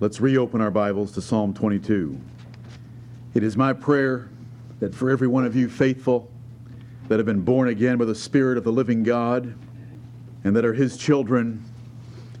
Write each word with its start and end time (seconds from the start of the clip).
Let's 0.00 0.20
reopen 0.20 0.60
our 0.60 0.70
Bibles 0.70 1.10
to 1.14 1.20
Psalm 1.20 1.52
22. 1.52 2.20
It 3.34 3.42
is 3.42 3.56
my 3.56 3.72
prayer 3.72 4.28
that 4.78 4.94
for 4.94 5.10
every 5.10 5.26
one 5.26 5.44
of 5.44 5.56
you 5.56 5.68
faithful 5.68 6.30
that 7.08 7.18
have 7.18 7.26
been 7.26 7.40
born 7.40 7.66
again 7.66 7.98
by 7.98 8.04
the 8.04 8.14
Spirit 8.14 8.56
of 8.56 8.62
the 8.62 8.70
living 8.70 9.02
God 9.02 9.56
and 10.44 10.54
that 10.54 10.64
are 10.64 10.72
His 10.72 10.96
children 10.96 11.64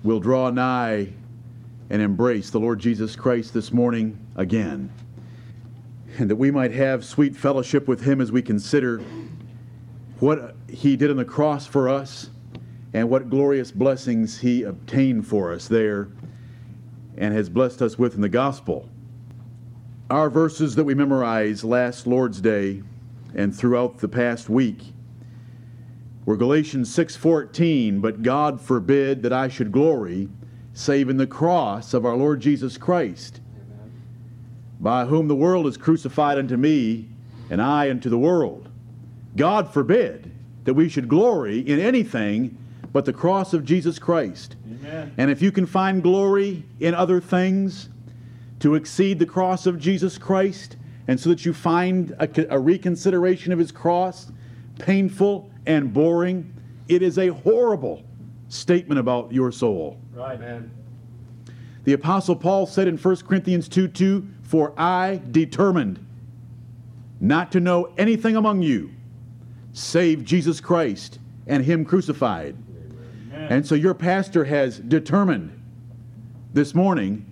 will 0.04 0.20
draw 0.20 0.50
nigh 0.50 1.08
and 1.90 2.00
embrace 2.00 2.50
the 2.50 2.60
Lord 2.60 2.78
Jesus 2.78 3.16
Christ 3.16 3.52
this 3.54 3.72
morning 3.72 4.24
again. 4.36 4.88
And 6.18 6.30
that 6.30 6.36
we 6.36 6.52
might 6.52 6.70
have 6.70 7.04
sweet 7.04 7.34
fellowship 7.34 7.88
with 7.88 8.04
Him 8.04 8.20
as 8.20 8.30
we 8.30 8.40
consider 8.40 8.98
what 10.20 10.54
He 10.70 10.96
did 10.96 11.10
on 11.10 11.16
the 11.16 11.24
cross 11.24 11.66
for 11.66 11.88
us 11.88 12.30
and 12.94 13.10
what 13.10 13.28
glorious 13.28 13.72
blessings 13.72 14.38
He 14.38 14.62
obtained 14.62 15.26
for 15.26 15.52
us 15.52 15.66
there 15.66 16.10
and 17.18 17.34
has 17.34 17.50
blessed 17.50 17.82
us 17.82 17.98
with 17.98 18.14
in 18.14 18.20
the 18.20 18.28
gospel. 18.28 18.88
Our 20.08 20.30
verses 20.30 20.76
that 20.76 20.84
we 20.84 20.94
memorized 20.94 21.64
last 21.64 22.06
Lord's 22.06 22.40
Day 22.40 22.82
and 23.34 23.54
throughout 23.54 23.98
the 23.98 24.08
past 24.08 24.48
week 24.48 24.94
were 26.24 26.36
Galatians 26.36 26.88
6:14, 26.94 28.00
but 28.00 28.22
God 28.22 28.60
forbid 28.60 29.22
that 29.22 29.32
I 29.32 29.48
should 29.48 29.72
glory 29.72 30.28
save 30.72 31.08
in 31.08 31.16
the 31.16 31.26
cross 31.26 31.92
of 31.92 32.06
our 32.06 32.16
Lord 32.16 32.40
Jesus 32.40 32.78
Christ, 32.78 33.40
Amen. 33.56 33.92
by 34.80 35.06
whom 35.06 35.26
the 35.26 35.34
world 35.34 35.66
is 35.66 35.76
crucified 35.76 36.38
unto 36.38 36.56
me 36.56 37.08
and 37.50 37.60
I 37.60 37.90
unto 37.90 38.08
the 38.08 38.18
world. 38.18 38.68
God 39.36 39.72
forbid 39.72 40.30
that 40.64 40.74
we 40.74 40.88
should 40.88 41.08
glory 41.08 41.58
in 41.58 41.80
anything 41.80 42.56
but 42.92 43.04
the 43.04 43.12
cross 43.12 43.52
of 43.52 43.64
Jesus 43.64 43.98
Christ. 43.98 44.56
Amen. 44.66 45.14
And 45.18 45.30
if 45.30 45.42
you 45.42 45.52
can 45.52 45.66
find 45.66 46.02
glory 46.02 46.64
in 46.80 46.94
other 46.94 47.20
things 47.20 47.88
to 48.60 48.74
exceed 48.74 49.18
the 49.18 49.26
cross 49.26 49.66
of 49.66 49.78
Jesus 49.78 50.18
Christ, 50.18 50.76
and 51.06 51.18
so 51.18 51.30
that 51.30 51.44
you 51.44 51.54
find 51.54 52.14
a, 52.18 52.54
a 52.54 52.58
reconsideration 52.58 53.52
of 53.52 53.58
his 53.58 53.72
cross 53.72 54.30
painful 54.78 55.50
and 55.66 55.92
boring, 55.92 56.52
it 56.88 57.02
is 57.02 57.18
a 57.18 57.28
horrible 57.28 58.02
statement 58.48 58.98
about 58.98 59.32
your 59.32 59.52
soul. 59.52 59.98
Right, 60.14 60.38
man. 60.38 60.70
The 61.84 61.92
Apostle 61.94 62.36
Paul 62.36 62.66
said 62.66 62.88
in 62.88 62.96
1 62.98 63.16
Corinthians 63.16 63.68
2 63.68 63.88
2, 63.88 64.26
For 64.42 64.74
I 64.78 65.22
determined 65.30 66.04
not 67.20 67.50
to 67.52 67.60
know 67.60 67.92
anything 67.96 68.36
among 68.36 68.62
you 68.62 68.90
save 69.72 70.24
Jesus 70.24 70.60
Christ 70.60 71.18
and 71.46 71.64
Him 71.64 71.84
crucified. 71.84 72.56
And 73.38 73.66
so 73.66 73.74
your 73.74 73.94
pastor 73.94 74.44
has 74.44 74.78
determined 74.78 75.58
this 76.52 76.74
morning 76.74 77.24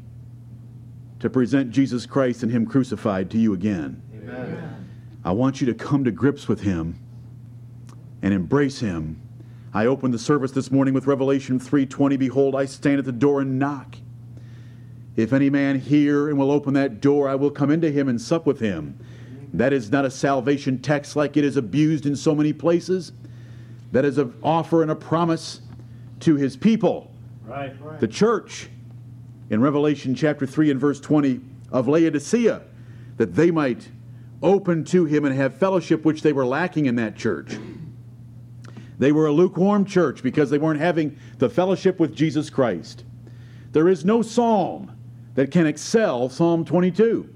to 1.20 1.28
present 1.28 1.70
Jesus 1.70 2.06
Christ 2.06 2.42
and 2.42 2.52
Him 2.52 2.66
crucified 2.66 3.30
to 3.30 3.38
you 3.38 3.52
again. 3.52 4.02
Amen. 4.14 4.88
I 5.24 5.32
want 5.32 5.60
you 5.60 5.66
to 5.66 5.74
come 5.74 6.04
to 6.04 6.10
grips 6.10 6.48
with 6.48 6.60
Him 6.60 6.98
and 8.22 8.32
embrace 8.32 8.78
Him. 8.80 9.20
I 9.74 9.86
opened 9.86 10.14
the 10.14 10.18
service 10.18 10.52
this 10.52 10.70
morning 10.70 10.94
with 10.94 11.06
Revelation 11.06 11.58
3:20. 11.58 12.16
Behold, 12.16 12.54
I 12.54 12.64
stand 12.64 12.98
at 12.98 13.04
the 13.04 13.12
door 13.12 13.40
and 13.40 13.58
knock. 13.58 13.96
If 15.16 15.32
any 15.32 15.50
man 15.50 15.80
hear 15.80 16.28
and 16.28 16.38
will 16.38 16.50
open 16.50 16.74
that 16.74 17.00
door, 17.00 17.28
I 17.28 17.34
will 17.34 17.50
come 17.50 17.70
into 17.70 17.90
him 17.90 18.08
and 18.08 18.20
sup 18.20 18.46
with 18.46 18.60
him. 18.60 18.98
That 19.54 19.72
is 19.72 19.90
not 19.90 20.04
a 20.04 20.10
salvation 20.10 20.78
text 20.78 21.16
like 21.16 21.36
it 21.36 21.44
is 21.44 21.56
abused 21.56 22.04
in 22.04 22.14
so 22.14 22.34
many 22.34 22.52
places. 22.52 23.12
That 23.92 24.04
is 24.04 24.18
an 24.18 24.34
offer 24.42 24.82
and 24.82 24.90
a 24.90 24.94
promise 24.94 25.62
to 26.20 26.36
his 26.36 26.56
people, 26.56 27.10
right, 27.44 27.74
right. 27.82 28.00
the 28.00 28.08
church, 28.08 28.68
in 29.50 29.60
Revelation 29.60 30.14
chapter 30.14 30.46
3 30.46 30.70
and 30.70 30.80
verse 30.80 31.00
20 31.00 31.40
of 31.72 31.88
Laodicea, 31.88 32.62
that 33.16 33.34
they 33.34 33.50
might 33.50 33.88
open 34.42 34.84
to 34.84 35.04
him 35.04 35.24
and 35.24 35.34
have 35.34 35.56
fellowship 35.56 36.04
which 36.04 36.22
they 36.22 36.32
were 36.32 36.46
lacking 36.46 36.86
in 36.86 36.96
that 36.96 37.16
church. 37.16 37.56
They 38.98 39.12
were 39.12 39.26
a 39.26 39.32
lukewarm 39.32 39.84
church 39.84 40.22
because 40.22 40.50
they 40.50 40.58
weren't 40.58 40.80
having 40.80 41.18
the 41.38 41.50
fellowship 41.50 42.00
with 42.00 42.14
Jesus 42.14 42.48
Christ. 42.50 43.04
There 43.72 43.88
is 43.88 44.04
no 44.04 44.22
psalm 44.22 44.92
that 45.34 45.50
can 45.50 45.66
excel 45.66 46.30
Psalm 46.30 46.64
22. 46.64 47.28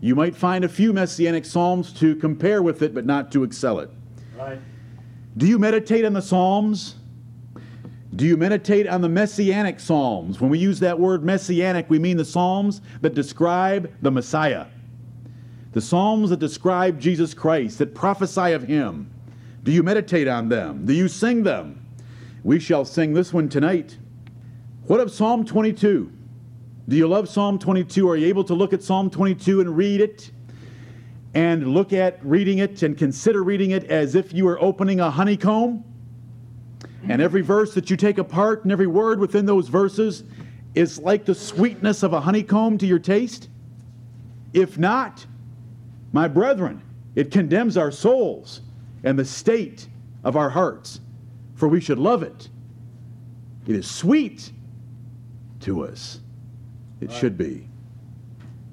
You 0.00 0.14
might 0.14 0.34
find 0.34 0.64
a 0.64 0.68
few 0.68 0.92
messianic 0.92 1.44
psalms 1.44 1.92
to 1.94 2.16
compare 2.16 2.62
with 2.62 2.82
it, 2.82 2.92
but 2.92 3.06
not 3.06 3.30
to 3.32 3.44
excel 3.44 3.78
it. 3.78 3.90
Right. 4.36 4.58
Do 5.36 5.46
you 5.46 5.58
meditate 5.58 6.04
on 6.04 6.12
the 6.12 6.22
psalms? 6.22 6.96
Do 8.16 8.26
you 8.26 8.36
meditate 8.36 8.86
on 8.86 9.00
the 9.00 9.08
messianic 9.08 9.80
psalms? 9.80 10.40
When 10.40 10.50
we 10.50 10.58
use 10.58 10.78
that 10.80 10.98
word 10.98 11.24
messianic, 11.24 11.90
we 11.90 11.98
mean 11.98 12.16
the 12.16 12.24
psalms 12.24 12.80
that 13.00 13.14
describe 13.14 13.92
the 14.02 14.10
Messiah. 14.10 14.66
The 15.72 15.80
psalms 15.80 16.30
that 16.30 16.38
describe 16.38 17.00
Jesus 17.00 17.34
Christ, 17.34 17.78
that 17.78 17.94
prophesy 17.94 18.52
of 18.52 18.62
him. 18.62 19.10
Do 19.64 19.72
you 19.72 19.82
meditate 19.82 20.28
on 20.28 20.48
them? 20.48 20.86
Do 20.86 20.92
you 20.92 21.08
sing 21.08 21.42
them? 21.42 21.84
We 22.44 22.60
shall 22.60 22.84
sing 22.84 23.14
this 23.14 23.32
one 23.32 23.48
tonight. 23.48 23.98
What 24.86 25.00
of 25.00 25.10
Psalm 25.10 25.44
22? 25.44 26.12
Do 26.86 26.96
you 26.96 27.08
love 27.08 27.28
Psalm 27.28 27.58
22? 27.58 28.08
Are 28.08 28.16
you 28.16 28.26
able 28.26 28.44
to 28.44 28.54
look 28.54 28.72
at 28.72 28.82
Psalm 28.82 29.10
22 29.10 29.62
and 29.62 29.76
read 29.76 30.00
it? 30.00 30.30
And 31.32 31.74
look 31.74 31.92
at 31.92 32.24
reading 32.24 32.58
it 32.58 32.82
and 32.84 32.96
consider 32.96 33.42
reading 33.42 33.72
it 33.72 33.84
as 33.84 34.14
if 34.14 34.32
you 34.32 34.44
were 34.44 34.60
opening 34.62 35.00
a 35.00 35.10
honeycomb? 35.10 35.82
And 37.08 37.20
every 37.20 37.42
verse 37.42 37.74
that 37.74 37.90
you 37.90 37.96
take 37.96 38.18
apart 38.18 38.64
and 38.64 38.72
every 38.72 38.86
word 38.86 39.18
within 39.20 39.46
those 39.46 39.68
verses 39.68 40.24
is 40.74 40.98
like 40.98 41.24
the 41.24 41.34
sweetness 41.34 42.02
of 42.02 42.12
a 42.12 42.20
honeycomb 42.20 42.78
to 42.78 42.86
your 42.86 42.98
taste? 42.98 43.48
If 44.52 44.78
not, 44.78 45.26
my 46.12 46.28
brethren, 46.28 46.82
it 47.14 47.30
condemns 47.30 47.76
our 47.76 47.90
souls 47.90 48.60
and 49.02 49.18
the 49.18 49.24
state 49.24 49.88
of 50.22 50.36
our 50.36 50.50
hearts, 50.50 51.00
for 51.54 51.68
we 51.68 51.80
should 51.80 51.98
love 51.98 52.22
it. 52.22 52.48
It 53.66 53.76
is 53.76 53.90
sweet 53.90 54.52
to 55.60 55.84
us. 55.84 56.20
It 57.00 57.10
right. 57.10 57.18
should 57.18 57.36
be. 57.36 57.68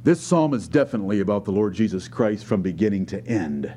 This 0.04 0.20
psalm 0.20 0.54
is 0.54 0.68
definitely 0.68 1.20
about 1.20 1.46
the 1.46 1.52
Lord 1.52 1.74
Jesus 1.74 2.08
Christ 2.08 2.46
from 2.46 2.62
beginning 2.62 3.06
to 3.08 3.26
end. 3.28 3.72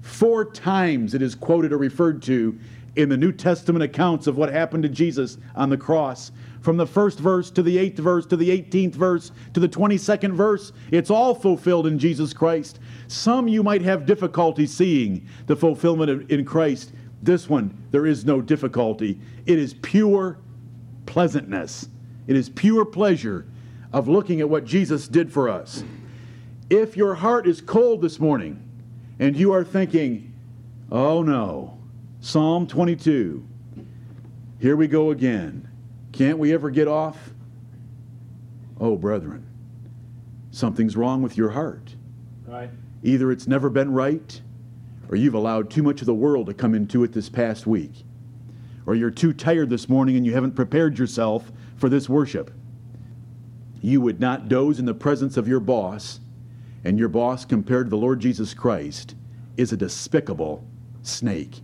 Four 0.00 0.44
times 0.44 1.14
it 1.14 1.22
is 1.22 1.34
quoted 1.34 1.72
or 1.72 1.78
referred 1.78 2.22
to 2.22 2.58
in 2.96 3.08
the 3.08 3.16
New 3.16 3.32
Testament 3.32 3.82
accounts 3.82 4.26
of 4.26 4.36
what 4.36 4.52
happened 4.52 4.82
to 4.82 4.88
Jesus 4.88 5.38
on 5.54 5.70
the 5.70 5.76
cross. 5.76 6.30
From 6.60 6.76
the 6.76 6.86
first 6.86 7.18
verse 7.18 7.50
to 7.52 7.62
the 7.62 7.78
eighth 7.78 7.98
verse 7.98 8.26
to 8.26 8.36
the 8.36 8.50
18th 8.50 8.94
verse 8.94 9.32
to 9.54 9.60
the 9.60 9.68
22nd 9.68 10.32
verse, 10.32 10.72
it's 10.90 11.10
all 11.10 11.34
fulfilled 11.34 11.86
in 11.86 11.98
Jesus 11.98 12.32
Christ. 12.32 12.78
Some 13.08 13.48
you 13.48 13.62
might 13.62 13.82
have 13.82 14.06
difficulty 14.06 14.66
seeing 14.66 15.26
the 15.46 15.56
fulfillment 15.56 16.30
in 16.30 16.44
Christ. 16.44 16.92
This 17.22 17.48
one, 17.48 17.76
there 17.90 18.06
is 18.06 18.24
no 18.24 18.40
difficulty. 18.40 19.18
It 19.46 19.58
is 19.58 19.74
pure 19.74 20.38
pleasantness, 21.06 21.88
it 22.26 22.36
is 22.36 22.48
pure 22.48 22.84
pleasure 22.84 23.46
of 23.92 24.08
looking 24.08 24.40
at 24.40 24.48
what 24.48 24.64
Jesus 24.64 25.08
did 25.08 25.32
for 25.32 25.48
us. 25.48 25.84
If 26.70 26.96
your 26.96 27.14
heart 27.14 27.46
is 27.46 27.60
cold 27.60 28.00
this 28.00 28.18
morning 28.18 28.62
and 29.18 29.36
you 29.36 29.52
are 29.52 29.64
thinking, 29.64 30.32
oh 30.90 31.22
no, 31.22 31.78
Psalm 32.24 32.68
22. 32.68 33.44
Here 34.60 34.76
we 34.76 34.86
go 34.86 35.10
again. 35.10 35.68
Can't 36.12 36.38
we 36.38 36.54
ever 36.54 36.70
get 36.70 36.86
off? 36.86 37.18
Oh, 38.78 38.96
brethren, 38.96 39.44
something's 40.52 40.96
wrong 40.96 41.20
with 41.20 41.36
your 41.36 41.50
heart. 41.50 41.96
Right. 42.46 42.70
Either 43.02 43.32
it's 43.32 43.48
never 43.48 43.68
been 43.68 43.92
right, 43.92 44.40
or 45.08 45.16
you've 45.16 45.34
allowed 45.34 45.68
too 45.68 45.82
much 45.82 46.00
of 46.00 46.06
the 46.06 46.14
world 46.14 46.46
to 46.46 46.54
come 46.54 46.76
into 46.76 47.02
it 47.02 47.12
this 47.12 47.28
past 47.28 47.66
week, 47.66 48.04
or 48.86 48.94
you're 48.94 49.10
too 49.10 49.32
tired 49.32 49.68
this 49.68 49.88
morning 49.88 50.16
and 50.16 50.24
you 50.24 50.32
haven't 50.32 50.54
prepared 50.54 51.00
yourself 51.00 51.50
for 51.76 51.88
this 51.88 52.08
worship. 52.08 52.52
You 53.80 54.00
would 54.00 54.20
not 54.20 54.48
doze 54.48 54.78
in 54.78 54.86
the 54.86 54.94
presence 54.94 55.36
of 55.36 55.48
your 55.48 55.58
boss, 55.58 56.20
and 56.84 57.00
your 57.00 57.08
boss, 57.08 57.44
compared 57.44 57.86
to 57.86 57.90
the 57.90 57.96
Lord 57.96 58.20
Jesus 58.20 58.54
Christ, 58.54 59.16
is 59.56 59.72
a 59.72 59.76
despicable 59.76 60.64
snake. 61.02 61.62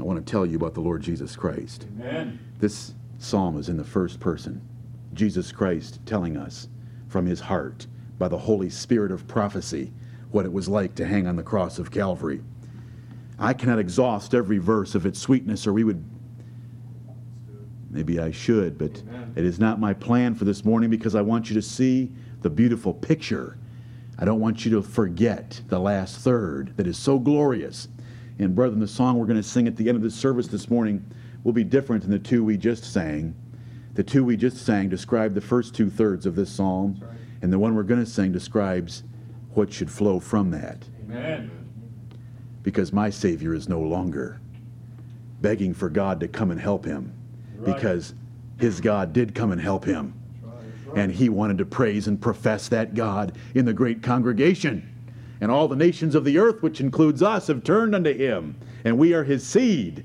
I 0.00 0.04
want 0.04 0.24
to 0.24 0.30
tell 0.30 0.46
you 0.46 0.56
about 0.56 0.74
the 0.74 0.80
Lord 0.80 1.02
Jesus 1.02 1.36
Christ. 1.36 1.86
Amen. 2.00 2.38
This 2.58 2.94
psalm 3.18 3.58
is 3.58 3.68
in 3.68 3.76
the 3.76 3.84
first 3.84 4.20
person. 4.20 4.60
Jesus 5.14 5.50
Christ 5.50 6.00
telling 6.06 6.36
us 6.36 6.68
from 7.08 7.26
his 7.26 7.40
heart 7.40 7.86
by 8.18 8.28
the 8.28 8.38
Holy 8.38 8.70
Spirit 8.70 9.10
of 9.10 9.26
prophecy 9.26 9.92
what 10.30 10.44
it 10.44 10.52
was 10.52 10.68
like 10.68 10.94
to 10.96 11.06
hang 11.06 11.26
on 11.26 11.36
the 11.36 11.42
cross 11.42 11.78
of 11.78 11.90
Calvary. 11.90 12.40
I 13.38 13.52
cannot 13.52 13.78
exhaust 13.78 14.34
every 14.34 14.58
verse 14.58 14.94
of 14.94 15.06
its 15.06 15.18
sweetness, 15.18 15.66
or 15.66 15.72
we 15.72 15.84
would. 15.84 16.04
Maybe 17.90 18.20
I 18.20 18.30
should, 18.30 18.76
but 18.76 19.00
Amen. 19.08 19.32
it 19.36 19.44
is 19.44 19.58
not 19.58 19.80
my 19.80 19.94
plan 19.94 20.34
for 20.34 20.44
this 20.44 20.64
morning 20.64 20.90
because 20.90 21.14
I 21.14 21.22
want 21.22 21.48
you 21.48 21.54
to 21.54 21.62
see 21.62 22.12
the 22.42 22.50
beautiful 22.50 22.92
picture. 22.92 23.56
I 24.18 24.24
don't 24.24 24.40
want 24.40 24.64
you 24.64 24.70
to 24.72 24.82
forget 24.82 25.62
the 25.68 25.78
last 25.78 26.18
third 26.18 26.76
that 26.76 26.86
is 26.86 26.98
so 26.98 27.18
glorious 27.18 27.88
and 28.38 28.54
brethren, 28.54 28.80
the 28.80 28.88
song 28.88 29.18
we're 29.18 29.26
going 29.26 29.36
to 29.36 29.42
sing 29.42 29.66
at 29.66 29.76
the 29.76 29.88
end 29.88 29.96
of 29.96 30.02
the 30.02 30.10
service 30.10 30.46
this 30.46 30.70
morning 30.70 31.04
will 31.44 31.52
be 31.52 31.64
different 31.64 32.02
than 32.02 32.10
the 32.10 32.18
two 32.18 32.44
we 32.44 32.56
just 32.56 32.84
sang. 32.84 33.34
The 33.94 34.02
two 34.04 34.24
we 34.24 34.36
just 34.36 34.58
sang 34.64 34.88
describe 34.88 35.34
the 35.34 35.40
first 35.40 35.74
two 35.74 35.90
thirds 35.90 36.24
of 36.24 36.36
this 36.36 36.50
psalm, 36.50 36.98
right. 37.00 37.10
and 37.42 37.52
the 37.52 37.58
one 37.58 37.74
we're 37.74 37.82
going 37.82 38.04
to 38.04 38.10
sing 38.10 38.30
describes 38.32 39.02
what 39.54 39.72
should 39.72 39.90
flow 39.90 40.20
from 40.20 40.50
that. 40.52 40.84
Amen. 41.04 41.50
Because 42.62 42.92
my 42.92 43.10
Savior 43.10 43.54
is 43.54 43.68
no 43.68 43.80
longer 43.80 44.40
begging 45.40 45.74
for 45.74 45.88
God 45.88 46.20
to 46.20 46.28
come 46.28 46.50
and 46.50 46.60
help 46.60 46.84
him, 46.84 47.12
Right. 47.56 47.74
because 47.74 48.14
his 48.58 48.80
God 48.80 49.12
did 49.12 49.34
come 49.34 49.50
and 49.50 49.60
help 49.60 49.84
him. 49.84 50.14
That's 50.42 50.54
right, 50.54 50.62
that's. 50.86 50.98
And 50.98 51.12
he 51.12 51.28
wanted 51.28 51.58
to 51.58 51.64
praise 51.64 52.06
and 52.06 52.20
profess 52.20 52.68
that 52.68 52.94
God 52.94 53.36
in 53.54 53.64
the 53.64 53.72
great 53.72 54.02
congregation. 54.02 54.94
And 55.40 55.50
all 55.50 55.68
the 55.68 55.76
nations 55.76 56.14
of 56.14 56.24
the 56.24 56.38
earth, 56.38 56.62
which 56.62 56.80
includes 56.80 57.22
us, 57.22 57.46
have 57.46 57.62
turned 57.62 57.94
unto 57.94 58.12
him, 58.12 58.56
and 58.84 58.98
we 58.98 59.14
are 59.14 59.24
his 59.24 59.46
seed. 59.46 60.04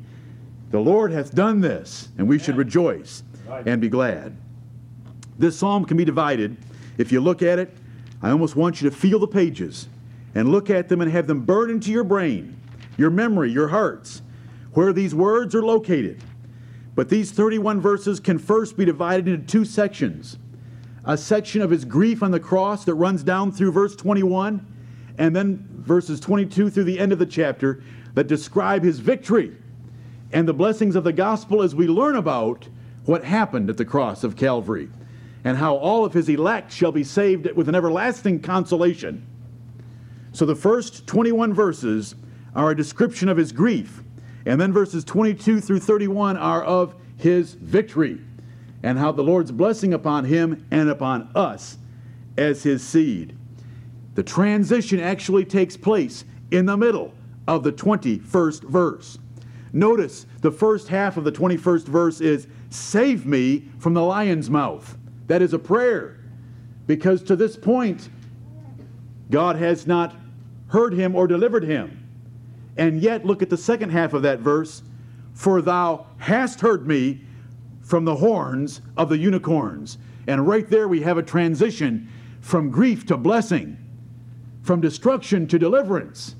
The 0.71 0.79
Lord 0.79 1.11
hath 1.11 1.33
done 1.33 1.61
this, 1.61 2.09
and 2.17 2.27
we 2.27 2.39
should 2.39 2.55
rejoice 2.55 3.23
and 3.65 3.81
be 3.81 3.89
glad. 3.89 4.35
This 5.37 5.57
psalm 5.57 5.85
can 5.85 5.97
be 5.97 6.05
divided. 6.05 6.57
If 6.97 7.11
you 7.11 7.21
look 7.21 7.41
at 7.41 7.59
it, 7.59 7.75
I 8.21 8.29
almost 8.29 8.55
want 8.55 8.81
you 8.81 8.89
to 8.89 8.95
feel 8.95 9.19
the 9.19 9.27
pages 9.27 9.87
and 10.35 10.49
look 10.49 10.69
at 10.69 10.89
them 10.89 11.01
and 11.01 11.11
have 11.11 11.27
them 11.27 11.41
burn 11.41 11.69
into 11.69 11.91
your 11.91 12.03
brain, 12.03 12.59
your 12.97 13.09
memory, 13.09 13.51
your 13.51 13.67
hearts, 13.67 14.21
where 14.73 14.93
these 14.93 15.13
words 15.13 15.53
are 15.55 15.63
located. 15.63 16.23
But 16.95 17.09
these 17.09 17.31
31 17.31 17.81
verses 17.81 18.19
can 18.19 18.37
first 18.37 18.77
be 18.77 18.85
divided 18.85 19.27
into 19.27 19.45
two 19.45 19.65
sections 19.65 20.37
a 21.05 21.17
section 21.17 21.61
of 21.61 21.69
his 21.69 21.83
grief 21.83 22.23
on 22.23 22.31
the 22.31 22.39
cross 22.39 22.85
that 22.85 22.93
runs 22.93 23.23
down 23.23 23.51
through 23.51 23.73
verse 23.73 23.93
21, 23.93 24.65
and 25.17 25.35
then 25.35 25.67
verses 25.71 26.19
22 26.19 26.69
through 26.69 26.83
the 26.83 26.99
end 26.99 27.11
of 27.11 27.19
the 27.19 27.25
chapter 27.25 27.83
that 28.13 28.27
describe 28.27 28.83
his 28.83 28.99
victory 28.99 29.55
and 30.31 30.47
the 30.47 30.53
blessings 30.53 30.95
of 30.95 31.03
the 31.03 31.13
gospel 31.13 31.61
as 31.61 31.75
we 31.75 31.87
learn 31.87 32.15
about 32.15 32.67
what 33.05 33.23
happened 33.23 33.69
at 33.69 33.77
the 33.77 33.85
cross 33.85 34.23
of 34.23 34.35
Calvary 34.35 34.89
and 35.43 35.57
how 35.57 35.75
all 35.75 36.05
of 36.05 36.13
his 36.13 36.29
elect 36.29 36.71
shall 36.71 36.91
be 36.91 37.03
saved 37.03 37.51
with 37.55 37.67
an 37.69 37.75
everlasting 37.75 38.39
consolation. 38.39 39.25
So 40.31 40.45
the 40.45 40.55
first 40.55 41.05
21 41.05 41.53
verses 41.53 42.15
are 42.55 42.71
a 42.71 42.75
description 42.75 43.29
of 43.29 43.37
his 43.37 43.51
grief, 43.51 44.01
and 44.45 44.59
then 44.59 44.71
verses 44.71 45.03
22 45.03 45.59
through 45.59 45.79
31 45.79 46.37
are 46.37 46.63
of 46.63 46.95
his 47.17 47.53
victory 47.53 48.19
and 48.81 48.97
how 48.97 49.11
the 49.11 49.23
Lord's 49.23 49.51
blessing 49.51 49.93
upon 49.93 50.25
him 50.25 50.65
and 50.71 50.89
upon 50.89 51.29
us 51.35 51.77
as 52.37 52.63
his 52.63 52.83
seed. 52.83 53.37
The 54.15 54.23
transition 54.23 54.99
actually 54.99 55.45
takes 55.45 55.75
place 55.75 56.25
in 56.51 56.65
the 56.65 56.77
middle 56.77 57.13
of 57.47 57.63
the 57.63 57.71
21st 57.71 58.63
verse. 58.63 59.17
Notice 59.71 60.27
the 60.41 60.51
first 60.51 60.87
half 60.87 61.17
of 61.17 61.23
the 61.23 61.31
21st 61.31 61.85
verse 61.85 62.21
is 62.21 62.47
Save 62.69 63.25
me 63.25 63.69
from 63.77 63.93
the 63.93 64.01
lion's 64.01 64.49
mouth. 64.49 64.97
That 65.27 65.41
is 65.41 65.53
a 65.53 65.59
prayer. 65.59 66.19
Because 66.87 67.21
to 67.23 67.35
this 67.35 67.55
point, 67.55 68.09
God 69.29 69.55
has 69.55 69.85
not 69.85 70.15
heard 70.67 70.93
him 70.93 71.15
or 71.15 71.27
delivered 71.27 71.63
him. 71.63 71.99
And 72.77 72.99
yet, 72.99 73.25
look 73.25 73.43
at 73.43 73.49
the 73.49 73.57
second 73.57 73.91
half 73.91 74.13
of 74.13 74.23
that 74.23 74.39
verse 74.39 74.81
For 75.33 75.61
thou 75.61 76.07
hast 76.17 76.61
heard 76.61 76.87
me 76.87 77.21
from 77.81 78.05
the 78.05 78.15
horns 78.15 78.81
of 78.97 79.09
the 79.09 79.17
unicorns. 79.17 79.97
And 80.27 80.47
right 80.47 80.67
there 80.69 80.87
we 80.87 81.01
have 81.01 81.17
a 81.17 81.23
transition 81.23 82.09
from 82.41 82.69
grief 82.69 83.05
to 83.07 83.17
blessing, 83.17 83.77
from 84.63 84.81
destruction 84.81 85.45
to 85.47 85.59
deliverance, 85.59 86.35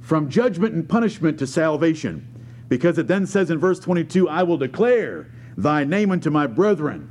from 0.00 0.28
judgment 0.28 0.74
and 0.74 0.88
punishment 0.88 1.38
to 1.38 1.46
salvation. 1.46 2.28
Because 2.68 2.98
it 2.98 3.08
then 3.08 3.26
says 3.26 3.50
in 3.50 3.58
verse 3.58 3.80
22, 3.80 4.28
I 4.28 4.42
will 4.42 4.58
declare 4.58 5.30
thy 5.56 5.84
name 5.84 6.10
unto 6.10 6.30
my 6.30 6.46
brethren, 6.46 7.10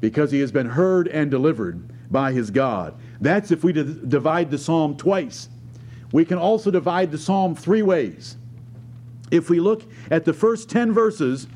because 0.00 0.30
he 0.30 0.40
has 0.40 0.52
been 0.52 0.66
heard 0.66 1.08
and 1.08 1.30
delivered 1.30 1.88
by 2.12 2.32
his 2.32 2.50
God. 2.50 2.94
That's 3.20 3.50
if 3.50 3.64
we 3.64 3.72
di- 3.72 4.00
divide 4.08 4.50
the 4.50 4.58
psalm 4.58 4.96
twice. 4.96 5.48
We 6.12 6.24
can 6.24 6.38
also 6.38 6.70
divide 6.70 7.10
the 7.10 7.18
psalm 7.18 7.54
three 7.54 7.82
ways. 7.82 8.36
If 9.30 9.48
we 9.48 9.60
look 9.60 9.84
at 10.10 10.26
the 10.26 10.34
first 10.34 10.68
10 10.68 10.92
verses, 10.92 11.46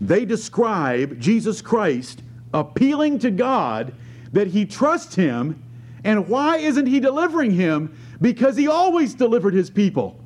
they 0.00 0.26
describe 0.26 1.18
Jesus 1.18 1.62
Christ 1.62 2.22
appealing 2.52 3.18
to 3.20 3.30
God 3.30 3.94
that 4.32 4.48
he 4.48 4.66
trusts 4.66 5.14
him. 5.14 5.62
And 6.04 6.28
why 6.28 6.56
isn't 6.56 6.86
he 6.86 7.00
delivering 7.00 7.52
him? 7.52 7.96
Because 8.20 8.56
he 8.56 8.68
always 8.68 9.14
delivered 9.14 9.54
his 9.54 9.70
people. 9.70 10.18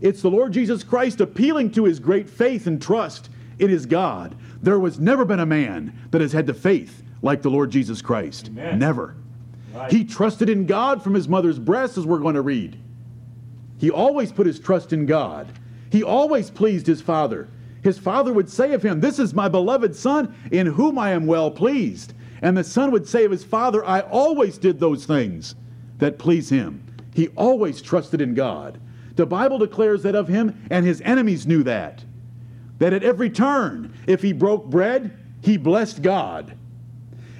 It's 0.00 0.22
the 0.22 0.30
Lord 0.30 0.52
Jesus 0.52 0.82
Christ 0.82 1.20
appealing 1.20 1.70
to 1.72 1.84
his 1.84 2.00
great 2.00 2.28
faith 2.28 2.66
and 2.66 2.80
trust 2.80 3.30
in 3.58 3.68
his 3.68 3.86
God. 3.86 4.36
There 4.62 4.78
was 4.78 4.98
never 4.98 5.24
been 5.24 5.40
a 5.40 5.46
man 5.46 5.96
that 6.10 6.20
has 6.20 6.32
had 6.32 6.46
the 6.46 6.54
faith 6.54 7.02
like 7.22 7.42
the 7.42 7.50
Lord 7.50 7.70
Jesus 7.70 8.02
Christ. 8.02 8.48
Amen. 8.48 8.78
Never. 8.78 9.16
Right. 9.72 9.90
He 9.90 10.04
trusted 10.04 10.48
in 10.48 10.66
God 10.66 11.02
from 11.02 11.14
his 11.14 11.28
mother's 11.28 11.58
breast, 11.58 11.96
as 11.96 12.04
we're 12.04 12.18
going 12.18 12.34
to 12.34 12.42
read. 12.42 12.78
He 13.78 13.90
always 13.90 14.32
put 14.32 14.46
his 14.46 14.60
trust 14.60 14.92
in 14.92 15.06
God. 15.06 15.48
He 15.90 16.02
always 16.02 16.50
pleased 16.50 16.86
his 16.86 17.00
father. 17.00 17.48
His 17.82 17.98
father 17.98 18.32
would 18.32 18.50
say 18.50 18.72
of 18.72 18.82
him, 18.82 19.00
This 19.00 19.18
is 19.18 19.34
my 19.34 19.48
beloved 19.48 19.94
son, 19.96 20.34
in 20.50 20.66
whom 20.66 20.98
I 20.98 21.10
am 21.10 21.26
well 21.26 21.50
pleased. 21.50 22.14
And 22.42 22.56
the 22.56 22.64
son 22.64 22.90
would 22.90 23.08
say 23.08 23.24
of 23.24 23.30
his 23.30 23.44
father, 23.44 23.84
I 23.84 24.00
always 24.00 24.58
did 24.58 24.80
those 24.80 25.06
things 25.06 25.54
that 25.98 26.18
please 26.18 26.50
him. 26.50 26.84
He 27.14 27.28
always 27.28 27.80
trusted 27.80 28.20
in 28.20 28.34
God. 28.34 28.80
The 29.14 29.26
Bible 29.26 29.58
declares 29.58 30.02
that 30.02 30.16
of 30.16 30.28
him, 30.28 30.66
and 30.70 30.84
his 30.84 31.00
enemies 31.02 31.46
knew 31.46 31.62
that. 31.62 32.04
That 32.78 32.92
at 32.92 33.04
every 33.04 33.30
turn, 33.30 33.94
if 34.06 34.22
he 34.22 34.32
broke 34.32 34.66
bread, 34.66 35.16
he 35.40 35.56
blessed 35.56 36.02
God. 36.02 36.56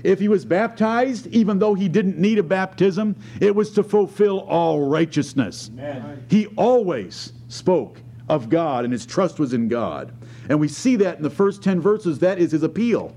If 0.04 0.19
he 0.19 0.28
was 0.28 0.44
baptized, 0.44 1.26
even 1.28 1.58
though 1.58 1.75
he 1.75 1.88
didn't 1.88 2.19
need 2.19 2.38
a 2.38 2.43
baptism, 2.43 3.16
it 3.40 3.55
was 3.55 3.72
to 3.72 3.82
fulfill 3.82 4.40
all 4.40 4.88
righteousness. 4.88 5.70
Amen. 5.72 6.26
He 6.28 6.46
always 6.56 7.32
spoke 7.48 8.00
of 8.28 8.48
God 8.48 8.84
and 8.84 8.93
his 8.93 9.06
trust 9.06 9.38
was 9.38 9.52
in 9.52 9.69
God. 9.69 10.12
And 10.48 10.58
we 10.58 10.69
see 10.69 10.96
that 10.96 11.16
in 11.16 11.22
the 11.22 11.31
first 11.31 11.62
10 11.62 11.81
verses, 11.81 12.19
that 12.19 12.38
is 12.38 12.52
his 12.52 12.62
appeal. 12.62 13.14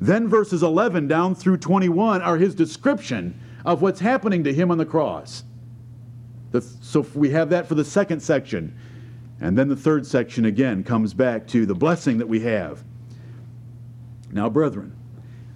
Then 0.00 0.28
verses 0.28 0.62
11 0.62 1.08
down 1.08 1.34
through 1.34 1.58
21 1.58 2.22
are 2.22 2.36
his 2.36 2.54
description 2.54 3.38
of 3.64 3.82
what's 3.82 4.00
happening 4.00 4.44
to 4.44 4.52
him 4.52 4.70
on 4.70 4.78
the 4.78 4.86
cross. 4.86 5.44
The, 6.50 6.60
so 6.60 7.06
we 7.14 7.30
have 7.30 7.50
that 7.50 7.66
for 7.66 7.74
the 7.74 7.84
second 7.84 8.20
section. 8.20 8.76
And 9.40 9.58
then 9.58 9.68
the 9.68 9.76
third 9.76 10.06
section 10.06 10.44
again 10.44 10.84
comes 10.84 11.14
back 11.14 11.46
to 11.48 11.66
the 11.66 11.74
blessing 11.74 12.18
that 12.18 12.28
we 12.28 12.40
have. 12.40 12.84
Now, 14.32 14.48
brethren, 14.48 14.96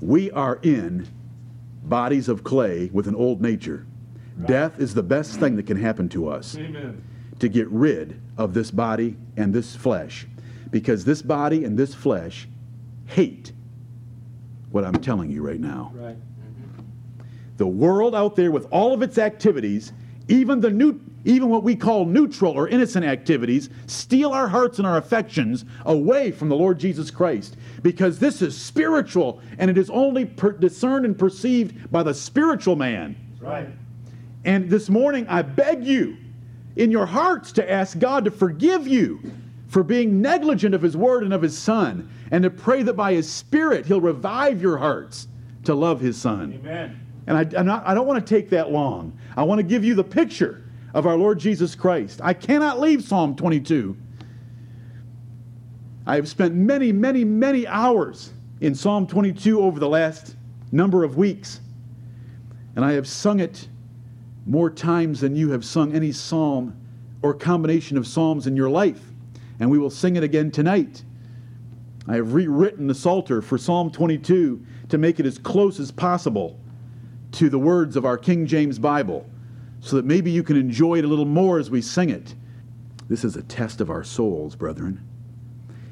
we 0.00 0.30
are 0.30 0.59
in 0.62 1.09
bodies 1.85 2.28
of 2.28 2.45
clay 2.45 2.90
with 2.92 3.07
an 3.09 3.14
old 3.14 3.40
nature. 3.40 3.87
Death 4.47 4.78
is 4.78 4.95
the 4.95 5.02
best 5.02 5.40
thing 5.40 5.57
that 5.57 5.66
can 5.66 5.76
happen 5.76 6.09
to 6.11 6.28
us 6.28 6.57
Amen. 6.57 7.02
to 7.40 7.49
get 7.49 7.68
rid 7.68 8.21
of 8.37 8.54
this 8.54 8.71
body 8.71 9.16
and 9.37 9.52
this 9.52 9.75
flesh. 9.75 10.26
Because 10.71 11.04
this 11.04 11.23
body 11.23 11.64
and 11.64 11.76
this 11.76 11.95
flesh 11.95 12.49
hate 13.07 13.52
what 14.71 14.85
I'm 14.85 14.95
telling 14.95 15.31
you 15.31 15.47
right 15.47 15.61
now. 15.61 15.93
Right. 15.95 16.17
The 17.57 17.67
world 17.67 18.15
out 18.15 18.37
there 18.37 18.51
with 18.51 18.67
all 18.71 18.95
of 18.95 19.03
its 19.03 19.19
activities, 19.19 19.93
even 20.29 20.61
the 20.61 20.71
new 20.71 21.01
even 21.25 21.49
what 21.51 21.63
we 21.63 21.75
call 21.75 22.07
neutral 22.07 22.53
or 22.53 22.69
innocent 22.69 23.05
activities, 23.05 23.69
steal 23.87 24.31
our 24.33 24.49
hearts 24.49 24.79
and 24.79 24.87
our 24.87 24.97
affections 24.97 25.65
away 25.85 26.31
from 26.31 26.49
the 26.49 26.57
Lord 26.57 26.79
Jesus 26.79 27.11
Christ. 27.11 27.57
Because 27.83 28.19
this 28.19 28.41
is 28.41 28.57
spiritual 28.57 29.43
and 29.59 29.71
it 29.71 29.77
is 29.77 29.91
only 29.91 30.25
per- 30.25 30.53
discerned 30.53 31.05
and 31.05 31.19
perceived 31.19 31.91
by 31.91 32.03
the 32.03 32.15
spiritual 32.15 32.77
man. 32.77 33.17
That's 33.33 33.43
right. 33.43 33.69
And 34.45 34.71
this 34.71 34.89
morning, 34.89 35.27
I 35.29 35.43
beg 35.43 35.85
you 35.85 36.17
in 36.77 36.91
your 36.91 37.07
hearts 37.07 37.53
to 37.53 37.71
ask 37.71 37.99
God 37.99 38.25
to 38.25 38.31
forgive 38.31 38.87
you 38.87 39.21
for 39.69 39.83
being 39.83 40.21
negligent 40.21 40.75
of 40.75 40.83
His 40.83 40.97
Word 40.97 41.23
and 41.23 41.33
of 41.33 41.43
His 41.43 41.57
Son, 41.57 42.11
and 42.31 42.43
to 42.43 42.51
pray 42.51 42.83
that 42.83 42.95
by 42.95 43.13
His 43.13 43.31
Spirit 43.31 43.87
He'll 43.87 44.01
revive 44.01 44.61
your 44.61 44.79
hearts 44.79 45.29
to 45.65 45.75
love 45.75 46.01
His 46.01 46.21
Son. 46.21 46.55
Amen. 46.55 47.01
And 47.27 47.37
I, 47.37 47.63
not, 47.63 47.87
I 47.87 47.95
don't 47.95 48.07
want 48.07 48.27
to 48.27 48.35
take 48.35 48.49
that 48.51 48.73
long. 48.73 49.17
I 49.37 49.43
want 49.43 49.59
to 49.59 49.63
give 49.63 49.85
you 49.85 49.95
the 49.95 50.05
picture 50.05 50.65
of 50.95 51.07
our 51.07 51.17
Lord 51.17 51.39
Jesus 51.39 51.75
Christ. 51.75 52.21
I 52.25 52.33
cannot 52.33 52.81
leave 52.81 53.05
Psalm 53.05 53.37
22. 53.37 53.97
I 56.07 56.15
have 56.15 56.27
spent 56.27 56.55
many, 56.55 56.91
many, 56.91 57.23
many 57.23 57.67
hours 57.67 58.33
in 58.63 58.75
Psalm 58.75 59.07
22 59.07 59.61
over 59.61 59.79
the 59.79 59.89
last 59.89 60.37
number 60.73 61.05
of 61.05 61.19
weeks. 61.19 61.61
And 62.77 62.85
I 62.85 62.93
have 62.93 63.07
sung 63.07 63.41
it 63.41 63.69
more 64.47 64.71
times 64.71 65.21
than 65.21 65.37
you 65.37 65.51
have 65.51 65.65
sung 65.65 65.93
any 65.93 66.13
psalm 66.13 66.75
or 67.21 67.35
combination 67.35 67.99
of 67.99 68.07
psalms 68.07 68.47
in 68.47 68.57
your 68.57 68.71
life. 68.71 69.08
And 69.61 69.71
we 69.71 69.79
will 69.79 69.91
sing 69.91 70.17
it 70.17 70.23
again 70.23 70.50
tonight. 70.50 71.03
I 72.07 72.17
have 72.17 72.33
rewritten 72.33 72.87
the 72.87 72.95
Psalter 72.95 73.43
for 73.43 73.59
Psalm 73.59 73.91
22 73.91 74.65
to 74.88 74.99
make 74.99 75.21
it 75.21 75.27
as 75.27 75.38
close 75.38 75.79
as 75.79 75.91
possible 75.91 76.59
to 77.33 77.50
the 77.50 77.59
words 77.59 77.97
of 77.97 78.05
our 78.05 78.17
King 78.17 78.47
James 78.47 78.79
Bible 78.79 79.29
so 79.81 79.97
that 79.97 80.05
maybe 80.05 80.31
you 80.31 80.43
can 80.43 80.57
enjoy 80.57 80.99
it 80.99 81.05
a 81.05 81.09
little 81.09 81.25
more 81.25 81.59
as 81.59 81.71
we 81.71 81.83
sing 81.83 82.11
it. 82.11 82.35
This 83.09 83.25
is 83.25 83.37
a 83.37 83.43
test 83.43 83.81
of 83.81 83.91
our 83.91 84.05
souls, 84.05 84.57
brethren. 84.57 85.05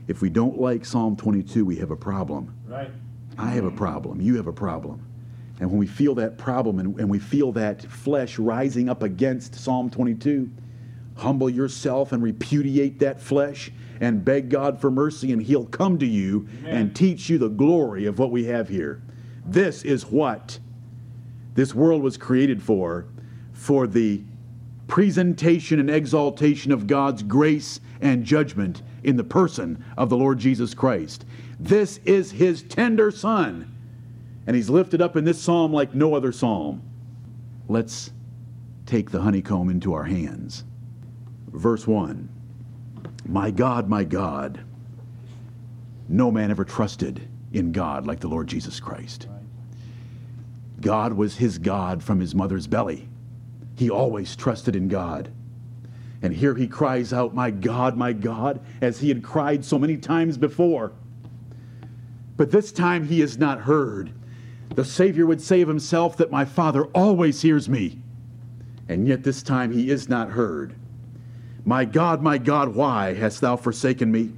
If 0.09 0.23
we 0.23 0.31
don't 0.31 0.59
like 0.59 0.85
Psalm 0.85 1.17
22, 1.17 1.65
we 1.65 1.77
have 1.77 1.91
a 1.91 1.97
problem. 1.97 2.55
Right. 2.67 2.91
I 3.39 3.51
have 3.51 3.65
a 3.65 3.71
problem. 3.71 4.21
You 4.21 4.37
have 4.37 4.47
a 4.47 4.53
problem. 4.53 5.05
And 5.61 5.71
when 5.71 5.79
we 5.79 5.87
feel 5.87 6.15
that 6.17 6.39
problem 6.39 6.79
and, 6.79 6.99
and 7.01 7.09
we 7.09 7.19
feel 7.19 7.53
that 7.53 7.83
flesh 7.83 8.39
rising 8.39 8.89
up 8.89 9.03
against 9.03 9.55
Psalm 9.55 9.91
22, 9.91 10.51
humble 11.17 11.51
yourself 11.51 12.13
and 12.13 12.23
repudiate 12.23 12.99
that 13.01 13.21
flesh 13.21 13.71
and 14.01 14.25
beg 14.25 14.51
God 14.51 14.81
for 14.81 14.91
mercy, 14.91 15.33
and 15.33 15.43
He'll 15.43 15.67
come 15.67 15.99
to 15.99 16.07
you 16.07 16.49
Amen. 16.61 16.77
and 16.77 16.97
teach 16.97 17.29
you 17.29 17.39
the 17.39 17.49
glory 17.49 18.07
of 18.07 18.19
what 18.19 18.31
we 18.31 18.45
have 18.45 18.69
here. 18.69 19.03
This 19.45 19.83
is 19.83 20.07
what 20.07 20.59
this 21.55 21.75
world 21.75 22.03
was 22.03 22.17
created 22.17 22.63
for 22.63 23.07
for 23.53 23.87
the 23.87 24.23
presentation 24.87 25.81
and 25.81 25.91
exaltation 25.91 26.71
of 26.71 26.87
God's 26.87 27.23
grace 27.23 27.81
and 28.01 28.25
judgment 28.25 28.83
in 29.03 29.17
the 29.17 29.25
person 29.25 29.83
of 29.97 30.11
the 30.11 30.17
Lord 30.17 30.39
Jesus 30.39 30.75
Christ. 30.75 31.25
This 31.59 31.99
is 32.05 32.33
His 32.33 32.63
tender 32.63 33.11
Son, 33.11 33.75
and 34.47 34.55
He's 34.55 34.69
lifted 34.69 35.01
up 35.01 35.17
in 35.17 35.25
this 35.25 35.41
psalm 35.41 35.73
like 35.73 35.95
no 35.95 36.15
other 36.15 36.33
psalm. 36.33 36.83
Let's 37.69 38.13
take 38.85 39.11
the 39.11 39.23
honeycomb 39.23 39.71
into 39.71 39.95
our 39.95 40.05
hands. 40.05 40.65
Verse 41.57 41.87
1 41.87 42.29
My 43.27 43.51
God, 43.51 43.89
my 43.89 44.05
God, 44.05 44.61
no 46.09 46.31
man 46.31 46.51
ever 46.51 46.65
trusted 46.65 47.27
in 47.53 47.73
God 47.73 48.07
like 48.07 48.21
the 48.21 48.29
Lord 48.29 48.47
Jesus 48.47 48.79
Christ. 48.79 49.27
God 50.83 51.15
was 51.15 51.37
his 51.37 51.57
God 51.57 52.03
from 52.03 52.21
his 52.21 52.35
mother's 52.35 52.67
belly. 52.67 53.09
He 53.77 53.89
always 53.89 54.37
trusted 54.37 54.77
in 54.77 54.89
God. 54.89 55.31
And 56.21 56.35
here 56.35 56.55
he 56.55 56.67
cries 56.67 57.13
out, 57.13 57.35
My 57.35 57.51
God, 57.51 57.97
my 57.97 58.13
God, 58.13 58.61
as 58.83 59.01
he 59.01 59.09
had 59.09 59.23
cried 59.23 59.65
so 59.65 59.79
many 59.79 59.97
times 59.97 60.37
before. 60.37 60.93
But 62.37 62.51
this 62.51 62.71
time 62.71 63.07
he 63.07 63.23
is 63.23 63.39
not 63.39 63.63
heard. 63.63 64.13
The 64.75 64.85
Savior 64.85 65.25
would 65.25 65.41
say 65.41 65.63
of 65.63 65.69
himself 65.69 66.19
that 66.19 66.31
my 66.31 66.45
Father 66.45 66.85
always 66.87 67.41
hears 67.41 67.67
me. 67.67 67.99
And 68.89 69.09
yet 69.09 69.23
this 69.23 69.43
time 69.43 69.73
he 69.73 69.89
is 69.91 70.07
not 70.07 70.31
heard. 70.31 70.75
My 71.67 71.85
God, 71.85 72.23
my 72.23 72.39
God, 72.39 72.77
why 72.77 73.15
hast 73.15 73.41
thou 73.41 73.57
forsaken 73.57 74.13
me? 74.13 74.31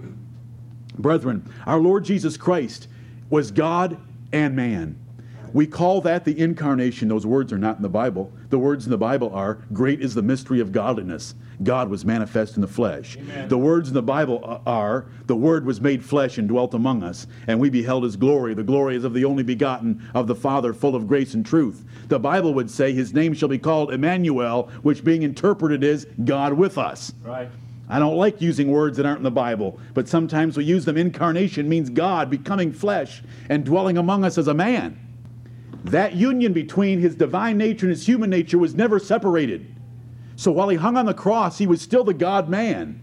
Brethren, 0.99 1.47
our 1.67 1.79
Lord 1.79 2.07
Jesus 2.07 2.39
Christ 2.39 2.89
was 3.29 3.51
God 3.51 3.99
and 4.33 4.57
man. 4.57 4.99
We 5.53 5.67
call 5.67 6.01
that 6.01 6.25
the 6.25 6.39
incarnation. 6.39 7.09
Those 7.09 7.27
words 7.27 7.53
are 7.53 7.59
not 7.59 7.77
in 7.77 7.83
the 7.83 7.89
Bible. 7.91 8.33
The 8.49 8.59
words 8.59 8.87
in 8.87 8.91
the 8.91 8.97
Bible 8.97 9.31
are 9.35 9.59
Great 9.75 10.01
is 10.01 10.15
the 10.15 10.23
mystery 10.23 10.59
of 10.59 10.73
godliness. 10.73 11.35
God 11.63 11.89
was 11.89 12.05
manifest 12.05 12.57
in 12.57 12.61
the 12.61 12.69
flesh. 12.69 13.17
Amen. 13.17 13.49
The 13.49 13.59
words 13.59 13.89
in 13.89 13.95
the 13.95 14.03
Bible 14.03 14.63
are 14.67 15.07
The 15.27 15.37
Word 15.37 15.67
was 15.67 15.81
made 15.81 16.05
flesh 16.05 16.39
and 16.39 16.49
dwelt 16.49 16.75
among 16.75 17.03
us, 17.03 17.27
and 17.47 17.59
we 17.59 17.71
beheld 17.71 18.05
his 18.05 18.17
glory. 18.17 18.55
The 18.55 18.63
glory 18.63 18.97
is 18.97 19.05
of 19.05 19.15
the 19.15 19.25
only 19.25 19.43
begotten 19.43 20.09
of 20.15 20.27
the 20.27 20.35
Father, 20.35 20.73
full 20.73 20.95
of 20.95 21.09
grace 21.09 21.35
and 21.35 21.45
truth. 21.45 21.85
The 22.09 22.19
Bible 22.19 22.55
would 22.55 22.71
say, 22.71 22.93
His 22.93 23.13
name 23.13 23.35
shall 23.35 23.49
be 23.49 23.59
called 23.59 23.93
Emmanuel, 23.93 24.71
which 24.83 25.05
being 25.05 25.23
interpreted 25.23 25.83
is 25.83 26.07
God 26.25 26.53
with 26.53 26.79
us. 26.79 27.13
Right. 27.23 27.49
I 27.89 27.99
don't 27.99 28.17
like 28.17 28.41
using 28.41 28.71
words 28.71 28.99
that 28.99 29.07
aren't 29.07 29.19
in 29.19 29.25
the 29.25 29.31
Bible, 29.31 29.81
but 29.95 30.09
sometimes 30.09 30.57
we 30.57 30.65
use 30.65 30.85
them. 30.85 30.99
Incarnation 30.99 31.69
means 31.69 31.89
God 31.89 32.29
becoming 32.29 32.73
flesh 32.73 33.23
and 33.49 33.65
dwelling 33.65 33.97
among 33.97 34.25
us 34.25 34.37
as 34.37 34.47
a 34.47 34.55
man. 34.55 34.99
That 35.85 36.15
union 36.15 36.53
between 36.53 37.01
his 37.01 37.15
divine 37.15 37.57
nature 37.57 37.87
and 37.87 37.91
his 37.91 38.07
human 38.07 38.29
nature 38.29 38.59
was 38.59 38.75
never 38.75 38.99
separated. 38.99 39.75
So 40.39 40.53
while 40.53 40.69
he 40.69 40.77
hung 40.77 40.97
on 40.97 41.07
the 41.07 41.15
cross, 41.15 41.59
he 41.59 41.67
was 41.67 41.83
still 41.83 42.05
the 42.05 42.15
God 42.15 42.49
man. 42.49 43.03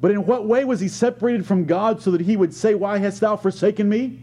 But 0.00 0.12
in 0.12 0.24
what 0.24 0.46
way 0.46 0.64
was 0.64 0.78
he 0.78 0.86
separated 0.86 1.44
from 1.44 1.64
God 1.64 2.00
so 2.00 2.12
that 2.12 2.20
he 2.20 2.36
would 2.36 2.54
say, 2.54 2.76
Why 2.76 2.98
hast 2.98 3.20
thou 3.20 3.36
forsaken 3.36 3.88
me? 3.88 4.20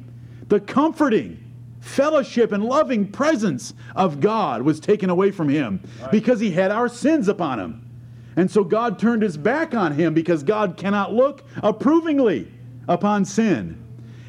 The 0.48 0.62
comforting 0.62 1.44
fellowship 1.82 2.54
and 2.54 2.64
loving 2.64 3.12
presence 3.12 3.74
of 3.98 4.22
God 4.22 4.62
was 4.62 4.80
taken 4.80 5.10
away 5.10 5.32
from 5.32 5.50
him 5.50 5.82
because 6.10 6.40
he 6.40 6.52
had 6.52 6.72
our 6.72 6.88
sins 6.88 7.28
upon 7.28 7.60
him. 7.60 7.90
And 8.38 8.50
so 8.50 8.64
God 8.64 8.98
turned 8.98 9.24
his 9.24 9.36
back 9.36 9.76
on 9.76 9.92
him 9.92 10.14
because 10.14 10.42
God 10.42 10.78
cannot 10.78 11.14
look 11.14 11.44
approvingly 11.58 12.50
upon 12.88 13.26
sin. 13.26 13.78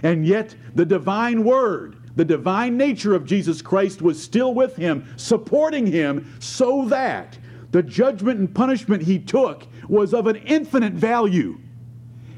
And 0.02 0.26
yet, 0.26 0.56
the 0.74 0.84
divine 0.84 1.44
word, 1.44 1.98
the 2.16 2.24
divine 2.24 2.76
nature 2.76 3.14
of 3.14 3.26
Jesus 3.26 3.62
Christ 3.62 4.02
was 4.02 4.20
still 4.20 4.54
with 4.54 4.74
him, 4.74 5.06
supporting 5.16 5.86
him, 5.86 6.34
so 6.40 6.86
that 6.86 7.38
the 7.72 7.82
judgment 7.82 8.38
and 8.38 8.54
punishment 8.54 9.02
he 9.02 9.18
took 9.18 9.66
was 9.88 10.14
of 10.14 10.26
an 10.26 10.36
infinite 10.36 10.92
value. 10.92 11.58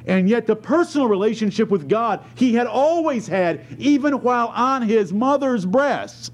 And 0.07 0.29
yet, 0.29 0.47
the 0.47 0.57
personal 0.57 1.09
relationship 1.09 1.71
with 1.71 1.89
God 1.89 2.25
he 2.35 2.55
had 2.55 2.67
always 2.67 3.27
had, 3.27 3.65
even 3.79 4.15
while 4.23 4.49
on 4.49 4.83
his 4.83 5.13
mother's 5.13 5.65
breast, 5.65 6.33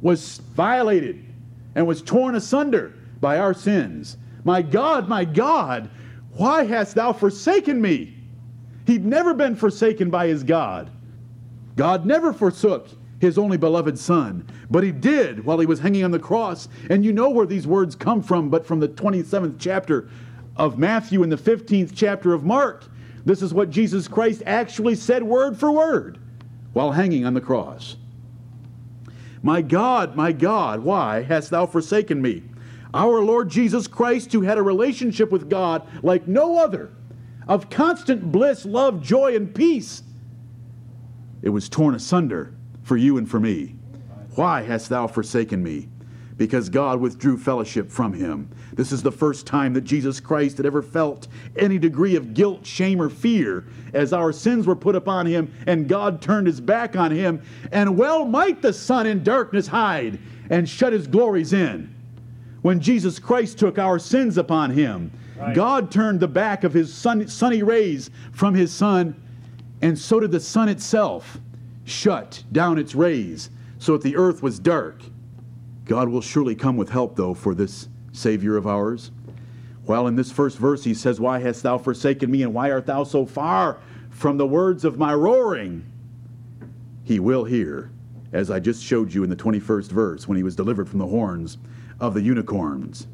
was 0.00 0.38
violated 0.54 1.24
and 1.74 1.86
was 1.86 2.02
torn 2.02 2.34
asunder 2.34 2.94
by 3.20 3.38
our 3.38 3.54
sins. 3.54 4.16
My 4.44 4.62
God, 4.62 5.08
my 5.08 5.24
God, 5.24 5.90
why 6.32 6.64
hast 6.64 6.94
thou 6.94 7.12
forsaken 7.12 7.80
me? 7.80 8.16
He'd 8.86 9.04
never 9.04 9.34
been 9.34 9.56
forsaken 9.56 10.10
by 10.10 10.26
his 10.26 10.42
God. 10.42 10.90
God 11.76 12.06
never 12.06 12.32
forsook 12.32 12.88
his 13.20 13.36
only 13.36 13.58
beloved 13.58 13.98
Son, 13.98 14.46
but 14.70 14.82
he 14.82 14.90
did 14.90 15.44
while 15.44 15.58
he 15.58 15.66
was 15.66 15.78
hanging 15.78 16.04
on 16.04 16.10
the 16.10 16.18
cross. 16.18 16.68
And 16.88 17.04
you 17.04 17.12
know 17.12 17.28
where 17.28 17.46
these 17.46 17.66
words 17.66 17.94
come 17.94 18.22
from, 18.22 18.48
but 18.48 18.66
from 18.66 18.80
the 18.80 18.88
27th 18.88 19.56
chapter 19.58 20.08
of 20.56 20.78
Matthew 20.78 21.22
and 21.22 21.30
the 21.30 21.36
15th 21.36 21.92
chapter 21.94 22.32
of 22.32 22.44
Mark. 22.44 22.86
This 23.26 23.42
is 23.42 23.52
what 23.52 23.68
Jesus 23.68 24.08
Christ 24.08 24.42
actually 24.46 24.94
said 24.94 25.22
word 25.22 25.58
for 25.58 25.70
word 25.70 26.18
while 26.72 26.92
hanging 26.92 27.26
on 27.26 27.34
the 27.34 27.40
cross. 27.42 27.96
My 29.42 29.60
God, 29.60 30.16
my 30.16 30.32
God, 30.32 30.80
why 30.80 31.22
hast 31.22 31.50
thou 31.50 31.66
forsaken 31.66 32.22
me? 32.22 32.42
Our 32.94 33.20
Lord 33.20 33.50
Jesus 33.50 33.86
Christ, 33.86 34.32
who 34.32 34.40
had 34.40 34.56
a 34.56 34.62
relationship 34.62 35.30
with 35.30 35.50
God 35.50 35.86
like 36.02 36.26
no 36.26 36.58
other, 36.58 36.90
of 37.46 37.68
constant 37.68 38.32
bliss, 38.32 38.64
love, 38.64 39.02
joy, 39.02 39.36
and 39.36 39.54
peace, 39.54 40.02
it 41.42 41.50
was 41.50 41.68
torn 41.68 41.94
asunder 41.94 42.54
for 42.90 42.96
you 42.96 43.18
and 43.18 43.30
for 43.30 43.38
me. 43.38 43.76
Why 44.34 44.62
hast 44.62 44.88
thou 44.88 45.06
forsaken 45.06 45.62
me? 45.62 45.88
Because 46.36 46.68
God 46.68 46.98
withdrew 46.98 47.38
fellowship 47.38 47.88
from 47.88 48.12
him. 48.12 48.50
This 48.72 48.90
is 48.90 49.00
the 49.00 49.12
first 49.12 49.46
time 49.46 49.74
that 49.74 49.82
Jesus 49.82 50.18
Christ 50.18 50.56
had 50.56 50.66
ever 50.66 50.82
felt 50.82 51.28
any 51.56 51.78
degree 51.78 52.16
of 52.16 52.34
guilt, 52.34 52.66
shame, 52.66 53.00
or 53.00 53.08
fear 53.08 53.64
as 53.94 54.12
our 54.12 54.32
sins 54.32 54.66
were 54.66 54.74
put 54.74 54.96
upon 54.96 55.26
him 55.26 55.54
and 55.68 55.88
God 55.88 56.20
turned 56.20 56.48
his 56.48 56.60
back 56.60 56.96
on 56.96 57.12
him. 57.12 57.40
And 57.70 57.96
well 57.96 58.24
might 58.24 58.60
the 58.60 58.72
sun 58.72 59.06
in 59.06 59.22
darkness 59.22 59.68
hide 59.68 60.18
and 60.50 60.68
shut 60.68 60.92
his 60.92 61.06
glories 61.06 61.52
in. 61.52 61.94
When 62.62 62.80
Jesus 62.80 63.20
Christ 63.20 63.56
took 63.56 63.78
our 63.78 64.00
sins 64.00 64.36
upon 64.36 64.72
him, 64.72 65.12
Right. 65.38 65.54
God 65.54 65.92
turned 65.92 66.18
the 66.18 66.26
back 66.26 66.64
of 66.64 66.74
his 66.74 66.92
sun, 66.92 67.28
sunny 67.28 67.62
rays 67.62 68.10
from 68.32 68.52
his 68.52 68.72
son, 68.72 69.14
and 69.80 69.96
so 69.96 70.18
did 70.18 70.32
the 70.32 70.40
sun 70.40 70.68
itself 70.68 71.38
shut 71.90 72.44
down 72.52 72.78
its 72.78 72.94
rays 72.94 73.50
so 73.78 73.92
that 73.92 74.02
the 74.02 74.16
earth 74.16 74.42
was 74.42 74.58
dark. 74.58 75.02
God 75.84 76.08
will 76.08 76.20
surely 76.20 76.54
come 76.54 76.76
with 76.76 76.90
help, 76.90 77.16
though, 77.16 77.34
for 77.34 77.54
this 77.54 77.88
Savior 78.12 78.56
of 78.56 78.66
ours. 78.66 79.10
While 79.84 80.06
in 80.06 80.14
this 80.14 80.30
first 80.30 80.58
verse 80.58 80.84
he 80.84 80.94
says, 80.94 81.18
Why 81.18 81.40
hast 81.40 81.62
thou 81.62 81.78
forsaken 81.78 82.30
me, 82.30 82.42
and 82.42 82.54
why 82.54 82.70
art 82.70 82.86
thou 82.86 83.04
so 83.04 83.26
far 83.26 83.78
from 84.10 84.36
the 84.36 84.46
words 84.46 84.84
of 84.84 84.98
my 84.98 85.14
roaring? 85.14 85.84
He 87.02 87.18
will 87.18 87.44
hear, 87.44 87.90
as 88.32 88.50
I 88.50 88.60
just 88.60 88.84
showed 88.84 89.12
you 89.12 89.24
in 89.24 89.30
the 89.30 89.36
21st 89.36 89.90
verse, 89.90 90.28
when 90.28 90.36
he 90.36 90.44
was 90.44 90.54
delivered 90.54 90.88
from 90.88 91.00
the 91.00 91.06
horns 91.06 91.58
of 91.98 92.14
the 92.14 92.22
unicorns. 92.22 93.08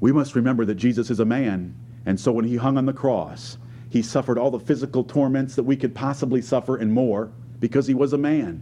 We 0.00 0.12
must 0.12 0.36
remember 0.36 0.64
that 0.66 0.76
Jesus 0.76 1.10
is 1.10 1.20
a 1.20 1.24
man, 1.24 1.74
and 2.06 2.20
so 2.20 2.30
when 2.30 2.44
he 2.44 2.56
hung 2.56 2.78
on 2.78 2.86
the 2.86 2.92
cross, 2.92 3.58
he 3.88 4.02
suffered 4.02 4.38
all 4.38 4.50
the 4.50 4.60
physical 4.60 5.02
torments 5.02 5.54
that 5.56 5.64
we 5.64 5.76
could 5.76 5.94
possibly 5.94 6.42
suffer 6.42 6.76
and 6.76 6.92
more 6.92 7.30
because 7.62 7.86
he 7.86 7.94
was 7.94 8.12
a 8.12 8.18
man. 8.18 8.60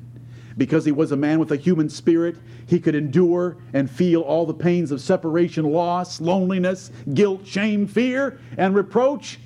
Because 0.59 0.85
he 0.85 0.93
was 0.93 1.11
a 1.11 1.17
man 1.17 1.39
with 1.39 1.51
a 1.53 1.57
human 1.57 1.89
spirit, 1.89 2.37
he 2.67 2.79
could 2.79 2.95
endure 2.95 3.57
and 3.73 3.91
feel 3.91 4.21
all 4.21 4.45
the 4.45 4.53
pains 4.53 4.91
of 4.93 5.01
separation, 5.01 5.65
loss, 5.65 6.21
loneliness, 6.21 6.91
guilt, 7.15 7.47
shame, 7.47 7.87
fear, 7.87 8.39
and 8.59 8.75
reproach 8.75 9.41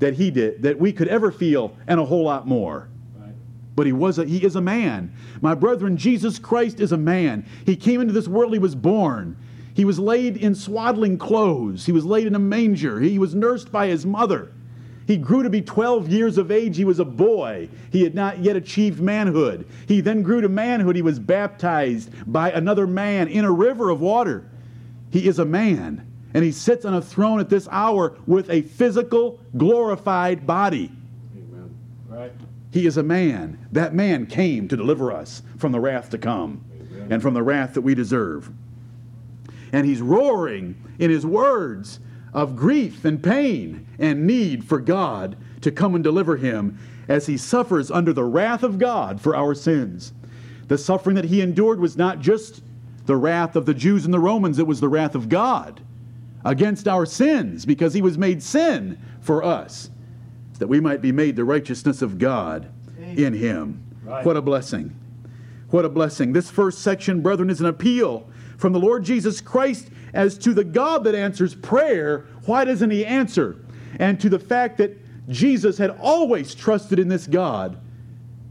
that 0.00 0.14
he 0.14 0.32
did, 0.32 0.62
that 0.62 0.80
we 0.80 0.92
could 0.92 1.06
ever 1.06 1.30
feel, 1.30 1.76
and 1.86 2.00
a 2.00 2.04
whole 2.04 2.24
lot 2.24 2.48
more. 2.48 2.88
Right. 3.16 3.32
but 3.76 3.86
he 3.86 3.92
was 3.92 4.18
a, 4.18 4.24
he 4.24 4.44
is 4.44 4.56
a 4.56 4.60
man. 4.60 5.14
My 5.40 5.54
brethren 5.54 5.96
jesus 5.96 6.40
christ 6.40 6.80
is 6.80 6.90
a 6.90 6.98
man. 6.98 7.46
He 7.64 7.76
came 7.76 8.00
into 8.00 8.12
this 8.12 8.26
world 8.26 8.52
he 8.52 8.58
was 8.58 8.74
born. 8.74 9.36
He 9.72 9.84
was 9.84 10.00
laid 10.00 10.36
in 10.36 10.56
swaddling 10.56 11.16
clothes. 11.16 11.86
He 11.86 11.92
was 11.92 12.04
laid 12.04 12.26
in 12.26 12.34
a 12.34 12.40
manger. 12.40 12.98
He 12.98 13.20
was 13.20 13.36
nursed 13.36 13.70
by 13.70 13.86
his 13.86 14.04
mother 14.04 14.50
he 15.10 15.16
grew 15.16 15.42
to 15.42 15.50
be 15.50 15.60
12 15.60 16.08
years 16.08 16.38
of 16.38 16.52
age 16.52 16.76
he 16.76 16.84
was 16.84 17.00
a 17.00 17.04
boy 17.04 17.68
he 17.90 18.04
had 18.04 18.14
not 18.14 18.38
yet 18.38 18.54
achieved 18.54 19.00
manhood 19.00 19.66
he 19.88 20.00
then 20.00 20.22
grew 20.22 20.40
to 20.40 20.48
manhood 20.48 20.94
he 20.94 21.02
was 21.02 21.18
baptized 21.18 22.10
by 22.32 22.50
another 22.52 22.86
man 22.86 23.26
in 23.26 23.44
a 23.44 23.50
river 23.50 23.90
of 23.90 24.00
water 24.00 24.48
he 25.10 25.26
is 25.26 25.40
a 25.40 25.44
man 25.44 26.06
and 26.32 26.44
he 26.44 26.52
sits 26.52 26.84
on 26.84 26.94
a 26.94 27.02
throne 27.02 27.40
at 27.40 27.50
this 27.50 27.66
hour 27.72 28.16
with 28.26 28.48
a 28.50 28.62
physical 28.62 29.40
glorified 29.56 30.46
body 30.46 30.92
Amen. 31.36 31.76
Right. 32.08 32.32
He 32.70 32.86
is 32.86 32.96
a 32.96 33.02
man. 33.02 33.66
That 33.72 33.94
man 33.94 34.26
came 34.26 34.68
to 34.68 34.76
deliver 34.76 35.12
us 35.12 35.42
from 35.58 35.72
the 35.72 35.80
wrath 35.80 36.10
to 36.10 36.18
come 36.18 36.64
and 37.10 37.20
from 37.20 37.34
the 37.34 37.42
wrath 37.42 37.74
that 37.74 37.80
we 37.80 37.96
deserve. 37.96 38.50
And 39.72 39.84
he's 39.86 40.00
roaring 40.00 40.80
in 41.00 41.10
his 41.10 41.26
words 41.26 41.98
of 42.32 42.56
grief 42.56 43.04
and 43.04 43.22
pain 43.22 43.86
and 43.98 44.26
need 44.26 44.64
for 44.64 44.80
God 44.80 45.36
to 45.60 45.70
come 45.70 45.94
and 45.94 46.04
deliver 46.04 46.36
him 46.36 46.78
as 47.08 47.26
he 47.26 47.36
suffers 47.36 47.90
under 47.90 48.12
the 48.12 48.24
wrath 48.24 48.62
of 48.62 48.78
God 48.78 49.20
for 49.20 49.34
our 49.34 49.54
sins. 49.54 50.12
The 50.68 50.78
suffering 50.78 51.16
that 51.16 51.24
he 51.24 51.40
endured 51.40 51.80
was 51.80 51.96
not 51.96 52.20
just 52.20 52.62
the 53.06 53.16
wrath 53.16 53.56
of 53.56 53.66
the 53.66 53.74
Jews 53.74 54.04
and 54.04 54.14
the 54.14 54.20
Romans, 54.20 54.58
it 54.58 54.66
was 54.66 54.80
the 54.80 54.88
wrath 54.88 55.14
of 55.14 55.28
God 55.28 55.80
against 56.44 56.86
our 56.86 57.04
sins 57.04 57.66
because 57.66 57.92
he 57.92 58.02
was 58.02 58.16
made 58.16 58.42
sin 58.42 58.98
for 59.20 59.42
us 59.42 59.90
that 60.60 60.68
we 60.68 60.78
might 60.78 61.00
be 61.00 61.10
made 61.10 61.36
the 61.36 61.44
righteousness 61.44 62.02
of 62.02 62.18
God 62.18 62.70
in 62.98 63.32
him. 63.32 63.82
Right. 64.04 64.24
What 64.24 64.36
a 64.36 64.42
blessing. 64.42 64.94
What 65.70 65.84
a 65.84 65.88
blessing. 65.88 66.32
This 66.32 66.50
first 66.50 66.80
section, 66.80 67.22
brethren, 67.22 67.50
is 67.50 67.60
an 67.60 67.66
appeal 67.66 68.28
from 68.58 68.72
the 68.72 68.78
Lord 68.78 69.04
Jesus 69.04 69.40
Christ 69.40 69.88
as 70.12 70.38
to 70.38 70.54
the 70.54 70.64
God 70.64 71.04
that 71.04 71.14
answers 71.14 71.54
prayer. 71.54 72.26
Why 72.46 72.64
doesn't 72.64 72.90
he 72.90 73.04
answer? 73.04 73.56
And 73.98 74.20
to 74.20 74.28
the 74.28 74.38
fact 74.38 74.78
that 74.78 74.96
Jesus 75.28 75.78
had 75.78 75.90
always 75.90 76.54
trusted 76.54 76.98
in 76.98 77.08
this 77.08 77.26
God. 77.26 77.78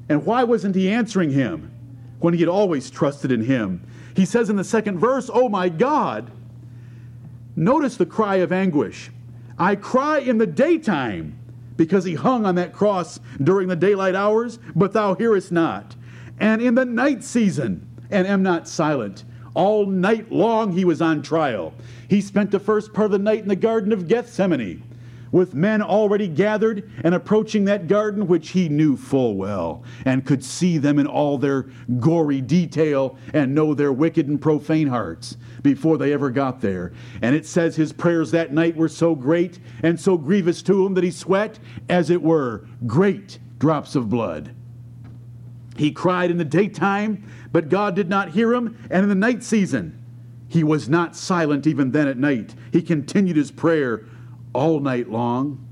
And 0.07 0.25
why 0.25 0.43
wasn't 0.43 0.75
he 0.75 0.89
answering 0.89 1.31
him 1.31 1.71
when 2.19 2.33
he 2.33 2.39
had 2.39 2.49
always 2.49 2.89
trusted 2.89 3.31
in 3.31 3.43
him? 3.43 3.85
He 4.15 4.25
says 4.25 4.49
in 4.49 4.55
the 4.55 4.63
second 4.63 4.99
verse, 4.99 5.29
Oh 5.31 5.49
my 5.49 5.69
God. 5.69 6.31
Notice 7.55 7.97
the 7.97 8.05
cry 8.05 8.37
of 8.37 8.51
anguish. 8.51 9.11
I 9.57 9.75
cry 9.75 10.19
in 10.19 10.37
the 10.37 10.47
daytime 10.47 11.37
because 11.75 12.05
he 12.05 12.15
hung 12.15 12.45
on 12.45 12.55
that 12.55 12.73
cross 12.73 13.19
during 13.41 13.67
the 13.67 13.75
daylight 13.75 14.15
hours, 14.15 14.59
but 14.75 14.93
thou 14.93 15.15
hearest 15.15 15.51
not. 15.51 15.95
And 16.39 16.61
in 16.61 16.75
the 16.75 16.85
night 16.85 17.23
season, 17.23 17.85
and 18.09 18.27
am 18.27 18.43
not 18.43 18.67
silent. 18.67 19.23
All 19.59 19.85
night 19.85 20.31
long 20.31 20.71
he 20.71 20.85
was 20.85 21.01
on 21.01 21.21
trial. 21.21 21.73
He 22.07 22.21
spent 22.21 22.49
the 22.49 22.61
first 22.61 22.93
part 22.93 23.07
of 23.07 23.11
the 23.11 23.19
night 23.19 23.41
in 23.41 23.49
the 23.49 23.57
Garden 23.57 23.91
of 23.91 24.07
Gethsemane 24.07 24.81
with 25.33 25.53
men 25.53 25.81
already 25.81 26.29
gathered 26.29 26.89
and 27.03 27.13
approaching 27.13 27.65
that 27.65 27.89
garden 27.89 28.25
which 28.25 28.51
he 28.51 28.69
knew 28.69 28.95
full 28.95 29.35
well 29.35 29.83
and 30.05 30.25
could 30.25 30.45
see 30.45 30.77
them 30.77 30.97
in 30.97 31.05
all 31.05 31.37
their 31.37 31.63
gory 31.99 32.39
detail 32.39 33.17
and 33.33 33.53
know 33.53 33.73
their 33.73 33.91
wicked 33.91 34.29
and 34.29 34.41
profane 34.41 34.87
hearts 34.87 35.35
before 35.61 35.97
they 35.97 36.13
ever 36.13 36.29
got 36.29 36.61
there. 36.61 36.93
And 37.21 37.35
it 37.35 37.45
says 37.45 37.75
his 37.75 37.91
prayers 37.91 38.31
that 38.31 38.53
night 38.53 38.77
were 38.77 38.87
so 38.87 39.13
great 39.13 39.59
and 39.83 39.99
so 39.99 40.17
grievous 40.17 40.61
to 40.63 40.85
him 40.85 40.93
that 40.93 41.03
he 41.03 41.11
sweat, 41.11 41.59
as 41.89 42.09
it 42.09 42.21
were, 42.21 42.65
great 42.87 43.39
drops 43.59 43.97
of 43.97 44.09
blood. 44.09 44.55
He 45.79 45.91
cried 45.91 46.29
in 46.29 46.37
the 46.37 46.43
daytime, 46.43 47.23
but 47.51 47.69
God 47.69 47.95
did 47.95 48.09
not 48.09 48.29
hear 48.29 48.53
him, 48.53 48.77
and 48.89 49.03
in 49.03 49.09
the 49.09 49.15
night 49.15 49.43
season, 49.43 50.03
he 50.47 50.63
was 50.63 50.89
not 50.89 51.15
silent 51.15 51.67
even 51.67 51.91
then 51.91 52.07
at 52.07 52.17
night. 52.17 52.55
He 52.71 52.81
continued 52.81 53.37
his 53.37 53.51
prayer 53.51 54.05
all 54.53 54.79
night 54.79 55.09
long. 55.09 55.65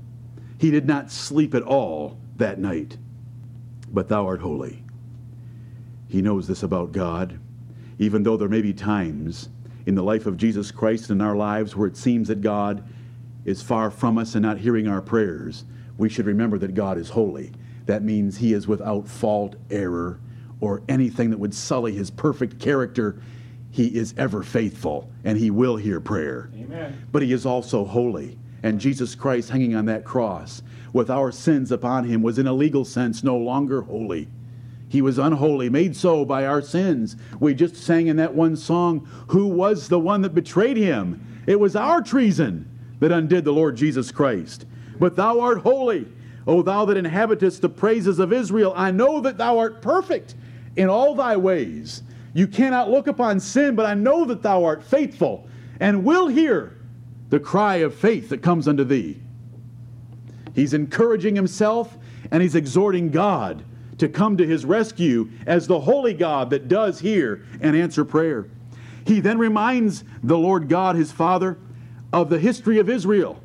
He 0.58 0.70
did 0.70 0.86
not 0.86 1.10
sleep 1.10 1.54
at 1.54 1.62
all 1.62 2.18
that 2.36 2.58
night. 2.58 2.96
But 3.92 4.08
thou 4.08 4.26
art 4.26 4.40
holy. 4.40 4.82
He 6.08 6.22
knows 6.22 6.46
this 6.46 6.62
about 6.62 6.92
God, 6.92 7.38
even 7.98 8.22
though 8.22 8.36
there 8.36 8.48
may 8.48 8.62
be 8.62 8.72
times 8.72 9.48
in 9.86 9.94
the 9.94 10.02
life 10.02 10.26
of 10.26 10.36
Jesus 10.36 10.70
Christ 10.70 11.10
and 11.10 11.20
in 11.20 11.26
our 11.26 11.36
lives 11.36 11.74
where 11.74 11.88
it 11.88 11.96
seems 11.96 12.28
that 12.28 12.40
God 12.40 12.86
is 13.44 13.62
far 13.62 13.90
from 13.90 14.18
us 14.18 14.34
and 14.34 14.42
not 14.42 14.58
hearing 14.58 14.86
our 14.86 15.02
prayers. 15.02 15.64
We 15.96 16.08
should 16.08 16.26
remember 16.26 16.58
that 16.58 16.74
God 16.74 16.98
is 16.98 17.10
holy. 17.10 17.52
That 17.86 18.02
means 18.02 18.36
he 18.36 18.52
is 18.52 18.68
without 18.68 19.08
fault, 19.08 19.56
error, 19.70 20.20
or 20.60 20.82
anything 20.88 21.30
that 21.30 21.38
would 21.38 21.54
sully 21.54 21.94
his 21.94 22.10
perfect 22.10 22.58
character. 22.58 23.20
He 23.70 23.86
is 23.86 24.14
ever 24.16 24.42
faithful 24.42 25.10
and 25.24 25.38
he 25.38 25.50
will 25.50 25.76
hear 25.76 26.00
prayer. 26.00 26.50
Amen. 26.54 27.06
But 27.12 27.22
he 27.22 27.32
is 27.32 27.46
also 27.46 27.84
holy 27.84 28.38
and 28.62 28.80
Jesus 28.80 29.14
Christ 29.14 29.50
hanging 29.50 29.74
on 29.74 29.86
that 29.86 30.04
cross 30.04 30.62
with 30.92 31.10
our 31.10 31.30
sins 31.30 31.70
upon 31.70 32.04
him 32.04 32.22
was 32.22 32.38
in 32.38 32.46
a 32.46 32.52
legal 32.52 32.84
sense 32.84 33.22
no 33.22 33.36
longer 33.36 33.82
holy. 33.82 34.28
He 34.88 35.02
was 35.02 35.18
unholy, 35.18 35.68
made 35.68 35.94
so 35.94 36.24
by 36.24 36.46
our 36.46 36.62
sins. 36.62 37.16
We 37.38 37.54
just 37.54 37.76
sang 37.76 38.06
in 38.06 38.16
that 38.16 38.34
one 38.34 38.56
song, 38.56 39.06
Who 39.28 39.46
was 39.46 39.88
the 39.88 39.98
one 39.98 40.22
that 40.22 40.34
betrayed 40.34 40.78
him? 40.78 41.24
It 41.46 41.60
was 41.60 41.76
our 41.76 42.00
treason 42.00 42.68
that 43.00 43.12
undid 43.12 43.44
the 43.44 43.52
Lord 43.52 43.76
Jesus 43.76 44.10
Christ. 44.10 44.64
But 44.98 45.14
thou 45.14 45.40
art 45.40 45.58
holy, 45.58 46.08
O 46.46 46.62
thou 46.62 46.86
that 46.86 46.96
inhabitest 46.96 47.60
the 47.60 47.68
praises 47.68 48.18
of 48.18 48.32
Israel. 48.32 48.72
I 48.74 48.90
know 48.90 49.20
that 49.20 49.36
thou 49.36 49.58
art 49.58 49.82
perfect 49.82 50.34
in 50.78 50.88
all 50.88 51.14
thy 51.14 51.36
ways. 51.36 52.04
You 52.32 52.46
cannot 52.46 52.88
look 52.88 53.08
upon 53.08 53.40
sin, 53.40 53.74
but 53.74 53.84
I 53.84 53.94
know 53.94 54.24
that 54.26 54.42
thou 54.42 54.64
art 54.64 54.82
faithful 54.82 55.48
and 55.80 56.04
will 56.04 56.28
hear 56.28 56.78
the 57.30 57.40
cry 57.40 57.76
of 57.76 57.94
faith 57.94 58.28
that 58.28 58.42
comes 58.42 58.68
unto 58.68 58.84
thee. 58.84 59.20
He's 60.54 60.72
encouraging 60.72 61.34
himself 61.34 61.98
and 62.30 62.42
he's 62.42 62.54
exhorting 62.54 63.10
God 63.10 63.64
to 63.98 64.08
come 64.08 64.36
to 64.36 64.46
his 64.46 64.64
rescue 64.64 65.28
as 65.46 65.66
the 65.66 65.80
holy 65.80 66.14
God 66.14 66.50
that 66.50 66.68
does 66.68 67.00
hear 67.00 67.44
and 67.60 67.74
answer 67.74 68.04
prayer. 68.04 68.48
He 69.04 69.18
then 69.18 69.38
reminds 69.38 70.04
the 70.22 70.38
Lord 70.38 70.68
God, 70.68 70.94
his 70.94 71.10
Father, 71.10 71.58
of 72.12 72.30
the 72.30 72.38
history 72.38 72.78
of 72.78 72.88
Israel. 72.88 73.42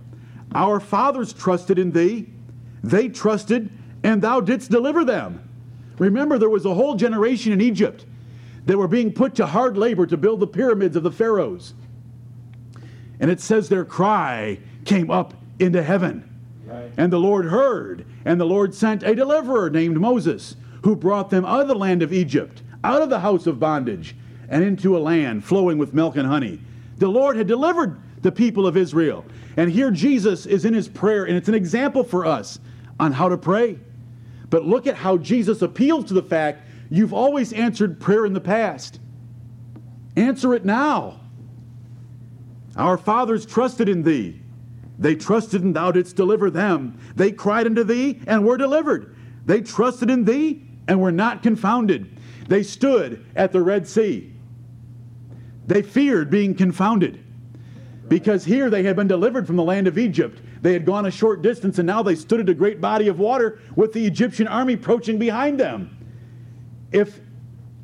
Our 0.53 0.79
fathers 0.79 1.33
trusted 1.33 1.79
in 1.79 1.91
thee, 1.91 2.29
they 2.83 3.09
trusted, 3.09 3.71
and 4.03 4.21
thou 4.21 4.39
didst 4.39 4.69
deliver 4.69 5.03
them. 5.03 5.49
Remember, 5.97 6.37
there 6.37 6.49
was 6.49 6.65
a 6.65 6.73
whole 6.73 6.95
generation 6.95 7.51
in 7.51 7.61
Egypt 7.61 8.05
that 8.65 8.77
were 8.77 8.87
being 8.87 9.11
put 9.11 9.35
to 9.35 9.45
hard 9.45 9.77
labor 9.77 10.05
to 10.05 10.17
build 10.17 10.39
the 10.39 10.47
pyramids 10.47 10.95
of 10.95 11.03
the 11.03 11.11
pharaohs. 11.11 11.73
And 13.19 13.29
it 13.29 13.39
says 13.39 13.69
their 13.69 13.85
cry 13.85 14.59
came 14.85 15.11
up 15.11 15.33
into 15.59 15.83
heaven. 15.83 16.29
Right. 16.65 16.91
And 16.97 17.11
the 17.11 17.19
Lord 17.19 17.45
heard, 17.45 18.05
and 18.25 18.39
the 18.39 18.45
Lord 18.45 18.73
sent 18.73 19.03
a 19.03 19.15
deliverer 19.15 19.69
named 19.69 19.99
Moses, 19.99 20.55
who 20.83 20.95
brought 20.95 21.29
them 21.29 21.45
out 21.45 21.61
of 21.61 21.67
the 21.67 21.75
land 21.75 22.01
of 22.01 22.11
Egypt, 22.11 22.61
out 22.83 23.01
of 23.01 23.09
the 23.09 23.19
house 23.19 23.47
of 23.47 23.59
bondage, 23.59 24.15
and 24.49 24.63
into 24.63 24.97
a 24.97 24.99
land 24.99 25.43
flowing 25.45 25.77
with 25.77 25.93
milk 25.93 26.15
and 26.15 26.27
honey. 26.27 26.59
The 26.97 27.07
Lord 27.07 27.37
had 27.37 27.47
delivered 27.47 27.99
the 28.21 28.31
people 28.31 28.65
of 28.65 28.77
Israel. 28.77 29.25
And 29.57 29.71
here 29.71 29.91
Jesus 29.91 30.45
is 30.45 30.65
in 30.65 30.73
his 30.73 30.87
prayer, 30.87 31.25
and 31.25 31.35
it's 31.35 31.49
an 31.49 31.55
example 31.55 32.03
for 32.03 32.25
us 32.25 32.59
on 32.99 33.11
how 33.11 33.29
to 33.29 33.37
pray. 33.37 33.77
But 34.53 34.67
look 34.67 34.85
at 34.85 34.97
how 34.97 35.17
Jesus 35.17 35.63
appeals 35.63 36.05
to 36.05 36.13
the 36.13 36.21
fact 36.21 36.61
you've 36.91 37.11
always 37.11 37.53
answered 37.53 37.99
prayer 37.99 38.23
in 38.23 38.33
the 38.33 38.39
past. 38.39 38.99
Answer 40.15 40.53
it 40.53 40.63
now. 40.63 41.21
Our 42.75 42.99
fathers 42.99 43.47
trusted 43.47 43.89
in 43.89 44.03
thee. 44.03 44.39
They 44.99 45.15
trusted 45.15 45.63
and 45.63 45.75
thou 45.75 45.91
didst 45.91 46.15
deliver 46.15 46.51
them. 46.51 46.99
They 47.15 47.31
cried 47.31 47.65
unto 47.65 47.83
thee 47.83 48.21
and 48.27 48.45
were 48.45 48.57
delivered. 48.57 49.15
They 49.47 49.61
trusted 49.61 50.11
in 50.11 50.23
thee 50.23 50.63
and 50.87 51.01
were 51.01 51.11
not 51.11 51.41
confounded. 51.41 52.19
They 52.47 52.61
stood 52.61 53.25
at 53.35 53.53
the 53.53 53.61
Red 53.63 53.87
Sea. 53.87 54.31
They 55.65 55.81
feared 55.81 56.29
being 56.29 56.53
confounded 56.53 57.23
because 58.07 58.45
here 58.45 58.69
they 58.69 58.83
had 58.83 58.95
been 58.95 59.07
delivered 59.07 59.47
from 59.47 59.55
the 59.55 59.63
land 59.63 59.87
of 59.87 59.97
Egypt. 59.97 60.43
They 60.63 60.71
had 60.71 60.85
gone 60.85 61.05
a 61.05 61.11
short 61.11 61.41
distance 61.41 61.77
and 61.77 61.85
now 61.85 62.01
they 62.01 62.15
stood 62.15 62.39
at 62.39 62.47
a 62.47 62.53
great 62.53 62.79
body 62.79 63.09
of 63.09 63.19
water 63.19 63.59
with 63.75 63.91
the 63.91 64.07
Egyptian 64.07 64.47
army 64.47 64.73
approaching 64.73 65.19
behind 65.19 65.59
them. 65.59 65.97
If, 66.93 67.19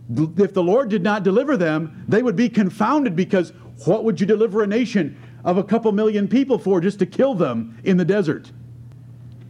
if 0.09 0.53
the 0.53 0.63
Lord 0.63 0.89
did 0.89 1.03
not 1.03 1.23
deliver 1.23 1.57
them, 1.57 2.05
they 2.07 2.23
would 2.23 2.37
be 2.37 2.47
confounded 2.47 3.17
because 3.17 3.51
what 3.85 4.05
would 4.05 4.21
you 4.21 4.25
deliver 4.25 4.63
a 4.63 4.67
nation 4.67 5.17
of 5.43 5.57
a 5.57 5.63
couple 5.63 5.91
million 5.91 6.29
people 6.29 6.57
for 6.57 6.79
just 6.79 6.99
to 6.99 7.05
kill 7.05 7.35
them 7.35 7.77
in 7.83 7.97
the 7.97 8.05
desert? 8.05 8.49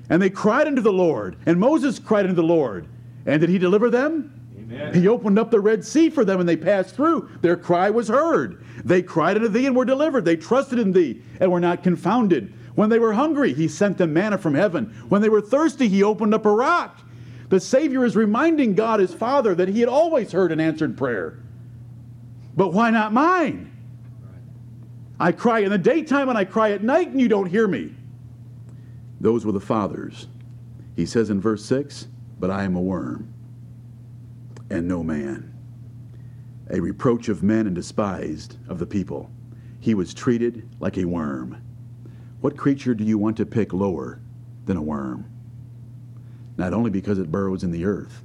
And 0.09 0.19
they 0.19 0.31
cried 0.31 0.65
unto 0.65 0.81
the 0.81 0.91
Lord, 0.91 1.37
and 1.45 1.59
Moses 1.59 1.99
cried 1.99 2.25
unto 2.25 2.35
the 2.35 2.41
Lord. 2.41 2.87
And 3.27 3.41
did 3.41 3.49
he 3.51 3.59
deliver 3.59 3.91
them? 3.91 4.33
Amen. 4.57 4.91
He 4.95 5.07
opened 5.07 5.37
up 5.37 5.51
the 5.51 5.59
Red 5.59 5.85
Sea 5.85 6.09
for 6.09 6.25
them 6.25 6.39
and 6.39 6.49
they 6.49 6.57
passed 6.57 6.95
through. 6.95 7.29
Their 7.41 7.57
cry 7.57 7.91
was 7.91 8.07
heard. 8.07 8.65
They 8.83 9.03
cried 9.03 9.37
unto 9.37 9.49
thee 9.49 9.67
and 9.67 9.75
were 9.75 9.85
delivered. 9.85 10.25
They 10.25 10.35
trusted 10.35 10.79
in 10.79 10.93
thee 10.93 11.21
and 11.39 11.51
were 11.51 11.59
not 11.59 11.83
confounded. 11.83 12.55
When 12.79 12.89
they 12.89 12.99
were 12.99 13.11
hungry, 13.11 13.51
he 13.51 13.67
sent 13.67 13.97
them 13.97 14.13
manna 14.13 14.37
from 14.37 14.53
heaven. 14.53 14.85
When 15.09 15.21
they 15.21 15.27
were 15.27 15.41
thirsty, 15.41 15.89
he 15.89 16.01
opened 16.01 16.33
up 16.33 16.45
a 16.45 16.49
rock. 16.49 17.01
The 17.49 17.59
Savior 17.59 18.05
is 18.05 18.15
reminding 18.15 18.75
God, 18.75 19.01
his 19.01 19.13
Father, 19.13 19.53
that 19.53 19.67
he 19.67 19.81
had 19.81 19.89
always 19.89 20.31
heard 20.31 20.53
and 20.53 20.61
answered 20.61 20.97
prayer. 20.97 21.39
But 22.55 22.71
why 22.71 22.89
not 22.89 23.11
mine? 23.11 23.69
I 25.19 25.33
cry 25.33 25.59
in 25.59 25.71
the 25.71 25.77
daytime 25.77 26.29
and 26.29 26.37
I 26.37 26.45
cry 26.45 26.71
at 26.71 26.81
night 26.81 27.09
and 27.09 27.19
you 27.19 27.27
don't 27.27 27.47
hear 27.47 27.67
me. 27.67 27.93
Those 29.19 29.45
were 29.45 29.51
the 29.51 29.59
fathers. 29.59 30.27
He 30.95 31.05
says 31.05 31.29
in 31.29 31.41
verse 31.41 31.65
6 31.65 32.07
But 32.39 32.49
I 32.49 32.63
am 32.63 32.77
a 32.77 32.81
worm 32.81 33.33
and 34.69 34.87
no 34.87 35.03
man, 35.03 35.53
a 36.69 36.79
reproach 36.79 37.27
of 37.27 37.43
men 37.43 37.67
and 37.67 37.75
despised 37.75 38.55
of 38.69 38.79
the 38.79 38.87
people. 38.87 39.29
He 39.81 39.93
was 39.93 40.13
treated 40.13 40.69
like 40.79 40.97
a 40.97 41.03
worm. 41.03 41.61
What 42.41 42.57
creature 42.57 42.93
do 42.93 43.03
you 43.03 43.17
want 43.17 43.37
to 43.37 43.45
pick 43.45 43.73
lower 43.73 44.19
than 44.65 44.77
a 44.77 44.81
worm? 44.81 45.25
not 46.59 46.73
only 46.73 46.89
because 46.89 47.17
it 47.17 47.31
burrows 47.31 47.63
in 47.63 47.71
the 47.71 47.85
earth, 47.85 48.21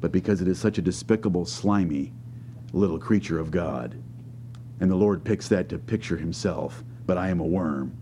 but 0.00 0.10
because 0.10 0.42
it 0.42 0.48
is 0.48 0.58
such 0.58 0.76
a 0.76 0.82
despicable, 0.82 1.46
slimy 1.46 2.12
little 2.72 2.98
creature 2.98 3.38
of 3.38 3.52
God. 3.52 3.94
And 4.80 4.90
the 4.90 4.96
Lord 4.96 5.22
picks 5.22 5.46
that 5.48 5.68
to 5.68 5.78
picture 5.78 6.16
himself, 6.16 6.82
but 7.06 7.16
I 7.16 7.28
am 7.28 7.38
a 7.38 7.46
worm. 7.46 7.96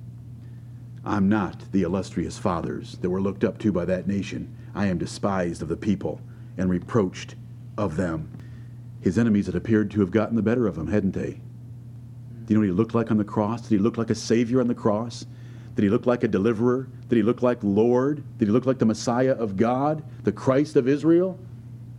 I'm 1.05 1.29
not 1.29 1.70
the 1.70 1.83
illustrious 1.83 2.38
fathers 2.38 2.96
that 3.03 3.11
were 3.11 3.20
looked 3.20 3.44
up 3.44 3.59
to 3.59 3.72
by 3.72 3.85
that 3.85 4.09
nation. 4.09 4.57
I 4.74 4.87
am 4.87 4.96
despised 4.96 5.61
of 5.61 5.68
the 5.68 5.77
people 5.77 6.18
and 6.57 6.70
reproached 6.70 7.35
of 7.77 7.96
them. 7.96 8.31
His 9.03 9.18
enemies 9.18 9.46
had 9.46 9.55
appeared 9.55 9.90
to 9.90 10.00
have 10.00 10.11
gotten 10.11 10.35
the 10.35 10.42
better 10.42 10.66
of 10.66 10.79
him, 10.79 10.87
hadn't 10.87 11.12
they? 11.12 11.40
Do 12.46 12.48
you 12.48 12.55
know 12.55 12.61
what 12.61 12.66
he 12.66 12.72
looked 12.72 12.94
like 12.94 13.11
on 13.11 13.18
the 13.18 13.24
cross? 13.24 13.61
Did 13.61 13.77
he 13.77 13.79
look 13.79 13.98
like 13.98 14.09
a 14.09 14.14
Savior 14.14 14.62
on 14.62 14.68
the 14.68 14.74
cross? 14.74 15.27
Did 15.75 15.83
he 15.83 15.89
look 15.89 16.07
like 16.07 16.23
a 16.23 16.29
deliverer? 16.29 16.89
Did 17.09 17.17
he 17.17 17.23
look 17.23 17.43
like 17.43 17.59
Lord? 17.63 18.23
Did 18.39 18.47
he 18.47 18.53
look 18.53 18.67
like 18.67 18.79
the 18.79 18.87
Messiah 18.87 19.33
of 19.33 19.57
God, 19.57 20.05
the 20.23 20.33
Christ 20.33 20.77
of 20.77 20.87
Israel, 20.87 21.39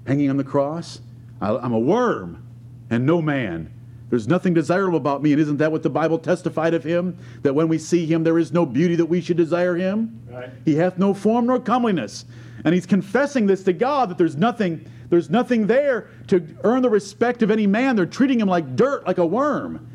hanging 0.08 0.30
on 0.30 0.38
the 0.38 0.44
cross? 0.44 1.02
I'm 1.42 1.74
a 1.74 1.80
worm 1.80 2.42
and 2.90 3.06
no 3.06 3.22
man. 3.22 3.72
There's 4.10 4.28
nothing 4.28 4.54
desirable 4.54 4.98
about 4.98 5.24
me, 5.24 5.34
and 5.34 5.42
isn't 5.42 5.58
that 5.58 5.72
what 5.72 5.84
the 5.84 5.90
Bible 5.90 6.20
testified 6.20 6.74
of 6.74 6.84
him? 6.84 7.18
That 7.42 7.56
when 7.56 7.68
we 7.68 7.78
see 7.78 8.06
him, 8.06 8.24
there 8.24 8.38
is 8.38 8.54
no 8.54 8.66
beauty 8.66 8.96
that 8.96 9.08
we 9.08 9.20
should 9.20 9.36
desire 9.36 9.76
him? 9.76 10.22
Right. 10.30 10.50
He 10.64 10.76
hath 10.76 10.98
no 10.98 11.14
form 11.14 11.48
nor 11.48 11.60
comeliness. 11.60 12.24
And 12.64 12.74
he's 12.74 12.86
confessing 12.86 13.48
this 13.48 13.64
to 13.64 13.74
God 13.74 14.10
that 14.10 14.18
there's 14.18 14.38
nothing, 14.38 14.90
there's 15.10 15.30
nothing 15.30 15.68
there 15.68 16.10
to 16.28 16.46
earn 16.64 16.82
the 16.82 16.90
respect 16.90 17.42
of 17.42 17.52
any 17.52 17.68
man. 17.68 17.96
They're 17.96 18.06
treating 18.06 18.40
him 18.40 18.48
like 18.48 18.76
dirt, 18.76 19.06
like 19.06 19.18
a 19.18 19.26
worm 19.26 19.90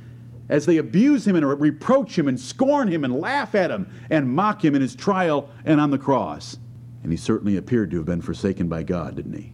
as 0.50 0.66
they 0.66 0.78
abuse 0.78 1.26
him 1.26 1.36
and 1.36 1.48
reproach 1.60 2.18
him 2.18 2.26
and 2.26 2.38
scorn 2.38 2.88
him 2.88 3.04
and 3.04 3.20
laugh 3.20 3.54
at 3.54 3.70
him 3.70 3.88
and 4.10 4.28
mock 4.28 4.62
him 4.64 4.74
in 4.74 4.82
his 4.82 4.96
trial 4.96 5.48
and 5.64 5.80
on 5.80 5.92
the 5.92 5.98
cross. 5.98 6.58
And 7.04 7.12
he 7.12 7.16
certainly 7.16 7.56
appeared 7.56 7.90
to 7.92 7.98
have 7.98 8.06
been 8.06 8.20
forsaken 8.20 8.68
by 8.68 8.82
God, 8.82 9.14
didn't 9.14 9.32
he? 9.32 9.52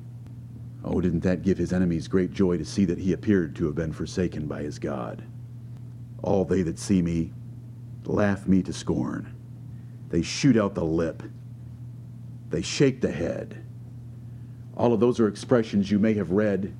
Oh, 0.83 1.03
didn't 1.03 1.21
that 1.21 1.43
give 1.43 1.59
his 1.59 1.73
enemies 1.73 2.09
great 2.09 2.33
joy 2.33 2.57
to 2.57 2.65
see 2.65 2.87
that 2.87 2.99
he 2.99 3.13
appeared 3.13 3.55
to 3.57 3.67
have 3.67 3.75
been 3.75 3.93
forsaken 3.93 4.47
by 4.47 4.63
his 4.63 4.79
God? 4.79 5.23
All 6.23 6.47
they 6.47 6.63
that 6.63 6.79
see 6.79 7.03
me 7.03 7.33
laugh 8.07 8.49
me 8.49 8.63
to 8.63 8.73
scorn. 8.73 9.35
They 10.09 10.23
shoot 10.23 10.57
out 10.57 10.75
the 10.75 10.85
lip. 10.85 11.23
They 12.49 12.63
shake 12.63 13.03
the 13.03 13.13
head. 13.13 13.63
All 14.77 14.95
of 14.95 15.01
those 15.01 15.21
are 15.21 15.29
expressions 15.29 15.91
you 15.91 15.99
may 15.99 16.15
have 16.15 16.31
read 16.31 16.75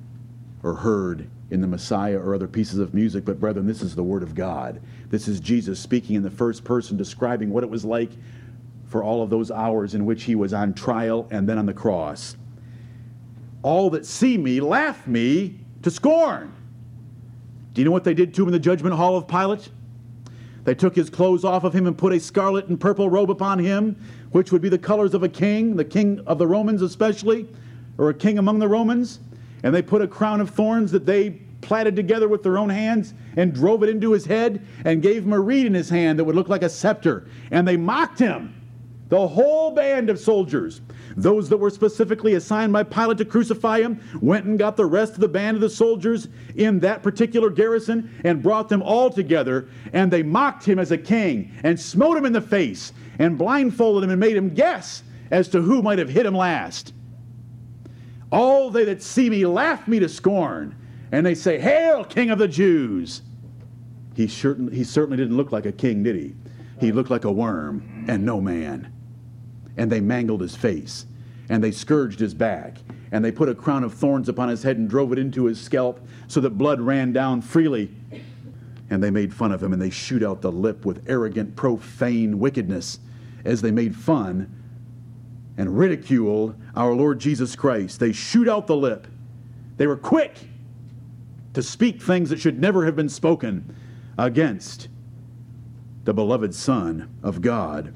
or 0.63 0.73
heard 0.73 1.29
in 1.49 1.61
the 1.61 1.67
Messiah 1.67 2.17
or 2.17 2.35
other 2.35 2.47
pieces 2.47 2.79
of 2.79 2.93
music, 2.93 3.23
but 3.23 3.39
brethren, 3.39 3.67
this 3.67 3.81
is 3.81 3.95
the 3.95 4.03
Word 4.03 4.23
of 4.23 4.35
God. 4.35 4.81
This 5.09 5.27
is 5.27 5.39
Jesus 5.39 5.79
speaking 5.79 6.15
in 6.15 6.23
the 6.23 6.31
first 6.31 6.63
person, 6.63 6.97
describing 6.97 7.51
what 7.51 7.63
it 7.63 7.69
was 7.69 7.85
like 7.85 8.11
for 8.87 9.03
all 9.03 9.21
of 9.21 9.29
those 9.29 9.51
hours 9.51 9.93
in 9.93 10.05
which 10.05 10.23
he 10.23 10.35
was 10.35 10.53
on 10.53 10.73
trial 10.73 11.27
and 11.31 11.47
then 11.47 11.57
on 11.57 11.65
the 11.65 11.73
cross. 11.73 12.35
All 13.63 13.89
that 13.91 14.05
see 14.05 14.37
me 14.37 14.59
laugh 14.59 15.07
me 15.07 15.59
to 15.83 15.91
scorn. 15.91 16.53
Do 17.73 17.81
you 17.81 17.85
know 17.85 17.91
what 17.91 18.03
they 18.03 18.13
did 18.13 18.33
to 18.33 18.41
him 18.41 18.49
in 18.49 18.53
the 18.53 18.59
judgment 18.59 18.95
hall 18.95 19.17
of 19.17 19.27
Pilate? 19.27 19.69
They 20.63 20.75
took 20.75 20.95
his 20.95 21.09
clothes 21.09 21.45
off 21.45 21.63
of 21.63 21.73
him 21.73 21.87
and 21.87 21.97
put 21.97 22.11
a 22.11 22.19
scarlet 22.19 22.67
and 22.67 22.79
purple 22.79 23.09
robe 23.09 23.31
upon 23.31 23.59
him, 23.59 23.95
which 24.31 24.51
would 24.51 24.61
be 24.61 24.69
the 24.69 24.77
colors 24.77 25.13
of 25.13 25.23
a 25.23 25.29
king, 25.29 25.77
the 25.77 25.85
king 25.85 26.21
of 26.27 26.39
the 26.39 26.47
Romans 26.47 26.81
especially, 26.81 27.47
or 27.97 28.09
a 28.09 28.13
king 28.13 28.37
among 28.37 28.59
the 28.59 28.67
Romans 28.67 29.19
and 29.63 29.73
they 29.73 29.81
put 29.81 30.01
a 30.01 30.07
crown 30.07 30.41
of 30.41 30.49
thorns 30.49 30.91
that 30.91 31.05
they 31.05 31.41
plaited 31.61 31.95
together 31.95 32.27
with 32.27 32.43
their 32.43 32.57
own 32.57 32.69
hands 32.69 33.13
and 33.35 33.53
drove 33.53 33.83
it 33.83 33.89
into 33.89 34.11
his 34.11 34.25
head 34.25 34.65
and 34.85 35.01
gave 35.01 35.23
him 35.23 35.33
a 35.33 35.39
reed 35.39 35.65
in 35.65 35.73
his 35.73 35.89
hand 35.89 36.19
that 36.19 36.23
would 36.23 36.35
look 36.35 36.49
like 36.49 36.63
a 36.63 36.69
scepter. 36.69 37.27
And 37.51 37.67
they 37.67 37.77
mocked 37.77 38.19
him, 38.19 38.53
the 39.09 39.27
whole 39.27 39.71
band 39.71 40.09
of 40.09 40.19
soldiers. 40.19 40.81
Those 41.15 41.49
that 41.49 41.57
were 41.57 41.69
specifically 41.69 42.35
assigned 42.35 42.73
by 42.73 42.83
Pilate 42.83 43.17
to 43.19 43.25
crucify 43.25 43.79
him 43.79 44.01
went 44.21 44.45
and 44.45 44.59
got 44.59 44.77
the 44.77 44.85
rest 44.85 45.13
of 45.13 45.19
the 45.19 45.27
band 45.27 45.55
of 45.55 45.61
the 45.61 45.69
soldiers 45.69 46.27
in 46.55 46.79
that 46.81 47.03
particular 47.03 47.49
garrison 47.49 48.11
and 48.23 48.43
brought 48.43 48.69
them 48.69 48.83
all 48.83 49.09
together. 49.09 49.67
And 49.93 50.11
they 50.11 50.23
mocked 50.23 50.65
him 50.65 50.77
as 50.77 50.91
a 50.91 50.97
king 50.97 51.51
and 51.63 51.79
smote 51.79 52.17
him 52.17 52.25
in 52.25 52.33
the 52.33 52.41
face 52.41 52.93
and 53.17 53.37
blindfolded 53.37 54.03
him 54.03 54.11
and 54.11 54.19
made 54.19 54.35
him 54.35 54.53
guess 54.53 55.03
as 55.31 55.47
to 55.49 55.61
who 55.61 55.81
might 55.81 55.99
have 55.99 56.09
hit 56.09 56.25
him 56.25 56.35
last. 56.35 56.93
All 58.31 58.69
they 58.69 58.83
that 58.85 59.01
see 59.01 59.29
me 59.29 59.45
laugh 59.45 59.87
me 59.87 59.99
to 59.99 60.09
scorn, 60.09 60.75
and 61.11 61.25
they 61.25 61.35
say, 61.35 61.59
Hail, 61.59 62.03
King 62.03 62.29
of 62.29 62.39
the 62.39 62.47
Jews! 62.47 63.21
He, 64.15 64.25
he 64.25 64.83
certainly 64.83 65.17
didn't 65.17 65.37
look 65.37 65.51
like 65.51 65.65
a 65.65 65.71
king, 65.71 66.03
did 66.03 66.15
he? 66.15 66.35
He 66.79 66.91
looked 66.91 67.09
like 67.09 67.23
a 67.23 67.31
worm 67.31 68.05
and 68.07 68.25
no 68.25 68.41
man. 68.41 68.91
And 69.77 69.91
they 69.91 70.01
mangled 70.01 70.41
his 70.41 70.55
face, 70.55 71.05
and 71.49 71.63
they 71.63 71.71
scourged 71.71 72.19
his 72.19 72.33
back, 72.33 72.77
and 73.11 73.23
they 73.23 73.31
put 73.31 73.47
a 73.47 73.55
crown 73.55 73.83
of 73.83 73.93
thorns 73.93 74.27
upon 74.27 74.49
his 74.49 74.63
head 74.63 74.77
and 74.77 74.89
drove 74.89 75.13
it 75.13 75.19
into 75.19 75.45
his 75.45 75.61
scalp 75.61 76.05
so 76.27 76.41
that 76.41 76.57
blood 76.57 76.81
ran 76.81 77.13
down 77.13 77.41
freely. 77.41 77.91
And 78.89 79.03
they 79.03 79.11
made 79.11 79.33
fun 79.33 79.51
of 79.51 79.61
him, 79.61 79.71
and 79.71 79.81
they 79.81 79.89
shoot 79.89 80.23
out 80.23 80.41
the 80.41 80.51
lip 80.51 80.85
with 80.85 81.03
arrogant, 81.07 81.55
profane 81.55 82.39
wickedness 82.39 82.99
as 83.45 83.61
they 83.61 83.71
made 83.71 83.95
fun 83.95 84.53
and 85.57 85.77
ridiculed 85.77 86.55
our 86.75 86.93
Lord 86.93 87.19
Jesus 87.19 87.55
Christ. 87.55 87.99
They 87.99 88.11
shoot 88.11 88.47
out 88.47 88.67
the 88.67 88.75
lip. 88.75 89.07
They 89.77 89.87
were 89.87 89.97
quick 89.97 90.37
to 91.53 91.63
speak 91.63 92.01
things 92.01 92.29
that 92.29 92.39
should 92.39 92.59
never 92.59 92.85
have 92.85 92.95
been 92.95 93.09
spoken 93.09 93.75
against 94.17 94.87
the 96.03 96.13
beloved 96.13 96.53
Son 96.53 97.13
of 97.23 97.41
God 97.41 97.93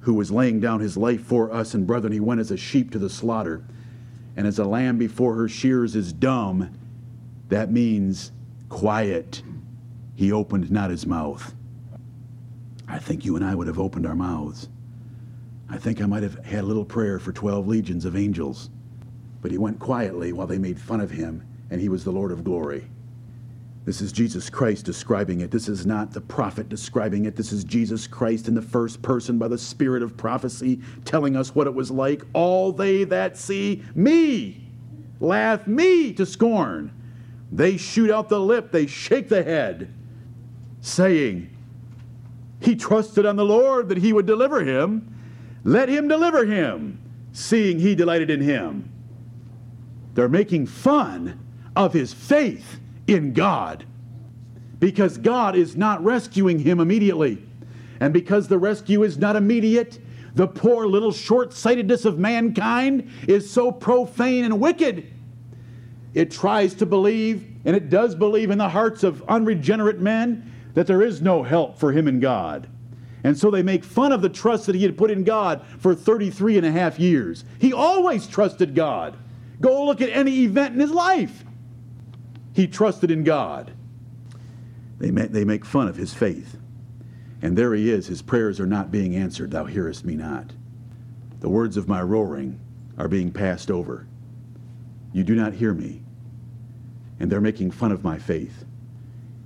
who 0.00 0.14
was 0.14 0.30
laying 0.30 0.60
down 0.60 0.80
his 0.80 0.96
life 0.96 1.22
for 1.22 1.52
us. 1.52 1.74
And 1.74 1.86
brethren, 1.86 2.12
he 2.12 2.20
went 2.20 2.40
as 2.40 2.50
a 2.50 2.56
sheep 2.56 2.90
to 2.92 2.98
the 2.98 3.10
slaughter. 3.10 3.64
And 4.36 4.46
as 4.46 4.58
a 4.58 4.64
lamb 4.64 4.96
before 4.96 5.34
her 5.34 5.48
shears 5.48 5.94
is 5.94 6.12
dumb, 6.12 6.72
that 7.48 7.70
means 7.70 8.32
quiet. 8.68 9.42
He 10.14 10.32
opened 10.32 10.70
not 10.70 10.90
his 10.90 11.06
mouth. 11.06 11.54
I 12.88 12.98
think 12.98 13.24
you 13.24 13.36
and 13.36 13.44
I 13.44 13.54
would 13.54 13.66
have 13.66 13.78
opened 13.78 14.06
our 14.06 14.16
mouths. 14.16 14.68
I 15.70 15.78
think 15.78 16.02
I 16.02 16.06
might 16.06 16.24
have 16.24 16.44
had 16.44 16.64
a 16.64 16.66
little 16.66 16.84
prayer 16.84 17.18
for 17.18 17.32
12 17.32 17.68
legions 17.68 18.04
of 18.04 18.16
angels. 18.16 18.70
But 19.40 19.50
he 19.50 19.58
went 19.58 19.78
quietly 19.78 20.32
while 20.32 20.46
they 20.46 20.58
made 20.58 20.78
fun 20.78 21.00
of 21.00 21.10
him, 21.10 21.46
and 21.70 21.80
he 21.80 21.88
was 21.88 22.04
the 22.04 22.10
Lord 22.10 22.32
of 22.32 22.44
glory. 22.44 22.86
This 23.84 24.02
is 24.02 24.12
Jesus 24.12 24.50
Christ 24.50 24.84
describing 24.84 25.40
it. 25.40 25.50
This 25.50 25.68
is 25.68 25.86
not 25.86 26.12
the 26.12 26.20
prophet 26.20 26.68
describing 26.68 27.24
it. 27.24 27.34
This 27.34 27.50
is 27.50 27.64
Jesus 27.64 28.06
Christ 28.06 28.46
in 28.46 28.54
the 28.54 28.60
first 28.60 29.00
person 29.00 29.38
by 29.38 29.48
the 29.48 29.56
spirit 29.56 30.02
of 30.02 30.16
prophecy 30.16 30.80
telling 31.04 31.34
us 31.34 31.54
what 31.54 31.66
it 31.66 31.74
was 31.74 31.90
like. 31.90 32.22
All 32.34 32.72
they 32.72 33.04
that 33.04 33.38
see 33.38 33.82
me 33.94 34.66
laugh 35.18 35.66
me 35.66 36.12
to 36.14 36.26
scorn. 36.26 36.92
They 37.50 37.76
shoot 37.76 38.10
out 38.10 38.28
the 38.28 38.38
lip, 38.38 38.70
they 38.70 38.86
shake 38.86 39.28
the 39.28 39.42
head, 39.42 39.92
saying, 40.80 41.50
He 42.60 42.76
trusted 42.76 43.24
on 43.24 43.36
the 43.36 43.44
Lord 43.44 43.88
that 43.88 43.98
he 43.98 44.12
would 44.12 44.26
deliver 44.26 44.62
him. 44.62 45.19
Let 45.64 45.88
him 45.88 46.08
deliver 46.08 46.46
him, 46.46 47.00
seeing 47.32 47.78
he 47.78 47.94
delighted 47.94 48.30
in 48.30 48.40
him. 48.40 48.90
They're 50.14 50.28
making 50.28 50.66
fun 50.66 51.38
of 51.76 51.92
his 51.92 52.12
faith 52.12 52.80
in 53.06 53.32
God 53.32 53.84
because 54.78 55.18
God 55.18 55.54
is 55.54 55.76
not 55.76 56.02
rescuing 56.02 56.58
him 56.58 56.80
immediately. 56.80 57.44
And 58.00 58.12
because 58.12 58.48
the 58.48 58.58
rescue 58.58 59.02
is 59.02 59.18
not 59.18 59.36
immediate, 59.36 59.98
the 60.34 60.48
poor 60.48 60.86
little 60.86 61.12
short 61.12 61.52
sightedness 61.52 62.04
of 62.04 62.18
mankind 62.18 63.10
is 63.28 63.50
so 63.50 63.70
profane 63.70 64.44
and 64.44 64.60
wicked. 64.60 65.06
It 66.14 66.30
tries 66.30 66.74
to 66.74 66.86
believe, 66.86 67.46
and 67.64 67.76
it 67.76 67.90
does 67.90 68.14
believe 68.14 68.50
in 68.50 68.58
the 68.58 68.68
hearts 68.68 69.02
of 69.02 69.22
unregenerate 69.28 70.00
men, 70.00 70.50
that 70.74 70.86
there 70.86 71.02
is 71.02 71.20
no 71.20 71.42
help 71.42 71.78
for 71.78 71.92
him 71.92 72.08
in 72.08 72.20
God. 72.20 72.68
And 73.22 73.36
so 73.36 73.50
they 73.50 73.62
make 73.62 73.84
fun 73.84 74.12
of 74.12 74.22
the 74.22 74.28
trust 74.28 74.66
that 74.66 74.74
he 74.74 74.82
had 74.82 74.96
put 74.96 75.10
in 75.10 75.24
God 75.24 75.64
for 75.78 75.94
33 75.94 76.56
and 76.56 76.66
a 76.66 76.72
half 76.72 76.98
years. 76.98 77.44
He 77.58 77.72
always 77.72 78.26
trusted 78.26 78.74
God. 78.74 79.16
Go 79.60 79.84
look 79.84 80.00
at 80.00 80.10
any 80.10 80.44
event 80.44 80.74
in 80.74 80.80
his 80.80 80.90
life. 80.90 81.44
He 82.54 82.66
trusted 82.66 83.10
in 83.10 83.24
God. 83.24 83.72
They, 84.98 85.10
make, 85.10 85.32
they 85.32 85.44
make 85.44 85.64
fun 85.64 85.88
of 85.88 85.96
his 85.96 86.14
faith. 86.14 86.56
And 87.42 87.56
there 87.56 87.74
he 87.74 87.90
is. 87.90 88.06
His 88.06 88.22
prayers 88.22 88.60
are 88.60 88.66
not 88.66 88.90
being 88.90 89.16
answered. 89.16 89.50
Thou 89.50 89.64
hearest 89.64 90.04
me 90.04 90.14
not. 90.14 90.52
The 91.40 91.48
words 91.48 91.76
of 91.76 91.88
my 91.88 92.02
roaring 92.02 92.60
are 92.98 93.08
being 93.08 93.32
passed 93.32 93.70
over. 93.70 94.06
You 95.12 95.24
do 95.24 95.34
not 95.34 95.54
hear 95.54 95.72
me. 95.72 96.02
And 97.18 97.30
they're 97.30 97.40
making 97.40 97.70
fun 97.70 97.92
of 97.92 98.04
my 98.04 98.18
faith. 98.18 98.64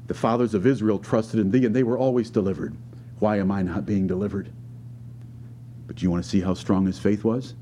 The 0.07 0.15
fathers 0.15 0.55
of 0.55 0.67
Israel 0.67 0.99
trusted 0.99 1.41
in 1.41 1.51
thee, 1.51 1.65
and 1.65 1.75
they 1.75 1.83
were 1.83 1.99
always 1.99 2.31
delivered. 2.31 2.77
Why 3.19 3.39
am 3.39 3.51
I 3.51 3.63
not 3.63 3.87
being 3.87 4.07
delivered? 4.07 4.51
But 5.87 5.97
do 5.97 6.03
you 6.03 6.11
want 6.11 6.25
to 6.25 6.29
see 6.29 6.41
how 6.41 6.55
strong 6.55 6.87
his 6.87 6.99
faith 6.99 7.25
was? 7.25 7.55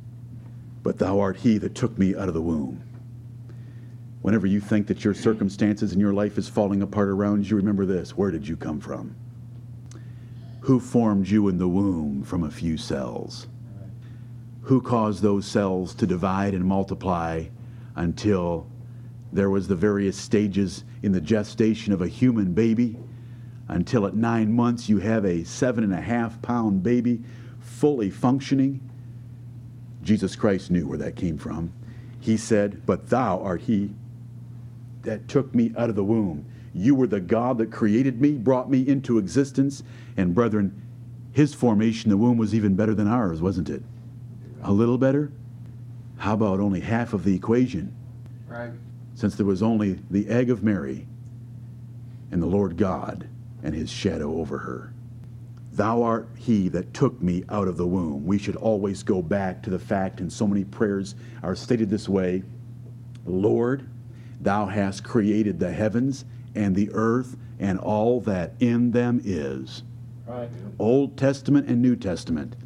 But 0.83 0.99
thou 0.99 1.21
art 1.21 1.37
he 1.37 1.59
that 1.59 1.75
took 1.75 1.99
me 1.99 2.17
out 2.17 2.29
of 2.29 2.35
the 2.35 2.43
womb. 2.43 2.83
Whenever 4.23 4.47
you 4.47 4.61
think 4.61 4.87
that 4.87 5.05
your 5.05 5.15
circumstances 5.15 5.93
and 5.93 6.01
your 6.01 6.13
life 6.13 6.39
is 6.39 6.49
falling 6.49 6.83
apart 6.83 7.09
around 7.09 7.49
you, 7.49 7.57
remember 7.57 7.85
this 7.85 8.17
where 8.17 8.31
did 8.31 8.47
you 8.47 8.57
come 8.57 8.81
from? 8.81 9.15
Who 10.61 10.79
formed 10.79 11.29
you 11.29 11.49
in 11.49 11.59
the 11.59 11.69
womb 11.69 12.23
from 12.23 12.45
a 12.45 12.51
few 12.51 12.77
cells? 12.77 13.49
who 14.63 14.81
caused 14.81 15.23
those 15.23 15.45
cells 15.45 15.95
to 15.95 16.07
divide 16.07 16.55
and 16.55 16.65
multiply 16.65 17.45
until 17.97 18.67
there 19.33 19.51
was 19.51 19.67
the 19.67 19.75
various 19.75 20.17
stages 20.17 20.85
in 21.03 21.13
the 21.13 21.21
gestation 21.21 21.93
of 21.93 22.01
a 22.01 22.09
human 22.09 22.53
baby 22.53 22.97
until 23.69 24.07
at 24.07 24.15
nine 24.15 24.53
months 24.53 24.89
you 24.89 24.99
have 24.99 25.25
a 25.25 25.45
seven 25.45 25.85
and 25.85 25.93
a 25.93 26.01
half 26.01 26.41
pound 26.43 26.83
baby 26.83 27.21
fully 27.61 28.11
functioning. 28.11 28.81
Jesus 30.03 30.37
christ 30.37 30.71
knew 30.71 30.87
where 30.87 30.99
that 30.99 31.17
came 31.17 31.39
from. 31.39 31.73
He 32.21 32.37
said 32.37 32.85
but 32.87 33.09
thou 33.09 33.41
art 33.41 33.63
he 33.63 33.91
that 35.03 35.27
took 35.29 35.55
me 35.55 35.73
out 35.77 35.91
of 35.91 35.97
the 35.97 36.05
womb. 36.05 36.45
You 36.75 36.95
were 36.95 37.07
the 37.07 37.21
god 37.21 37.59
that 37.59 37.71
created 37.71 38.21
me 38.21 38.33
brought 38.33 38.71
me 38.71 38.87
into 38.87 39.19
existence 39.19 39.83
and 40.17 40.35
brethren 40.35 40.81
his 41.33 41.55
formation 41.55 42.11
in 42.11 42.19
the 42.19 42.23
womb 42.23 42.37
was 42.37 42.55
even 42.55 42.75
better 42.75 42.95
than 42.95 43.09
ours 43.09 43.41
wasn't 43.41 43.71
it? 43.71 43.83
A 44.63 44.73
little 44.73 44.99
better? 44.99 45.33
How 46.19 46.35
about 46.35 46.61
only 46.61 46.81
half 46.81 47.15
of 47.15 47.25
the 47.25 47.35
equation? 47.35 47.95
Right. 48.47 48.71
since 49.15 49.35
there 49.35 49.47
was 49.47 49.63
only 49.63 49.99
the 50.11 50.29
egg 50.29 50.51
of 50.51 50.63
Mary 50.63 51.07
and 52.31 52.43
the 52.43 52.47
Lord 52.47 52.77
God 52.77 53.27
and 53.63 53.75
his 53.75 53.91
shadow 53.91 54.39
over 54.39 54.59
her. 54.59 54.93
Thou 55.73 56.03
art 56.03 56.29
he 56.37 56.69
that 56.69 56.93
took 56.93 57.23
me 57.23 57.45
out 57.49 57.67
of 57.67 57.77
the 57.77 57.87
womb. 57.87 58.27
We 58.27 58.39
should 58.39 58.57
always 58.57 59.03
go 59.03 59.23
back 59.23 59.63
to 59.63 59.71
the 59.71 59.79
fact, 59.79 60.21
and 60.21 60.31
so 60.31 60.47
many 60.47 60.65
prayers 60.65 61.15
are 61.43 61.55
stated 61.55 61.89
this 61.89 62.09
way 62.09 62.43
Lord, 63.25 63.89
thou 64.41 64.67
hast 64.67 65.05
created 65.05 65.61
the 65.61 65.71
heavens 65.71 66.25
and 66.55 66.75
the 66.75 66.91
earth 66.93 67.37
and 67.59 67.79
all 67.79 68.21
that 68.23 68.53
in 68.61 68.91
them 68.91 69.21
is. 69.25 69.83
Right. 70.27 70.49
Old 70.79 71.17
Testament 71.17 71.69
and 71.69 71.81
New 71.81 71.97
Testament, 71.97 72.57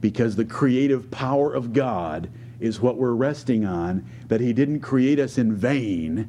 because 0.00 0.36
the 0.36 0.44
creative 0.44 1.10
power 1.10 1.52
of 1.52 1.72
God 1.72 2.30
is 2.60 2.80
what 2.80 2.96
we're 2.96 3.12
resting 3.12 3.64
on, 3.64 4.08
that 4.28 4.40
He 4.40 4.52
didn't 4.52 4.80
create 4.80 5.18
us 5.18 5.36
in 5.36 5.54
vain, 5.54 6.28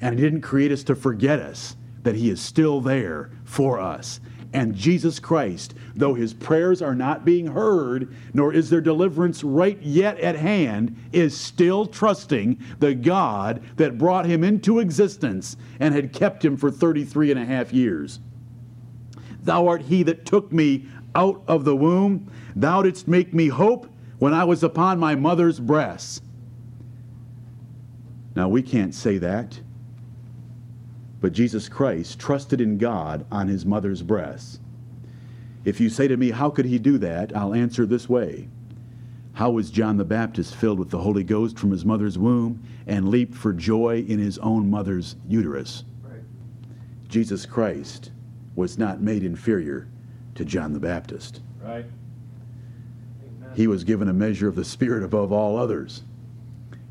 and 0.00 0.18
He 0.18 0.24
didn't 0.24 0.42
create 0.42 0.72
us 0.72 0.82
to 0.84 0.94
forget 0.94 1.38
us, 1.38 1.76
that 2.04 2.14
He 2.14 2.30
is 2.30 2.40
still 2.40 2.80
there 2.80 3.30
for 3.44 3.80
us. 3.80 4.20
And 4.52 4.76
Jesus 4.76 5.18
Christ, 5.18 5.74
though 5.96 6.14
His 6.14 6.32
prayers 6.32 6.80
are 6.80 6.94
not 6.94 7.24
being 7.24 7.48
heard, 7.48 8.14
nor 8.32 8.52
is 8.52 8.70
their 8.70 8.80
deliverance 8.80 9.42
right 9.42 9.80
yet 9.82 10.20
at 10.20 10.36
hand, 10.36 10.96
is 11.12 11.36
still 11.36 11.86
trusting 11.86 12.62
the 12.78 12.94
God 12.94 13.62
that 13.76 13.98
brought 13.98 14.26
Him 14.26 14.44
into 14.44 14.78
existence 14.78 15.56
and 15.80 15.92
had 15.92 16.12
kept 16.12 16.44
Him 16.44 16.56
for 16.56 16.70
33 16.70 17.32
and 17.32 17.40
a 17.40 17.44
half 17.44 17.72
years. 17.72 18.20
Thou 19.44 19.66
art 19.66 19.82
he 19.82 20.02
that 20.04 20.24
took 20.24 20.52
me 20.52 20.86
out 21.14 21.42
of 21.46 21.64
the 21.64 21.76
womb. 21.76 22.30
Thou 22.56 22.82
didst 22.82 23.06
make 23.06 23.34
me 23.34 23.48
hope 23.48 23.86
when 24.18 24.32
I 24.32 24.44
was 24.44 24.62
upon 24.62 24.98
my 24.98 25.14
mother's 25.14 25.60
breast. 25.60 26.22
Now, 28.34 28.48
we 28.48 28.62
can't 28.62 28.94
say 28.94 29.18
that. 29.18 29.60
But 31.24 31.32
Jesus 31.32 31.70
Christ 31.70 32.18
trusted 32.18 32.60
in 32.60 32.76
God 32.76 33.24
on 33.32 33.48
his 33.48 33.64
mother's 33.64 34.02
breast. 34.02 34.60
If 35.64 35.80
you 35.80 35.88
say 35.88 36.06
to 36.06 36.18
me, 36.18 36.32
How 36.32 36.50
could 36.50 36.66
he 36.66 36.78
do 36.78 36.98
that? 36.98 37.34
I'll 37.34 37.54
answer 37.54 37.86
this 37.86 38.10
way 38.10 38.50
How 39.32 39.50
was 39.50 39.70
John 39.70 39.96
the 39.96 40.04
Baptist 40.04 40.54
filled 40.54 40.78
with 40.78 40.90
the 40.90 40.98
Holy 40.98 41.24
Ghost 41.24 41.58
from 41.58 41.70
his 41.70 41.82
mother's 41.82 42.18
womb 42.18 42.62
and 42.86 43.08
leaped 43.08 43.34
for 43.34 43.54
joy 43.54 44.04
in 44.06 44.18
his 44.18 44.36
own 44.40 44.68
mother's 44.68 45.16
uterus? 45.26 45.84
Right. 46.02 46.20
Jesus 47.08 47.46
Christ 47.46 48.10
was 48.54 48.76
not 48.76 49.00
made 49.00 49.22
inferior 49.22 49.88
to 50.34 50.44
John 50.44 50.74
the 50.74 50.78
Baptist. 50.78 51.40
Right. 51.62 51.86
He 53.54 53.66
was 53.66 53.82
given 53.82 54.10
a 54.10 54.12
measure 54.12 54.46
of 54.46 54.56
the 54.56 54.62
Spirit 54.66 55.02
above 55.02 55.32
all 55.32 55.56
others. 55.56 56.02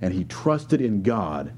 And 0.02 0.12
he 0.12 0.24
trusted 0.24 0.82
in 0.82 1.04
God 1.04 1.54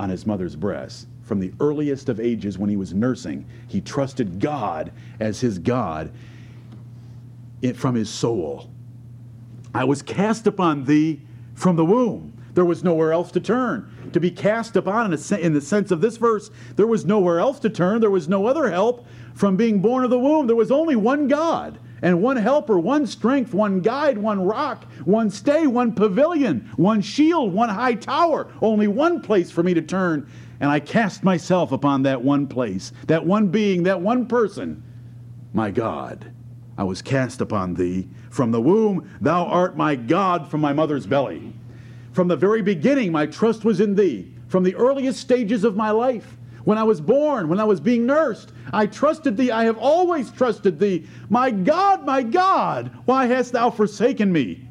on 0.00 0.10
his 0.10 0.26
mother's 0.26 0.56
breast. 0.56 1.06
From 1.22 1.40
the 1.40 1.52
earliest 1.60 2.08
of 2.08 2.20
ages, 2.20 2.58
when 2.58 2.68
he 2.68 2.76
was 2.76 2.92
nursing, 2.92 3.46
he 3.68 3.80
trusted 3.80 4.40
God 4.40 4.92
as 5.20 5.40
his 5.40 5.58
God 5.58 6.12
from 7.74 7.94
his 7.94 8.10
soul. 8.10 8.70
I 9.74 9.84
was 9.84 10.02
cast 10.02 10.46
upon 10.46 10.84
thee 10.84 11.22
from 11.54 11.76
the 11.76 11.84
womb. 11.84 12.32
There 12.54 12.64
was 12.64 12.84
nowhere 12.84 13.12
else 13.12 13.30
to 13.32 13.40
turn. 13.40 13.90
To 14.12 14.20
be 14.20 14.30
cast 14.30 14.76
upon, 14.76 15.12
in, 15.12 15.18
a 15.18 15.36
in 15.38 15.54
the 15.54 15.60
sense 15.60 15.90
of 15.90 16.02
this 16.02 16.18
verse, 16.18 16.50
there 16.76 16.86
was 16.86 17.06
nowhere 17.06 17.38
else 17.38 17.58
to 17.60 17.70
turn. 17.70 18.00
There 18.00 18.10
was 18.10 18.28
no 18.28 18.46
other 18.46 18.70
help 18.70 19.06
from 19.34 19.56
being 19.56 19.80
born 19.80 20.04
of 20.04 20.10
the 20.10 20.18
womb. 20.18 20.46
There 20.46 20.56
was 20.56 20.70
only 20.70 20.96
one 20.96 21.28
God 21.28 21.78
and 22.02 22.20
one 22.20 22.36
helper, 22.36 22.78
one 22.78 23.06
strength, 23.06 23.54
one 23.54 23.80
guide, 23.80 24.18
one 24.18 24.44
rock, 24.44 24.84
one 25.04 25.30
stay, 25.30 25.66
one 25.66 25.92
pavilion, 25.92 26.68
one 26.76 27.00
shield, 27.00 27.54
one 27.54 27.70
high 27.70 27.94
tower. 27.94 28.48
Only 28.60 28.88
one 28.88 29.22
place 29.22 29.50
for 29.50 29.62
me 29.62 29.72
to 29.72 29.82
turn. 29.82 30.28
And 30.62 30.70
I 30.70 30.78
cast 30.78 31.24
myself 31.24 31.72
upon 31.72 32.04
that 32.04 32.22
one 32.22 32.46
place, 32.46 32.92
that 33.08 33.26
one 33.26 33.48
being, 33.48 33.82
that 33.82 34.00
one 34.00 34.26
person, 34.26 34.84
my 35.52 35.72
God. 35.72 36.30
I 36.78 36.84
was 36.84 37.02
cast 37.02 37.40
upon 37.40 37.74
thee 37.74 38.08
from 38.30 38.52
the 38.52 38.60
womb. 38.60 39.10
Thou 39.20 39.44
art 39.44 39.76
my 39.76 39.96
God 39.96 40.48
from 40.48 40.60
my 40.60 40.72
mother's 40.72 41.04
belly. 41.04 41.52
From 42.12 42.28
the 42.28 42.36
very 42.36 42.62
beginning, 42.62 43.10
my 43.10 43.26
trust 43.26 43.64
was 43.64 43.80
in 43.80 43.96
thee. 43.96 44.32
From 44.46 44.62
the 44.62 44.76
earliest 44.76 45.18
stages 45.18 45.64
of 45.64 45.74
my 45.74 45.90
life, 45.90 46.36
when 46.62 46.78
I 46.78 46.84
was 46.84 47.00
born, 47.00 47.48
when 47.48 47.58
I 47.58 47.64
was 47.64 47.80
being 47.80 48.06
nursed, 48.06 48.52
I 48.72 48.86
trusted 48.86 49.36
thee. 49.36 49.50
I 49.50 49.64
have 49.64 49.78
always 49.78 50.30
trusted 50.30 50.78
thee. 50.78 51.08
My 51.28 51.50
God, 51.50 52.06
my 52.06 52.22
God, 52.22 52.92
why 53.04 53.26
hast 53.26 53.50
thou 53.50 53.68
forsaken 53.68 54.32
me? 54.32 54.68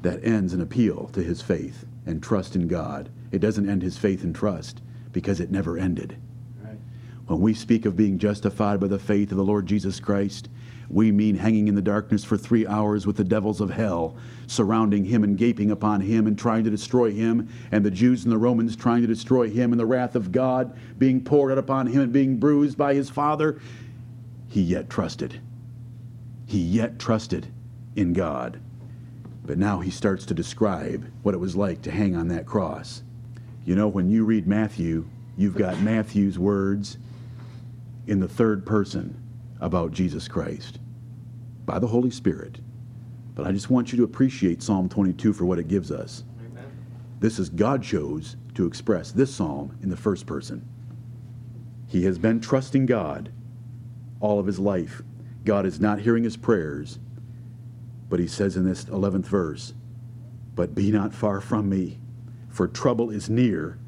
That 0.00 0.24
ends 0.24 0.54
an 0.54 0.62
appeal 0.62 1.10
to 1.12 1.22
his 1.22 1.42
faith 1.42 1.84
and 2.06 2.22
trust 2.22 2.56
in 2.56 2.66
God. 2.66 3.10
It 3.30 3.40
doesn't 3.40 3.68
end 3.68 3.82
his 3.82 3.98
faith 3.98 4.24
and 4.24 4.34
trust 4.34 4.80
because 5.12 5.40
it 5.40 5.50
never 5.50 5.78
ended. 5.78 6.16
Right. 6.62 6.78
When 7.26 7.40
we 7.40 7.54
speak 7.54 7.86
of 7.86 7.96
being 7.96 8.18
justified 8.18 8.80
by 8.80 8.88
the 8.88 8.98
faith 8.98 9.30
of 9.30 9.36
the 9.36 9.44
Lord 9.44 9.66
Jesus 9.66 10.00
Christ, 10.00 10.48
we 10.90 11.12
mean 11.12 11.36
hanging 11.36 11.68
in 11.68 11.74
the 11.74 11.82
darkness 11.82 12.24
for 12.24 12.36
three 12.36 12.66
hours 12.66 13.06
with 13.06 13.16
the 13.16 13.24
devils 13.24 13.60
of 13.60 13.70
hell 13.70 14.16
surrounding 14.46 15.04
him 15.04 15.22
and 15.22 15.36
gaping 15.36 15.70
upon 15.70 16.00
him 16.00 16.26
and 16.26 16.38
trying 16.38 16.64
to 16.64 16.70
destroy 16.70 17.12
him, 17.12 17.48
and 17.70 17.84
the 17.84 17.90
Jews 17.90 18.24
and 18.24 18.32
the 18.32 18.38
Romans 18.38 18.74
trying 18.74 19.02
to 19.02 19.06
destroy 19.06 19.50
him, 19.50 19.72
and 19.72 19.78
the 19.78 19.86
wrath 19.86 20.16
of 20.16 20.32
God 20.32 20.76
being 20.98 21.22
poured 21.22 21.52
out 21.52 21.58
upon 21.58 21.86
him 21.86 22.00
and 22.00 22.12
being 22.12 22.38
bruised 22.38 22.78
by 22.78 22.94
his 22.94 23.10
Father. 23.10 23.60
He 24.48 24.62
yet 24.62 24.88
trusted. 24.88 25.40
He 26.46 26.58
yet 26.58 26.98
trusted 26.98 27.48
in 27.94 28.14
God. 28.14 28.60
But 29.44 29.58
now 29.58 29.80
he 29.80 29.90
starts 29.90 30.24
to 30.26 30.34
describe 30.34 31.10
what 31.22 31.34
it 31.34 31.38
was 31.38 31.56
like 31.56 31.82
to 31.82 31.90
hang 31.90 32.16
on 32.16 32.28
that 32.28 32.46
cross. 32.46 33.02
You 33.68 33.76
know, 33.76 33.86
when 33.86 34.08
you 34.08 34.24
read 34.24 34.46
Matthew, 34.46 35.06
you've 35.36 35.54
got 35.54 35.78
Matthew's 35.82 36.38
words 36.38 36.96
in 38.06 38.18
the 38.18 38.26
third 38.26 38.64
person 38.64 39.22
about 39.60 39.92
Jesus 39.92 40.26
Christ 40.26 40.78
by 41.66 41.78
the 41.78 41.86
Holy 41.86 42.10
Spirit. 42.10 42.60
But 43.34 43.46
I 43.46 43.52
just 43.52 43.68
want 43.68 43.92
you 43.92 43.98
to 43.98 44.04
appreciate 44.04 44.62
Psalm 44.62 44.88
22 44.88 45.34
for 45.34 45.44
what 45.44 45.58
it 45.58 45.68
gives 45.68 45.92
us. 45.92 46.24
Amen. 46.40 46.64
This 47.20 47.38
is 47.38 47.50
God 47.50 47.82
chose 47.82 48.38
to 48.54 48.66
express 48.66 49.12
this 49.12 49.34
psalm 49.34 49.76
in 49.82 49.90
the 49.90 49.98
first 49.98 50.24
person. 50.24 50.66
He 51.88 52.04
has 52.04 52.18
been 52.18 52.40
trusting 52.40 52.86
God 52.86 53.30
all 54.20 54.38
of 54.38 54.46
his 54.46 54.58
life. 54.58 55.02
God 55.44 55.66
is 55.66 55.78
not 55.78 56.00
hearing 56.00 56.24
his 56.24 56.38
prayers, 56.38 56.98
but 58.08 58.18
he 58.18 58.28
says 58.28 58.56
in 58.56 58.64
this 58.64 58.86
11th 58.86 59.26
verse, 59.26 59.74
But 60.54 60.74
be 60.74 60.90
not 60.90 61.12
far 61.12 61.42
from 61.42 61.68
me, 61.68 62.00
for 62.58 62.66
trouble 62.66 63.08
is 63.08 63.30
near, 63.30 63.78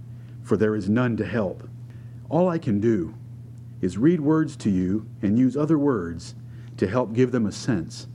for 0.44 0.56
there 0.56 0.76
is 0.76 0.88
none 0.88 1.16
to 1.16 1.26
help. 1.26 1.68
All 2.28 2.48
I 2.48 2.56
can 2.56 2.78
do 2.78 3.16
is 3.80 3.98
read 3.98 4.20
words 4.20 4.54
to 4.59 4.70
you 4.70 5.09
and 5.22 5.37
use 5.37 5.56
other 5.56 5.76
words 5.76 6.37
to 6.76 6.87
help 6.87 7.12
give 7.12 7.33
them 7.33 7.46
a 7.46 7.50
sense. 7.50 8.06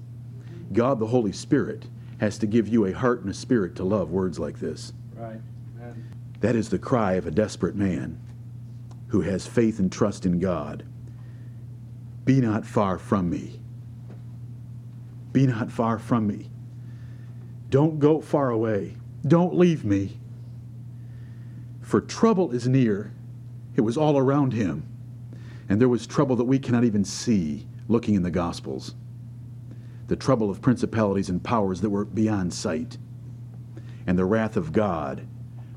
God, 0.71 0.97
the 0.99 1.07
Holy 1.07 1.33
Spirit, 1.33 1.87
has 2.21 2.37
to 2.37 2.47
give 2.47 2.69
you 2.69 2.85
a 2.85 2.93
heart 2.93 3.19
and 3.19 3.29
a 3.29 3.33
spirit 3.33 3.75
to 3.75 3.83
love 3.83 4.11
words 4.11 4.39
like 4.39 4.57
this. 4.57 4.93
Right. 5.17 5.41
Amen. 5.77 6.09
That 6.39 6.55
is 6.55 6.69
the 6.69 6.79
cry 6.79 7.15
of 7.15 7.27
a 7.27 7.31
desperate 7.31 7.75
man 7.75 8.17
who 9.07 9.19
has 9.19 9.45
faith 9.45 9.79
and 9.79 9.91
trust 9.91 10.25
in 10.25 10.39
God. 10.39 10.85
Be 12.23 12.39
not 12.39 12.65
far 12.65 12.97
from 12.97 13.29
me. 13.29 13.59
Be 15.33 15.47
not 15.47 15.69
far 15.69 15.99
from 15.99 16.27
me. 16.27 16.49
Don't 17.69 17.99
go 17.99 18.21
far 18.21 18.51
away. 18.51 18.95
Don't 19.27 19.53
leave 19.53 19.83
me. 19.83 20.17
For 21.85 22.01
trouble 22.01 22.51
is 22.51 22.67
near. 22.67 23.13
It 23.75 23.81
was 23.81 23.95
all 23.95 24.17
around 24.17 24.53
him. 24.53 24.87
And 25.69 25.79
there 25.79 25.87
was 25.87 26.07
trouble 26.07 26.35
that 26.37 26.45
we 26.45 26.57
cannot 26.57 26.83
even 26.83 27.05
see 27.05 27.67
looking 27.87 28.15
in 28.15 28.23
the 28.23 28.31
Gospels. 28.31 28.95
The 30.07 30.15
trouble 30.15 30.49
of 30.49 30.63
principalities 30.63 31.29
and 31.29 31.43
powers 31.43 31.81
that 31.81 31.91
were 31.91 32.05
beyond 32.05 32.51
sight. 32.55 32.97
And 34.07 34.17
the 34.17 34.25
wrath 34.25 34.57
of 34.57 34.71
God 34.71 35.27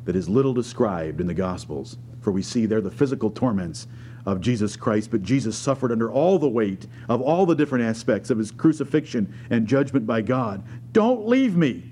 that 0.06 0.16
is 0.16 0.30
little 0.30 0.54
described 0.54 1.20
in 1.20 1.26
the 1.26 1.34
Gospels. 1.34 1.98
For 2.22 2.32
we 2.32 2.40
see 2.42 2.64
there 2.64 2.80
the 2.80 2.90
physical 2.90 3.30
torments 3.30 3.86
of 4.24 4.40
Jesus 4.40 4.76
Christ, 4.76 5.10
but 5.10 5.22
Jesus 5.22 5.58
suffered 5.58 5.92
under 5.92 6.10
all 6.10 6.38
the 6.38 6.48
weight 6.48 6.86
of 7.10 7.20
all 7.20 7.44
the 7.44 7.54
different 7.54 7.84
aspects 7.84 8.30
of 8.30 8.38
his 8.38 8.50
crucifixion 8.50 9.32
and 9.50 9.66
judgment 9.66 10.06
by 10.06 10.22
God. 10.22 10.62
Don't 10.92 11.28
leave 11.28 11.54
me. 11.54 11.90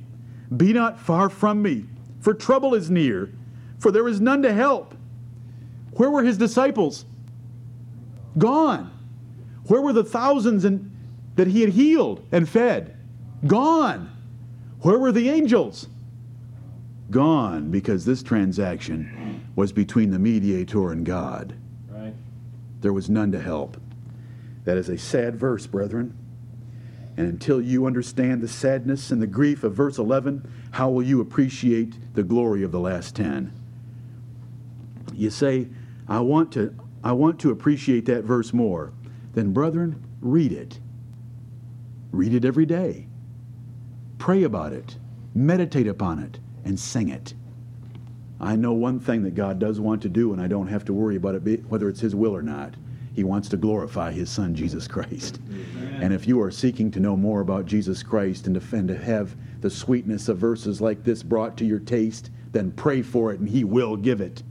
Be 0.57 0.73
not 0.73 0.99
far 0.99 1.29
from 1.29 1.61
me, 1.61 1.85
for 2.21 2.33
trouble 2.33 2.75
is 2.75 2.91
near, 2.91 3.31
for 3.79 3.91
there 3.91 4.05
was 4.05 4.21
none 4.21 4.43
to 4.43 4.53
help. 4.53 4.95
Where 5.93 6.11
were 6.11 6.23
his 6.23 6.39
disciples? 6.39 7.05
Gone. 8.39 8.91
Where 9.67 9.81
were 9.81 9.93
the 9.93 10.05
thousands 10.05 10.65
in, 10.65 10.93
that 11.37 11.49
he 11.49 11.61
had 11.63 11.71
healed 11.71 12.27
and 12.33 12.49
fed? 12.49 12.97
Gone. 13.47 14.11
Where 14.81 14.99
were 14.99 15.13
the 15.13 15.29
angels? 15.29 15.89
Gone, 17.11 17.71
because 17.71 18.05
this 18.05 18.23
transaction 18.23 19.43
was 19.57 19.73
between 19.73 20.11
the 20.11 20.19
mediator 20.19 20.93
and 20.93 21.05
God. 21.05 21.55
Right. 21.89 22.15
There 22.81 22.93
was 22.93 23.09
none 23.09 23.33
to 23.33 23.41
help. 23.41 23.81
That 24.65 24.77
is 24.77 24.89
a 24.89 24.99
sad 24.99 25.37
verse, 25.37 25.67
brethren. 25.67 26.17
And 27.17 27.29
until 27.29 27.63
you 27.63 27.87
understand 27.87 28.43
the 28.43 28.49
sadness 28.49 29.11
and 29.11 29.23
the 29.23 29.27
grief 29.27 29.65
of 29.65 29.73
verse 29.73 29.97
11, 29.97 30.47
how 30.73 30.91
will 30.91 31.03
you 31.03 31.21
appreciate 31.21 32.15
the 32.15 32.23
glory 32.23 32.63
of 32.63 32.73
the 32.73 32.81
last 32.81 33.17
10? 33.17 33.53
You 35.17 35.31
say, 35.31 35.69
I 36.09 36.21
want 36.21 36.53
to, 36.53 36.75
I 37.03 37.13
want 37.13 37.41
to 37.41 37.51
appreciate 37.51 38.07
that 38.07 38.25
verse 38.25 38.53
more. 38.53 38.93
Then, 39.35 39.53
brethren, 39.53 40.05
read 40.21 40.53
it. 40.53 40.79
Read 42.13 42.35
it 42.35 42.45
every 42.45 42.67
day. 42.67 43.07
Pray 44.19 44.45
about 44.45 44.73
it. 44.73 44.97
Meditate 45.35 45.87
upon 45.87 46.19
it 46.19 46.39
and 46.65 46.79
sing 46.79 47.09
it. 47.09 47.35
I 48.41 48.57
know 48.57 48.73
one 48.73 49.01
thing 49.01 49.23
that 49.23 49.35
God 49.35 49.59
does 49.59 49.81
want 49.81 50.03
to 50.03 50.09
do, 50.09 50.33
and 50.33 50.43
I 50.43 50.47
don't 50.47 50.67
have 50.67 50.85
to 50.87 50.93
worry 50.93 51.17
about 51.17 51.35
it, 51.35 51.65
whether 51.67 51.89
it's 51.89 52.01
His 52.01 52.15
will 52.15 52.35
or 52.35 52.43
not. 52.43 52.75
He 53.15 53.25
wants 53.25 53.49
to 53.49 53.57
glorify 53.57 54.13
His 54.13 54.31
Son, 54.31 54.55
Jesus 54.55 54.87
Christ. 54.87 55.41
Amen. 55.49 56.03
And 56.03 56.13
if 56.13 56.29
you 56.29 56.41
are 56.43 56.51
seeking 56.51 56.91
to 56.91 57.01
know 57.01 57.17
more 57.17 57.41
about 57.41 57.65
Jesus 57.65 58.03
Christ 58.03 58.47
and 58.47 58.61
to, 58.61 58.77
and 58.77 58.89
to 58.89 58.97
have 58.97 59.35
the 59.63 59.71
sweetness 59.71 60.29
of 60.29 60.37
verses 60.37 60.83
like 60.83 61.03
this 61.03 61.23
brought 61.23 61.57
to 61.57 61.65
your 61.65 61.79
taste, 61.79 62.31
then 62.53 62.73
pray 62.73 63.01
for 63.01 63.33
it, 63.33 63.41
and 63.41 63.49
He 63.49 63.65
will 63.65 63.97
give 63.97 64.21
it. 64.21 64.43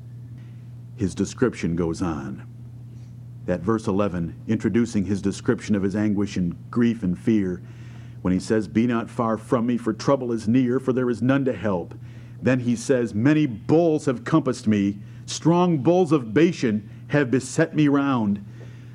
His 0.95 1.13
description 1.13 1.75
goes 1.75 2.01
on. 2.01 2.47
That 3.45 3.61
verse 3.61 3.87
11, 3.87 4.35
introducing 4.47 5.05
his 5.05 5.21
description 5.21 5.75
of 5.75 5.83
his 5.83 5.95
anguish 5.95 6.37
and 6.37 6.55
grief 6.71 7.03
and 7.03 7.17
fear, 7.17 7.61
when 8.21 8.33
he 8.33 8.39
says, 8.39 8.67
Be 8.67 8.87
not 8.87 9.09
far 9.09 9.37
from 9.37 9.67
me, 9.67 9.77
for 9.77 9.93
trouble 9.93 10.31
is 10.31 10.47
near, 10.47 10.79
for 10.79 10.93
there 10.93 11.09
is 11.09 11.21
none 11.21 11.45
to 11.45 11.53
help. 11.53 11.93
Then 12.41 12.61
he 12.61 12.75
says, 12.75 13.13
Many 13.13 13.45
bulls 13.45 14.05
have 14.05 14.23
compassed 14.23 14.67
me, 14.67 14.97
strong 15.25 15.79
bulls 15.79 16.11
of 16.11 16.33
Bashan 16.33 16.89
have 17.09 17.29
beset 17.29 17.75
me 17.75 17.87
round. 17.87 18.43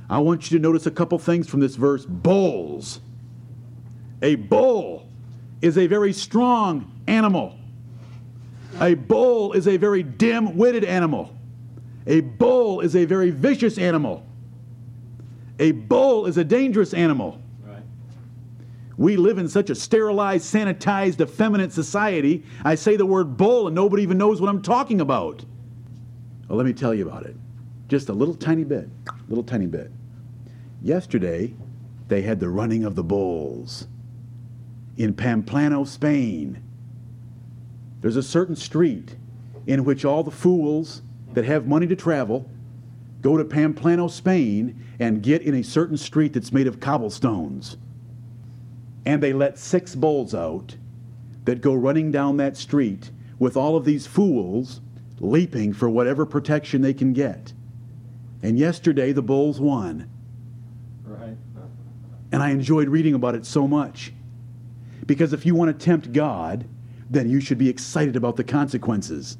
I 0.08 0.18
want 0.18 0.50
you 0.50 0.58
to 0.58 0.62
notice 0.62 0.86
a 0.86 0.90
couple 0.90 1.18
things 1.18 1.48
from 1.48 1.60
this 1.60 1.76
verse. 1.76 2.04
Bulls. 2.04 3.00
A 4.22 4.34
bull 4.34 5.06
is 5.62 5.78
a 5.78 5.86
very 5.86 6.12
strong 6.12 6.90
animal. 7.06 7.56
A 8.80 8.94
bull 8.94 9.52
is 9.52 9.68
a 9.68 9.76
very 9.76 10.02
dim 10.02 10.56
witted 10.56 10.84
animal. 10.84 11.36
A 12.10 12.18
bull 12.18 12.80
is 12.80 12.96
a 12.96 13.04
very 13.04 13.30
vicious 13.30 13.78
animal. 13.78 14.26
A 15.60 15.70
bull 15.70 16.26
is 16.26 16.38
a 16.38 16.42
dangerous 16.42 16.92
animal. 16.92 17.40
Right. 17.64 17.84
We 18.96 19.16
live 19.16 19.38
in 19.38 19.48
such 19.48 19.70
a 19.70 19.76
sterilized, 19.76 20.52
sanitized, 20.52 21.20
effeminate 21.20 21.72
society. 21.72 22.42
I 22.64 22.74
say 22.74 22.96
the 22.96 23.06
word 23.06 23.36
bull 23.36 23.68
and 23.68 23.76
nobody 23.76 24.02
even 24.02 24.18
knows 24.18 24.40
what 24.40 24.50
I'm 24.50 24.60
talking 24.60 25.00
about. 25.00 25.44
Well, 26.48 26.58
let 26.58 26.66
me 26.66 26.72
tell 26.72 26.92
you 26.92 27.06
about 27.08 27.26
it. 27.26 27.36
Just 27.86 28.08
a 28.08 28.12
little 28.12 28.34
tiny 28.34 28.64
bit. 28.64 28.88
Little 29.28 29.44
tiny 29.44 29.66
bit. 29.66 29.92
Yesterday, 30.82 31.54
they 32.08 32.22
had 32.22 32.40
the 32.40 32.48
running 32.48 32.84
of 32.84 32.96
the 32.96 33.04
bulls 33.04 33.86
in 34.96 35.14
Pamplona, 35.14 35.86
Spain. 35.86 36.60
There's 38.00 38.16
a 38.16 38.22
certain 38.22 38.56
street 38.56 39.14
in 39.68 39.84
which 39.84 40.04
all 40.04 40.24
the 40.24 40.32
fools 40.32 41.02
that 41.34 41.44
have 41.44 41.66
money 41.66 41.86
to 41.86 41.96
travel 41.96 42.48
go 43.22 43.36
to 43.36 43.44
Pamplona, 43.44 44.08
Spain, 44.08 44.82
and 44.98 45.22
get 45.22 45.42
in 45.42 45.54
a 45.54 45.62
certain 45.62 45.98
street 45.98 46.32
that's 46.32 46.52
made 46.52 46.66
of 46.66 46.80
cobblestones 46.80 47.76
and 49.06 49.22
they 49.22 49.32
let 49.32 49.58
six 49.58 49.94
bulls 49.94 50.34
out 50.34 50.76
that 51.44 51.60
go 51.60 51.74
running 51.74 52.10
down 52.10 52.36
that 52.36 52.56
street 52.56 53.10
with 53.38 53.56
all 53.56 53.76
of 53.76 53.84
these 53.84 54.06
fools 54.06 54.80
leaping 55.18 55.72
for 55.72 55.88
whatever 55.88 56.26
protection 56.26 56.82
they 56.82 56.94
can 56.94 57.12
get. 57.12 57.52
And 58.42 58.58
yesterday 58.58 59.12
the 59.12 59.22
bulls 59.22 59.60
won. 59.60 60.08
Right. 61.04 61.36
And 62.32 62.42
I 62.42 62.50
enjoyed 62.50 62.88
reading 62.88 63.14
about 63.14 63.34
it 63.34 63.44
so 63.44 63.66
much. 63.66 64.12
Because 65.06 65.32
if 65.32 65.44
you 65.44 65.54
want 65.54 65.76
to 65.76 65.84
tempt 65.84 66.12
God, 66.12 66.66
then 67.08 67.28
you 67.28 67.40
should 67.40 67.58
be 67.58 67.68
excited 67.68 68.16
about 68.16 68.36
the 68.36 68.44
consequences. 68.44 69.36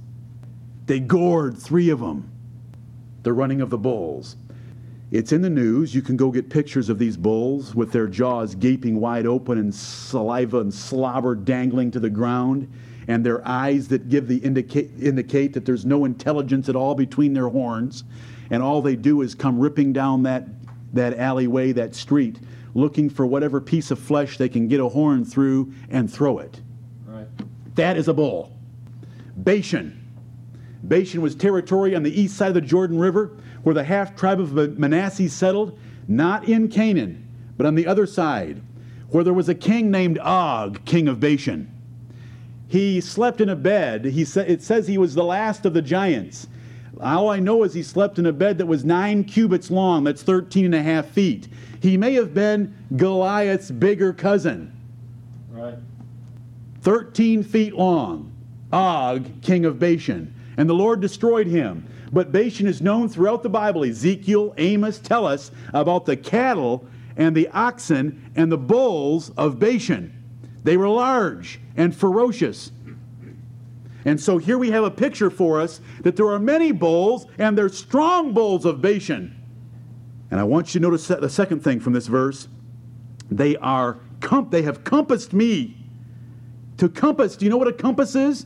They 0.90 0.98
gored 0.98 1.56
three 1.56 1.88
of 1.90 2.00
them, 2.00 2.28
the 3.22 3.32
running 3.32 3.60
of 3.60 3.70
the 3.70 3.78
bulls. 3.78 4.34
It's 5.12 5.30
in 5.30 5.40
the 5.40 5.48
news. 5.48 5.94
You 5.94 6.02
can 6.02 6.16
go 6.16 6.32
get 6.32 6.50
pictures 6.50 6.88
of 6.88 6.98
these 6.98 7.16
bulls 7.16 7.76
with 7.76 7.92
their 7.92 8.08
jaws 8.08 8.56
gaping 8.56 8.98
wide 8.98 9.24
open 9.24 9.56
and 9.56 9.72
saliva 9.72 10.58
and 10.58 10.74
slobber 10.74 11.36
dangling 11.36 11.92
to 11.92 12.00
the 12.00 12.10
ground, 12.10 12.68
and 13.06 13.24
their 13.24 13.46
eyes 13.46 13.86
that 13.86 14.08
give 14.08 14.26
the 14.26 14.38
indicate, 14.38 14.90
indicate 15.00 15.52
that 15.52 15.64
there's 15.64 15.86
no 15.86 16.06
intelligence 16.06 16.68
at 16.68 16.74
all 16.74 16.96
between 16.96 17.34
their 17.34 17.50
horns, 17.50 18.02
and 18.50 18.60
all 18.60 18.82
they 18.82 18.96
do 18.96 19.20
is 19.20 19.32
come 19.32 19.60
ripping 19.60 19.92
down 19.92 20.24
that, 20.24 20.48
that 20.92 21.16
alleyway, 21.16 21.70
that 21.70 21.94
street, 21.94 22.40
looking 22.74 23.08
for 23.08 23.24
whatever 23.24 23.60
piece 23.60 23.92
of 23.92 23.98
flesh 24.00 24.38
they 24.38 24.48
can 24.48 24.66
get 24.66 24.80
a 24.80 24.88
horn 24.88 25.24
through 25.24 25.72
and 25.88 26.12
throw 26.12 26.40
it. 26.40 26.60
Right. 27.06 27.28
That 27.76 27.96
is 27.96 28.08
a 28.08 28.12
bull. 28.12 28.58
Bashan. 29.36 29.99
Bashan 30.82 31.20
was 31.20 31.34
territory 31.34 31.94
on 31.94 32.02
the 32.02 32.20
east 32.20 32.36
side 32.36 32.48
of 32.48 32.54
the 32.54 32.60
Jordan 32.60 32.98
River 32.98 33.36
where 33.62 33.74
the 33.74 33.84
half 33.84 34.16
tribe 34.16 34.40
of 34.40 34.78
Manasseh 34.78 35.28
settled, 35.28 35.78
not 36.08 36.48
in 36.48 36.68
Canaan, 36.68 37.26
but 37.56 37.66
on 37.66 37.74
the 37.74 37.86
other 37.86 38.06
side, 38.06 38.62
where 39.10 39.24
there 39.24 39.34
was 39.34 39.48
a 39.48 39.54
king 39.54 39.90
named 39.90 40.18
Og, 40.18 40.84
king 40.84 41.08
of 41.08 41.20
Bashan. 41.20 41.70
He 42.68 43.00
slept 43.00 43.40
in 43.40 43.48
a 43.48 43.56
bed. 43.56 44.04
He 44.04 44.24
sa- 44.24 44.40
it 44.40 44.62
says 44.62 44.86
he 44.86 44.96
was 44.96 45.14
the 45.14 45.24
last 45.24 45.66
of 45.66 45.74
the 45.74 45.82
giants. 45.82 46.46
All 47.00 47.28
I 47.28 47.40
know 47.40 47.64
is 47.64 47.74
he 47.74 47.82
slept 47.82 48.18
in 48.18 48.26
a 48.26 48.32
bed 48.32 48.58
that 48.58 48.66
was 48.66 48.84
nine 48.84 49.24
cubits 49.24 49.70
long, 49.70 50.04
that's 50.04 50.22
13 50.22 50.66
and 50.66 50.74
a 50.74 50.82
half 50.82 51.06
feet. 51.06 51.48
He 51.80 51.96
may 51.96 52.14
have 52.14 52.32
been 52.32 52.74
Goliath's 52.96 53.70
bigger 53.70 54.12
cousin. 54.12 54.72
Right. 55.50 55.78
13 56.82 57.42
feet 57.42 57.74
long, 57.74 58.32
Og, 58.72 59.42
king 59.42 59.64
of 59.64 59.78
Bashan. 59.78 60.32
And 60.60 60.68
the 60.68 60.74
Lord 60.74 61.00
destroyed 61.00 61.46
him. 61.46 61.86
But 62.12 62.32
Bashan 62.32 62.66
is 62.66 62.82
known 62.82 63.08
throughout 63.08 63.42
the 63.42 63.48
Bible. 63.48 63.82
Ezekiel, 63.82 64.52
Amos 64.58 64.98
tell 64.98 65.26
us 65.26 65.50
about 65.72 66.04
the 66.04 66.18
cattle 66.18 66.86
and 67.16 67.34
the 67.34 67.48
oxen 67.48 68.30
and 68.36 68.52
the 68.52 68.58
bulls 68.58 69.30
of 69.38 69.58
Bashan. 69.58 70.12
They 70.62 70.76
were 70.76 70.90
large 70.90 71.60
and 71.78 71.96
ferocious. 71.96 72.72
And 74.04 74.20
so 74.20 74.36
here 74.36 74.58
we 74.58 74.70
have 74.70 74.84
a 74.84 74.90
picture 74.90 75.30
for 75.30 75.62
us 75.62 75.80
that 76.02 76.16
there 76.16 76.28
are 76.28 76.38
many 76.38 76.72
bulls 76.72 77.26
and 77.38 77.56
they're 77.56 77.70
strong 77.70 78.34
bulls 78.34 78.66
of 78.66 78.82
Bashan. 78.82 79.34
And 80.30 80.38
I 80.38 80.44
want 80.44 80.74
you 80.74 80.80
to 80.80 80.86
notice 80.86 81.06
the 81.08 81.30
second 81.30 81.64
thing 81.64 81.80
from 81.80 81.94
this 81.94 82.06
verse. 82.06 82.48
They 83.30 83.56
are 83.56 83.98
they 84.50 84.60
have 84.60 84.84
compassed 84.84 85.32
me. 85.32 85.78
To 86.76 86.90
compass, 86.90 87.38
do 87.38 87.46
you 87.46 87.50
know 87.50 87.56
what 87.56 87.68
a 87.68 87.72
compass 87.72 88.14
is? 88.14 88.44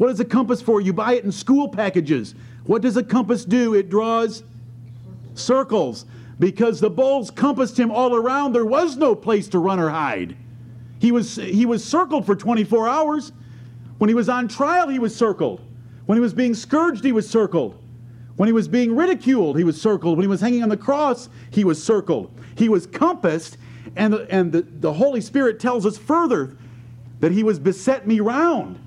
What 0.00 0.10
is 0.10 0.18
a 0.18 0.24
compass 0.24 0.62
for? 0.62 0.80
You 0.80 0.94
buy 0.94 1.16
it 1.16 1.24
in 1.24 1.30
school 1.30 1.68
packages. 1.68 2.34
What 2.64 2.80
does 2.80 2.96
a 2.96 3.02
compass 3.02 3.44
do? 3.44 3.74
It 3.74 3.90
draws 3.90 4.42
circles. 5.34 6.06
Because 6.38 6.80
the 6.80 6.88
bulls 6.88 7.30
compassed 7.30 7.78
him 7.78 7.90
all 7.90 8.14
around, 8.14 8.54
there 8.54 8.64
was 8.64 8.96
no 8.96 9.14
place 9.14 9.46
to 9.48 9.58
run 9.58 9.78
or 9.78 9.90
hide. 9.90 10.38
He 11.00 11.12
was, 11.12 11.36
he 11.36 11.66
was 11.66 11.84
circled 11.84 12.24
for 12.24 12.34
24 12.34 12.88
hours. 12.88 13.32
When 13.98 14.08
he 14.08 14.14
was 14.14 14.30
on 14.30 14.48
trial, 14.48 14.88
he 14.88 14.98
was 14.98 15.14
circled. 15.14 15.60
When 16.06 16.16
he 16.16 16.22
was 16.22 16.32
being 16.32 16.54
scourged, 16.54 17.04
he 17.04 17.12
was 17.12 17.28
circled. 17.28 17.78
When 18.36 18.46
he 18.46 18.54
was 18.54 18.68
being 18.68 18.96
ridiculed, 18.96 19.58
he 19.58 19.64
was 19.64 19.78
circled. 19.78 20.16
When 20.16 20.24
he 20.24 20.28
was 20.28 20.40
hanging 20.40 20.62
on 20.62 20.70
the 20.70 20.78
cross, 20.78 21.28
he 21.50 21.62
was 21.62 21.84
circled. 21.84 22.32
He 22.54 22.70
was 22.70 22.86
compassed, 22.86 23.58
and 23.96 24.14
the, 24.14 24.26
and 24.30 24.50
the, 24.50 24.62
the 24.62 24.94
Holy 24.94 25.20
Spirit 25.20 25.60
tells 25.60 25.84
us 25.84 25.98
further 25.98 26.56
that 27.20 27.32
he 27.32 27.42
was 27.42 27.58
beset 27.58 28.06
me 28.06 28.20
round, 28.20 28.78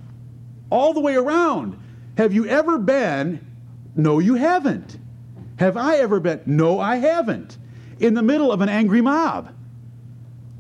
all 0.74 0.94
the 0.94 1.00
way 1.00 1.16
around. 1.16 1.80
Have 2.18 2.34
you 2.34 2.48
ever 2.48 2.78
been 2.78 3.54
no, 3.96 4.20
you 4.20 4.36
haven't. 4.36 4.98
Have 5.60 5.78
I 5.78 5.98
ever 5.98 6.20
been? 6.20 6.42
No, 6.46 6.80
I 6.80 6.96
haven't. 6.96 7.58
In 8.00 8.16
the 8.16 8.24
middle 8.24 8.52
of 8.52 8.62
an 8.62 8.70
angry 8.70 9.02
mob 9.02 9.54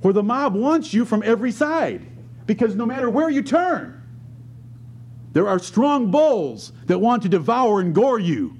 where 0.01 0.13
the 0.13 0.23
mob 0.23 0.53
wants 0.53 0.93
you 0.93 1.03
from 1.03 1.23
every 1.23 1.51
side 1.51 2.05
because 2.45 2.75
no 2.75 2.85
matter 2.85 3.09
where 3.09 3.29
you 3.29 3.41
turn, 3.41 4.01
there 5.31 5.47
are 5.47 5.57
strong 5.57 6.11
bulls 6.11 6.73
that 6.85 6.99
want 6.99 7.23
to 7.23 7.29
devour 7.29 7.79
and 7.79 7.95
gore 7.95 8.19
you. 8.19 8.55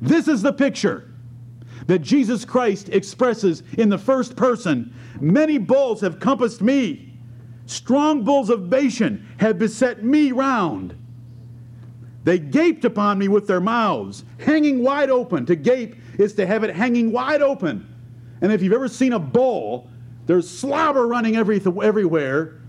This 0.00 0.28
is 0.28 0.40
the 0.40 0.52
picture 0.52 1.10
that 1.88 1.98
Jesus 2.00 2.44
Christ 2.44 2.90
expresses 2.90 3.64
in 3.76 3.88
the 3.88 3.98
first 3.98 4.36
person. 4.36 4.94
Many 5.20 5.58
bulls 5.58 6.00
have 6.02 6.20
compassed 6.20 6.62
me. 6.62 7.15
Strong 7.66 8.22
bulls 8.22 8.48
of 8.48 8.70
Bashan 8.70 9.26
have 9.38 9.58
beset 9.58 10.04
me 10.04 10.32
round. 10.32 10.96
They 12.24 12.38
gaped 12.38 12.84
upon 12.84 13.18
me 13.18 13.28
with 13.28 13.46
their 13.46 13.60
mouths, 13.60 14.24
hanging 14.38 14.82
wide 14.82 15.10
open. 15.10 15.46
To 15.46 15.54
gape 15.54 15.96
is 16.18 16.32
to 16.34 16.46
have 16.46 16.64
it 16.64 16.74
hanging 16.74 17.12
wide 17.12 17.42
open. 17.42 17.86
And 18.40 18.52
if 18.52 18.62
you've 18.62 18.72
ever 18.72 18.88
seen 18.88 19.12
a 19.12 19.18
bull, 19.18 19.88
there's 20.26 20.48
slobber 20.48 21.06
running 21.06 21.36
every, 21.36 21.60
everywhere. 21.82 22.60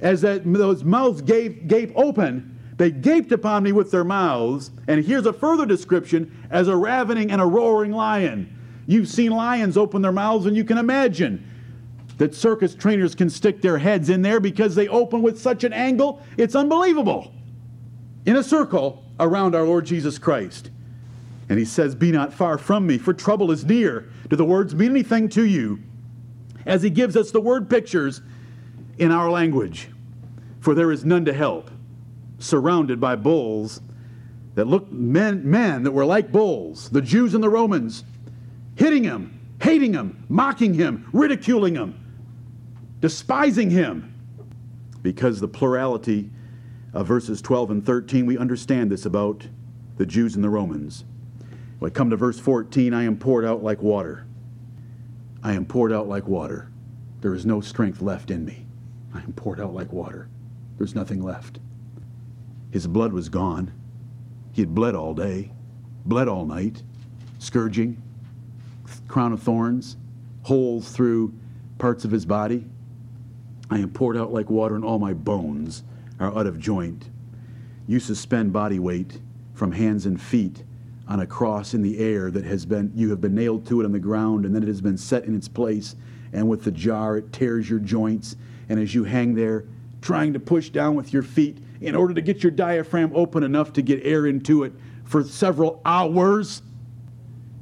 As 0.00 0.20
that, 0.22 0.50
those 0.50 0.84
mouths 0.84 1.22
gape, 1.22 1.66
gape 1.66 1.92
open, 1.96 2.58
they 2.76 2.90
gaped 2.90 3.32
upon 3.32 3.62
me 3.62 3.72
with 3.72 3.90
their 3.90 4.04
mouths. 4.04 4.70
And 4.88 5.04
here's 5.04 5.26
a 5.26 5.32
further 5.32 5.66
description 5.66 6.46
as 6.50 6.68
a 6.68 6.76
ravening 6.76 7.30
and 7.30 7.40
a 7.40 7.46
roaring 7.46 7.92
lion. 7.92 8.58
You've 8.86 9.08
seen 9.08 9.30
lions 9.30 9.76
open 9.76 10.02
their 10.02 10.12
mouths, 10.12 10.46
and 10.46 10.56
you 10.56 10.64
can 10.64 10.78
imagine 10.78 11.48
that 12.18 12.34
circus 12.34 12.74
trainers 12.74 13.14
can 13.14 13.28
stick 13.28 13.60
their 13.60 13.78
heads 13.78 14.08
in 14.08 14.22
there 14.22 14.40
because 14.40 14.74
they 14.74 14.88
open 14.88 15.22
with 15.22 15.40
such 15.40 15.64
an 15.64 15.72
angle, 15.72 16.22
it's 16.36 16.54
unbelievable. 16.54 17.32
In 18.24 18.36
a 18.36 18.42
circle 18.42 19.04
around 19.18 19.54
our 19.54 19.64
Lord 19.64 19.84
Jesus 19.84 20.18
Christ. 20.18 20.70
And 21.48 21.58
he 21.58 21.64
says, 21.64 21.94
Be 21.94 22.12
not 22.12 22.32
far 22.32 22.56
from 22.56 22.86
me, 22.86 22.98
for 22.98 23.12
trouble 23.12 23.50
is 23.50 23.64
near. 23.64 24.08
Do 24.28 24.36
the 24.36 24.44
words 24.44 24.74
mean 24.74 24.90
anything 24.90 25.28
to 25.30 25.44
you? 25.44 25.80
As 26.64 26.82
he 26.82 26.90
gives 26.90 27.16
us 27.16 27.30
the 27.30 27.40
word 27.40 27.68
pictures 27.68 28.22
in 28.98 29.10
our 29.10 29.30
language. 29.30 29.88
For 30.60 30.74
there 30.74 30.92
is 30.92 31.04
none 31.04 31.26
to 31.26 31.32
help, 31.34 31.70
surrounded 32.38 32.98
by 32.98 33.16
bulls 33.16 33.82
that 34.54 34.66
looked 34.66 34.90
men, 34.90 35.48
men 35.48 35.82
that 35.82 35.90
were 35.90 36.06
like 36.06 36.32
bulls, 36.32 36.88
the 36.88 37.02
Jews 37.02 37.34
and 37.34 37.44
the 37.44 37.50
Romans, 37.50 38.04
hitting 38.76 39.04
him, 39.04 39.38
hating 39.60 39.92
him, 39.92 40.24
mocking 40.28 40.72
him, 40.72 41.06
ridiculing 41.12 41.74
him 41.74 42.03
despising 43.04 43.68
him. 43.68 44.14
Because 45.02 45.38
the 45.38 45.46
plurality 45.46 46.30
of 46.94 47.06
verses 47.06 47.42
12 47.42 47.70
and 47.70 47.84
13, 47.84 48.24
we 48.24 48.38
understand 48.38 48.90
this 48.90 49.04
about 49.04 49.46
the 49.98 50.06
Jews 50.06 50.36
and 50.36 50.42
the 50.42 50.48
Romans. 50.48 51.04
When 51.80 51.90
I 51.90 51.92
come 51.92 52.08
to 52.08 52.16
verse 52.16 52.40
14, 52.40 52.94
I 52.94 53.02
am 53.02 53.18
poured 53.18 53.44
out 53.44 53.62
like 53.62 53.82
water. 53.82 54.24
I 55.42 55.52
am 55.52 55.66
poured 55.66 55.92
out 55.92 56.08
like 56.08 56.26
water. 56.26 56.70
There 57.20 57.34
is 57.34 57.44
no 57.44 57.60
strength 57.60 58.00
left 58.00 58.30
in 58.30 58.42
me. 58.42 58.64
I 59.12 59.18
am 59.18 59.34
poured 59.34 59.60
out 59.60 59.74
like 59.74 59.92
water. 59.92 60.30
There's 60.78 60.94
nothing 60.94 61.22
left. 61.22 61.58
His 62.70 62.86
blood 62.86 63.12
was 63.12 63.28
gone. 63.28 63.70
He 64.52 64.62
had 64.62 64.74
bled 64.74 64.94
all 64.94 65.12
day, 65.12 65.52
bled 66.06 66.28
all 66.28 66.46
night, 66.46 66.82
scourging, 67.38 68.02
crown 69.08 69.34
of 69.34 69.42
thorns, 69.42 69.98
holes 70.40 70.90
through 70.90 71.34
parts 71.76 72.06
of 72.06 72.10
his 72.10 72.24
body. 72.24 72.64
I 73.70 73.78
am 73.78 73.90
poured 73.90 74.16
out 74.16 74.32
like 74.32 74.50
water, 74.50 74.74
and 74.74 74.84
all 74.84 74.98
my 74.98 75.14
bones 75.14 75.82
are 76.20 76.36
out 76.36 76.46
of 76.46 76.58
joint. 76.58 77.08
You 77.86 78.00
suspend 78.00 78.52
body 78.52 78.78
weight 78.78 79.20
from 79.54 79.72
hands 79.72 80.06
and 80.06 80.20
feet 80.20 80.62
on 81.06 81.20
a 81.20 81.26
cross 81.26 81.74
in 81.74 81.82
the 81.82 81.98
air 81.98 82.30
that 82.30 82.44
has 82.44 82.64
been 82.64 82.90
you 82.94 83.10
have 83.10 83.20
been 83.20 83.34
nailed 83.34 83.66
to 83.66 83.80
it 83.80 83.84
on 83.84 83.92
the 83.92 83.98
ground 83.98 84.44
and 84.44 84.54
then 84.54 84.62
it 84.62 84.68
has 84.68 84.80
been 84.80 84.96
set 84.96 85.24
in 85.24 85.36
its 85.36 85.48
place 85.48 85.96
and 86.32 86.48
with 86.48 86.64
the 86.64 86.70
jar 86.70 87.18
it 87.18 87.30
tears 87.32 87.68
your 87.68 87.78
joints 87.78 88.36
and 88.70 88.80
as 88.80 88.94
you 88.94 89.04
hang 89.04 89.34
there 89.34 89.64
trying 90.00 90.32
to 90.32 90.40
push 90.40 90.70
down 90.70 90.94
with 90.94 91.12
your 91.12 91.22
feet 91.22 91.58
in 91.82 91.94
order 91.94 92.14
to 92.14 92.22
get 92.22 92.42
your 92.42 92.50
diaphragm 92.50 93.12
open 93.14 93.42
enough 93.42 93.72
to 93.72 93.82
get 93.82 94.00
air 94.04 94.26
into 94.26 94.62
it 94.64 94.72
for 95.04 95.22
several 95.22 95.80
hours 95.84 96.62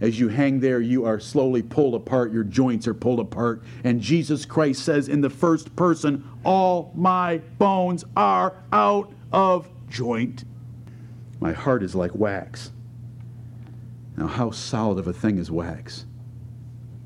as 0.03 0.19
you 0.19 0.27
hang 0.27 0.59
there, 0.59 0.81
you 0.81 1.05
are 1.05 1.21
slowly 1.21 1.63
pulled 1.63 1.95
apart. 1.95 2.33
Your 2.33 2.43
joints 2.43 2.89
are 2.89 2.95
pulled 2.95 3.21
apart. 3.21 3.63
And 3.85 4.01
Jesus 4.01 4.45
Christ 4.45 4.85
says 4.85 5.09
in 5.09 5.21
the 5.21 5.31
first 5.31 5.77
person, 5.77 6.29
All 6.45 6.91
my 6.97 7.39
bones 7.57 8.05
are 8.17 8.57
out 8.73 9.13
of 9.31 9.71
joint. 9.89 10.43
My 11.39 11.53
heart 11.53 11.85
is 11.85 11.95
like 11.95 12.17
wax. 12.17 12.73
Now, 14.17 14.27
how 14.27 14.51
solid 14.51 14.99
of 14.99 15.07
a 15.07 15.13
thing 15.13 15.39
is 15.39 15.53
wax? 15.53 16.05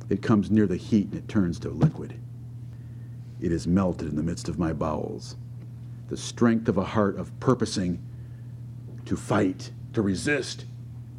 It 0.08 0.22
comes 0.22 0.50
near 0.50 0.66
the 0.66 0.76
heat 0.76 1.08
and 1.08 1.16
it 1.16 1.28
turns 1.28 1.58
to 1.60 1.68
liquid. 1.68 2.18
It 3.42 3.52
is 3.52 3.66
melted 3.66 4.08
in 4.08 4.16
the 4.16 4.22
midst 4.22 4.48
of 4.48 4.58
my 4.58 4.72
bowels. 4.72 5.36
The 6.08 6.16
strength 6.16 6.66
of 6.66 6.78
a 6.78 6.84
heart 6.84 7.18
of 7.18 7.38
purposing 7.40 8.02
to 9.04 9.16
fight, 9.16 9.70
to 9.92 10.00
resist, 10.00 10.64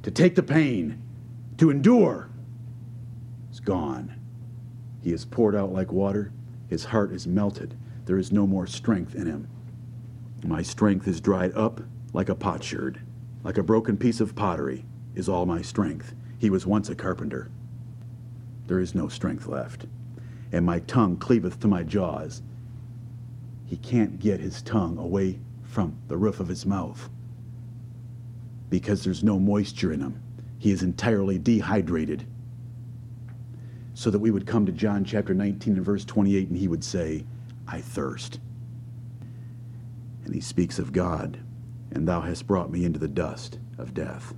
to 0.01 0.09
take 0.09 0.33
the 0.33 0.41
pain 0.41 1.03
to 1.57 1.71
endure 1.71 2.29
is 3.51 3.59
gone. 3.59 4.13
He 5.01 5.11
is 5.11 5.25
poured 5.25 5.55
out 5.55 5.73
like 5.73 5.91
water. 5.91 6.31
His 6.67 6.85
heart 6.85 7.11
is 7.11 7.27
melted. 7.27 7.75
There 8.05 8.17
is 8.17 8.31
no 8.31 8.45
more 8.45 8.67
strength 8.67 9.15
in 9.15 9.25
him. 9.25 9.47
My 10.45 10.61
strength 10.61 11.07
is 11.07 11.19
dried 11.19 11.53
up 11.55 11.81
like 12.13 12.29
a 12.29 12.35
potsherd, 12.35 13.01
like 13.43 13.57
a 13.57 13.63
broken 13.63 13.97
piece 13.97 14.19
of 14.19 14.35
pottery 14.35 14.85
is 15.15 15.27
all 15.27 15.45
my 15.45 15.61
strength. 15.61 16.13
He 16.37 16.49
was 16.49 16.67
once 16.67 16.89
a 16.89 16.95
carpenter. 16.95 17.49
There 18.67 18.79
is 18.79 18.93
no 18.93 19.07
strength 19.07 19.47
left. 19.47 19.85
And 20.51 20.65
my 20.65 20.79
tongue 20.79 21.17
cleaveth 21.17 21.59
to 21.61 21.67
my 21.67 21.83
jaws. 21.83 22.41
He 23.65 23.77
can't 23.77 24.19
get 24.19 24.39
his 24.39 24.61
tongue 24.61 24.97
away 24.97 25.39
from 25.63 25.97
the 26.07 26.17
roof 26.17 26.39
of 26.39 26.47
his 26.47 26.65
mouth 26.65 27.09
because 28.69 29.03
there's 29.03 29.23
no 29.23 29.39
moisture 29.39 29.91
in 29.91 30.01
him 30.01 30.21
he 30.57 30.71
is 30.71 30.83
entirely 30.83 31.37
dehydrated. 31.37 32.25
So 33.93 34.09
that 34.11 34.19
we 34.19 34.31
would 34.31 34.45
come 34.45 34.65
to 34.65 34.71
John 34.71 35.03
chapter 35.03 35.33
19 35.33 35.75
and 35.75 35.85
verse 35.85 36.05
28 36.05 36.49
and 36.49 36.57
he 36.57 36.67
would 36.67 36.83
say, 36.83 37.25
I 37.67 37.81
thirst. 37.81 38.39
And 40.23 40.33
he 40.33 40.41
speaks 40.41 40.77
of 40.77 40.93
God, 40.93 41.39
and 41.91 42.07
thou 42.07 42.21
hast 42.21 42.47
brought 42.47 42.71
me 42.71 42.85
into 42.85 42.99
the 42.99 43.07
dust 43.07 43.59
of 43.77 43.93
death. 43.93 44.33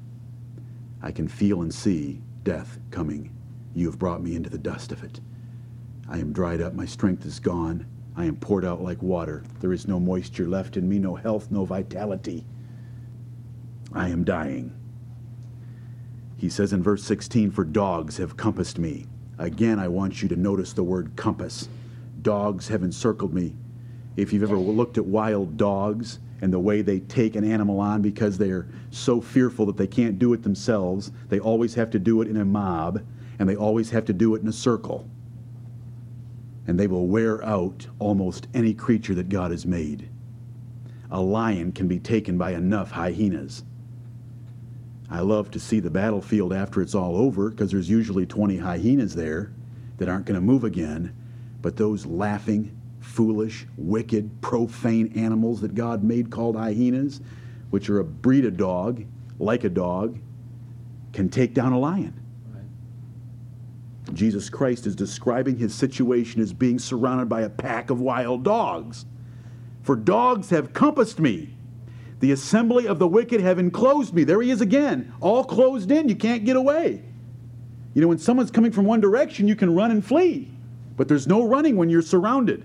I 1.02 1.12
can 1.12 1.28
feel 1.28 1.62
and 1.62 1.74
see 1.74 2.22
death 2.44 2.80
coming. 2.92 3.36
You 3.74 3.88
have 3.88 4.00
brought 4.00 4.22
me 4.22 4.36
into 4.36 4.50
the 4.50 4.58
dust 4.58 4.92
of 4.92 5.04
it. 5.04 5.20
I 6.10 6.18
am 6.18 6.34
dried 6.34 6.62
up, 6.62 6.74
my 6.74 6.86
strength 6.86 7.26
is 7.26 7.40
gone. 7.40 7.86
I 8.16 8.26
am 8.26 8.36
poured 8.36 8.66
out 8.66 8.82
like 8.82 9.02
water. 9.02 9.44
There 9.62 9.72
is 9.72 9.88
no 9.88 10.00
moisture 10.00 10.48
left 10.48 10.76
in 10.76 10.90
me, 10.90 11.00
no 11.00 11.16
health, 11.16 11.52
no 11.52 11.66
vitality. 11.66 12.46
I 13.94 14.10
am 14.10 14.24
dying. 14.24 14.76
He 16.40 16.48
says 16.48 16.72
in 16.72 16.82
verse 16.82 17.04
16, 17.04 17.52
For 17.52 17.66
dogs 17.66 18.16
have 18.16 18.38
compassed 18.38 18.80
me. 18.80 19.08
Again, 19.38 19.78
I 19.78 19.90
want 19.90 20.22
you 20.22 20.30
to 20.30 20.38
notice 20.38 20.72
the 20.72 20.84
word 20.84 21.12
compass. 21.18 21.68
Dogs 22.22 22.70
have 22.70 22.82
encircled 22.82 23.34
me. 23.34 23.56
If 24.16 24.32
you've 24.32 24.44
ever 24.44 24.58
looked 24.58 24.98
at 24.98 25.06
wild 25.06 25.58
dogs 25.58 26.20
and 26.42 26.54
the 26.54 26.60
way 26.60 26.82
they 26.82 27.02
take 27.02 27.36
an 27.36 27.44
animal 27.44 27.82
on 27.82 28.02
because 28.02 28.38
they're 28.38 28.68
so 28.90 29.20
fearful 29.20 29.66
that 29.66 29.76
they 29.76 29.88
can't 29.88 30.18
do 30.18 30.32
it 30.32 30.44
themselves, 30.44 31.12
they 31.28 31.42
always 31.42 31.76
have 31.76 31.92
to 31.92 32.00
do 32.00 32.22
it 32.22 32.30
in 32.30 32.38
a 32.38 32.46
mob 32.46 33.04
and 33.38 33.50
they 33.50 33.56
always 33.58 33.90
have 33.90 34.06
to 34.06 34.14
do 34.14 34.34
it 34.36 34.42
in 34.42 34.48
a 34.48 34.54
circle. 34.54 35.10
And 36.68 36.80
they 36.80 36.88
will 36.88 37.08
wear 37.08 37.44
out 37.44 37.88
almost 38.00 38.48
any 38.54 38.74
creature 38.74 39.16
that 39.16 39.28
God 39.28 39.52
has 39.52 39.66
made. 39.66 40.08
A 41.12 41.20
lion 41.20 41.74
can 41.74 41.90
be 41.90 42.00
taken 42.00 42.38
by 42.38 42.52
enough 42.52 42.92
hyenas. 42.92 43.64
I 45.12 45.22
love 45.22 45.50
to 45.52 45.60
see 45.60 45.80
the 45.80 45.90
battlefield 45.90 46.54
after 46.54 46.82
it's 46.82 46.94
all 46.94 47.18
over 47.18 47.50
because 47.50 47.72
there's 47.72 47.90
usually 47.90 48.26
20 48.26 48.58
hyenas 48.58 49.16
there 49.16 49.52
that 49.98 50.08
aren't 50.08 50.26
going 50.26 50.36
to 50.36 50.42
move 50.42 50.64
again. 50.64 51.16
But 51.62 51.78
those 51.78 52.06
laughing, 52.06 52.76
foolish, 53.00 53.66
wicked, 53.76 54.42
profane 54.42 55.12
animals 55.16 55.62
that 55.62 55.74
God 55.74 56.04
made 56.04 56.30
called 56.30 56.56
hyenas, 56.56 57.22
which 57.72 57.90
are 57.90 58.00
a 58.00 58.04
breed 58.04 58.46
of 58.46 58.56
dog, 58.56 59.04
like 59.40 59.64
a 59.64 59.70
dog, 59.70 60.20
can 61.12 61.30
take 61.30 61.54
down 61.54 61.74
a 61.74 61.80
lion. 61.80 62.14
Jesus 64.14 64.50
Christ 64.50 64.86
is 64.88 64.96
describing 64.96 65.58
his 65.58 65.74
situation 65.74 66.42
as 66.42 66.54
being 66.54 66.80
surrounded 66.80 67.30
by 67.30 67.42
a 67.42 67.50
pack 67.50 67.90
of 67.90 68.00
wild 68.00 68.44
dogs. 68.44 69.06
For 69.82 69.96
dogs 69.96 70.50
have 70.50 70.74
compassed 70.74 71.20
me 71.20 71.56
the 72.20 72.32
assembly 72.32 72.88
of 72.88 73.00
the 73.00 73.08
wicked 73.08 73.40
have 73.42 73.60
enclosed 73.60 74.14
me. 74.14 74.24
There 74.24 74.42
he 74.42 74.52
is 74.52 74.62
again, 74.62 75.14
all 75.22 75.44
closed 75.44 75.90
in. 75.92 76.10
You 76.10 76.16
can't 76.16 76.44
get 76.46 76.56
away. 76.56 77.02
You 77.94 78.02
know, 78.02 78.08
when 78.08 78.20
someone's 78.20 78.52
coming 78.52 78.72
from 78.72 78.86
one 78.86 79.02
direction, 79.02 79.48
you 79.48 79.56
can 79.56 79.74
run 79.74 79.92
and 79.92 80.06
flee, 80.06 80.52
but 80.98 81.08
there's 81.08 81.28
no 81.28 81.48
running 81.48 81.76
when 81.76 81.90
you're 81.90 82.02
surrounded. 82.02 82.64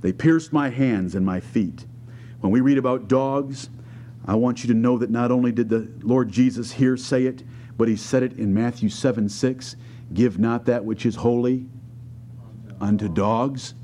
They 0.00 0.12
pierced 0.12 0.52
my 0.52 0.68
hands 0.68 1.14
and 1.14 1.24
my 1.24 1.40
feet. 1.40 1.86
When 2.40 2.52
we 2.52 2.60
read 2.60 2.76
about 2.76 3.06
dogs, 3.06 3.70
I 4.26 4.34
want 4.34 4.64
you 4.64 4.68
to 4.68 4.74
know 4.74 4.98
that 4.98 5.10
not 5.10 5.30
only 5.30 5.52
did 5.52 5.68
the 5.68 5.88
Lord 6.02 6.28
Jesus 6.28 6.72
here 6.72 6.96
say 6.96 7.26
it, 7.26 7.44
but 7.76 7.88
he 7.88 7.96
said 7.96 8.22
it 8.22 8.34
in 8.34 8.52
Matthew 8.52 8.88
7 8.88 9.28
6 9.28 9.76
Give 10.12 10.38
not 10.38 10.66
that 10.66 10.84
which 10.84 11.06
is 11.06 11.16
holy 11.16 11.66
unto 12.80 13.08
dogs 13.08 13.74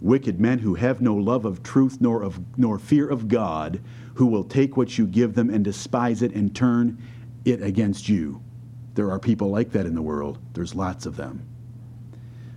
wicked 0.00 0.40
men 0.40 0.58
who 0.58 0.74
have 0.74 1.00
no 1.00 1.14
love 1.14 1.44
of 1.44 1.62
truth 1.62 1.98
nor 2.00 2.22
of 2.22 2.40
nor 2.58 2.78
fear 2.78 3.08
of 3.08 3.28
God, 3.28 3.80
who 4.14 4.26
will 4.26 4.44
take 4.44 4.76
what 4.76 4.98
you 4.98 5.06
give 5.06 5.34
them 5.34 5.50
and 5.50 5.64
despise 5.64 6.22
it 6.22 6.34
and 6.34 6.54
turn 6.54 6.98
it 7.44 7.62
against 7.62 8.08
you. 8.08 8.42
There 8.94 9.10
are 9.10 9.18
people 9.18 9.50
like 9.50 9.70
that 9.72 9.86
in 9.86 9.94
the 9.94 10.02
world. 10.02 10.38
There's 10.52 10.74
lots 10.74 11.06
of 11.06 11.16
them. 11.16 11.46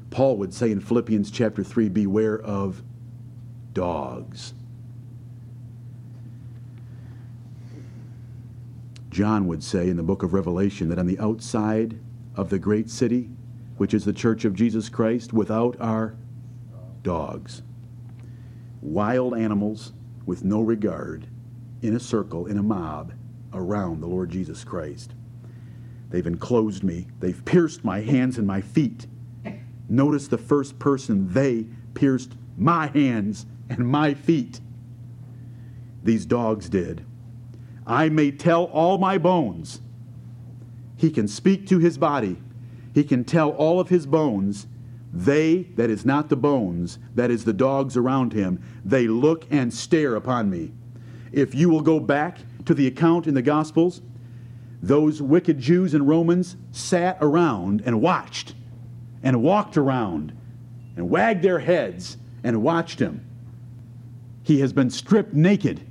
Paul 0.09 0.37
would 0.37 0.53
say 0.53 0.71
in 0.71 0.79
Philippians 0.79 1.31
chapter 1.31 1.63
3 1.63 1.89
beware 1.89 2.39
of 2.39 2.81
dogs. 3.73 4.53
John 9.09 9.47
would 9.47 9.63
say 9.63 9.89
in 9.89 9.97
the 9.97 10.03
book 10.03 10.23
of 10.23 10.33
Revelation 10.33 10.89
that 10.89 10.99
on 10.99 11.05
the 11.05 11.19
outside 11.19 11.99
of 12.35 12.49
the 12.49 12.57
great 12.57 12.89
city, 12.89 13.29
which 13.77 13.93
is 13.93 14.05
the 14.05 14.13
church 14.13 14.43
of 14.43 14.55
Jesus 14.55 14.89
Christ, 14.89 15.33
without 15.33 15.79
are 15.79 16.15
dogs. 17.03 17.61
Wild 18.81 19.35
animals 19.35 19.93
with 20.25 20.43
no 20.43 20.61
regard 20.61 21.27
in 21.81 21.95
a 21.95 21.99
circle, 21.99 22.47
in 22.47 22.57
a 22.57 22.63
mob, 22.63 23.13
around 23.53 24.01
the 24.01 24.07
Lord 24.07 24.29
Jesus 24.29 24.63
Christ. 24.63 25.13
They've 26.09 26.25
enclosed 26.25 26.83
me, 26.83 27.07
they've 27.19 27.43
pierced 27.45 27.83
my 27.83 28.01
hands 28.01 28.37
and 28.37 28.47
my 28.47 28.61
feet. 28.61 29.07
Notice 29.89 30.27
the 30.27 30.37
first 30.37 30.79
person, 30.79 31.31
they 31.33 31.67
pierced 31.93 32.33
my 32.57 32.87
hands 32.87 33.45
and 33.69 33.87
my 33.87 34.13
feet. 34.13 34.61
These 36.03 36.25
dogs 36.25 36.69
did. 36.69 37.05
I 37.85 38.09
may 38.09 38.31
tell 38.31 38.65
all 38.65 38.97
my 38.97 39.17
bones. 39.17 39.81
He 40.95 41.09
can 41.09 41.27
speak 41.27 41.67
to 41.67 41.79
his 41.79 41.97
body. 41.97 42.37
He 42.93 43.03
can 43.03 43.23
tell 43.23 43.49
all 43.51 43.79
of 43.79 43.89
his 43.89 44.05
bones. 44.05 44.67
They, 45.14 45.64
that 45.76 45.91
is 45.91 46.05
not 46.05 46.30
the 46.30 46.36
bones, 46.36 46.97
that 47.14 47.30
is 47.30 47.45
the 47.45 47.53
dogs 47.53 47.95
around 47.95 48.34
him, 48.34 48.61
they 48.84 49.07
look 49.07 49.45
and 49.51 49.72
stare 49.72 50.16
upon 50.16 50.49
me. 50.49 50.72
If 51.32 51.53
you 51.53 51.70
will 51.70 51.82
go 51.82 51.99
back 51.99 52.39
to 52.66 52.74
the 52.74 52.88
account 52.88 53.28
in 53.28 53.36
the 53.36 53.41
Gospels, 53.43 54.01
those 54.82 55.22
wicked 55.22 55.59
Jews 55.59 55.93
and 55.93 56.07
Romans 56.07 56.57
sat 56.72 57.18
around 57.22 57.84
and 57.86 58.01
watched 58.01 58.55
and 59.22 59.43
walked 59.43 59.78
around 59.78 60.36
and 60.95 61.09
wagged 61.09 61.43
their 61.43 61.59
heads 61.59 62.18
and 62.43 62.64
watched 62.64 62.99
him. 62.99 63.26
He 64.41 64.59
has 64.59 64.74
been 64.74 64.89
stripped 64.89 65.34
naked. 65.34 65.88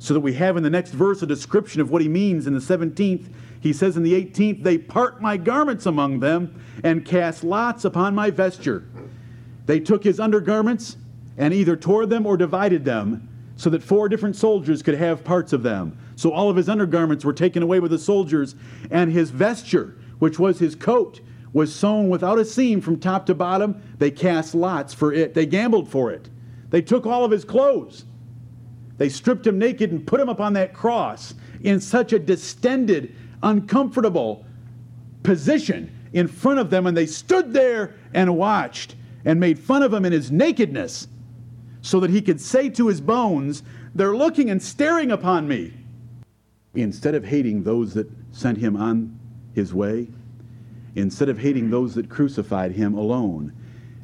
So 0.00 0.14
that 0.14 0.20
we 0.20 0.34
have 0.34 0.56
in 0.56 0.62
the 0.62 0.70
next 0.70 0.90
verse 0.90 1.22
a 1.22 1.26
description 1.26 1.80
of 1.80 1.90
what 1.90 2.02
he 2.02 2.08
means 2.08 2.46
in 2.46 2.54
the 2.54 2.60
17th. 2.60 3.32
He 3.60 3.72
says 3.72 3.96
in 3.96 4.02
the 4.02 4.14
18th, 4.14 4.62
They 4.62 4.78
part 4.78 5.20
my 5.20 5.36
garments 5.36 5.86
among 5.86 6.20
them 6.20 6.62
and 6.84 7.04
cast 7.04 7.42
lots 7.42 7.84
upon 7.84 8.14
my 8.14 8.30
vesture. 8.30 8.84
They 9.66 9.80
took 9.80 10.04
his 10.04 10.20
undergarments 10.20 10.96
and 11.36 11.52
either 11.52 11.76
tore 11.76 12.06
them 12.06 12.26
or 12.26 12.36
divided 12.36 12.84
them 12.84 13.28
so 13.56 13.70
that 13.70 13.82
four 13.82 14.08
different 14.08 14.36
soldiers 14.36 14.82
could 14.82 14.94
have 14.94 15.24
parts 15.24 15.52
of 15.52 15.62
them. 15.62 15.98
So 16.16 16.30
all 16.32 16.48
of 16.48 16.56
his 16.56 16.68
undergarments 16.68 17.24
were 17.24 17.32
taken 17.32 17.62
away 17.62 17.80
with 17.80 17.90
the 17.90 17.98
soldiers, 17.98 18.54
and 18.90 19.12
his 19.12 19.30
vesture, 19.30 19.96
which 20.20 20.38
was 20.38 20.60
his 20.60 20.74
coat, 20.74 21.20
was 21.52 21.74
sewn 21.74 22.08
without 22.08 22.38
a 22.38 22.44
seam 22.44 22.80
from 22.80 22.98
top 22.98 23.26
to 23.26 23.34
bottom. 23.34 23.82
They 23.98 24.10
cast 24.10 24.54
lots 24.54 24.94
for 24.94 25.12
it. 25.12 25.34
They 25.34 25.46
gambled 25.46 25.88
for 25.88 26.10
it. 26.12 26.28
They 26.70 26.82
took 26.82 27.06
all 27.06 27.24
of 27.24 27.30
his 27.30 27.44
clothes. 27.44 28.04
They 28.96 29.08
stripped 29.08 29.46
him 29.46 29.58
naked 29.58 29.90
and 29.90 30.06
put 30.06 30.20
him 30.20 30.28
upon 30.28 30.52
that 30.54 30.74
cross 30.74 31.34
in 31.62 31.80
such 31.80 32.12
a 32.12 32.18
distended, 32.18 33.14
uncomfortable 33.42 34.44
position 35.22 35.90
in 36.12 36.26
front 36.26 36.58
of 36.58 36.70
them, 36.70 36.86
and 36.86 36.96
they 36.96 37.06
stood 37.06 37.52
there 37.52 37.94
and 38.14 38.36
watched 38.36 38.94
and 39.24 39.38
made 39.38 39.58
fun 39.58 39.82
of 39.82 39.92
him 39.92 40.04
in 40.04 40.12
his 40.12 40.30
nakedness 40.30 41.08
so 41.82 42.00
that 42.00 42.10
he 42.10 42.22
could 42.22 42.40
say 42.40 42.68
to 42.70 42.88
his 42.88 43.00
bones, 43.00 43.62
They're 43.94 44.16
looking 44.16 44.50
and 44.50 44.62
staring 44.62 45.10
upon 45.10 45.48
me. 45.48 45.72
Instead 46.74 47.14
of 47.14 47.24
hating 47.24 47.62
those 47.62 47.94
that 47.94 48.10
sent 48.32 48.58
him 48.58 48.76
on 48.76 49.18
his 49.54 49.74
way, 49.74 50.08
instead 50.94 51.28
of 51.28 51.38
hating 51.38 51.70
those 51.70 51.94
that 51.94 52.08
crucified 52.08 52.72
him 52.72 52.94
alone, 52.94 53.52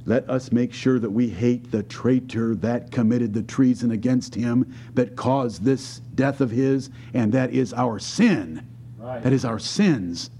let 0.06 0.28
us 0.28 0.52
make 0.52 0.72
sure 0.72 0.98
that 0.98 1.10
we 1.10 1.28
hate 1.28 1.70
the 1.70 1.82
traitor 1.82 2.54
that 2.56 2.90
committed 2.90 3.32
the 3.32 3.42
treason 3.42 3.90
against 3.90 4.34
him, 4.34 4.74
that 4.94 5.16
caused 5.16 5.64
this 5.64 6.00
death 6.14 6.40
of 6.40 6.50
his, 6.50 6.90
and 7.14 7.32
that 7.32 7.52
is 7.52 7.72
our 7.72 7.98
sin. 7.98 8.66
That 9.04 9.32
is 9.34 9.44
our 9.44 9.58
sins. 9.58 10.30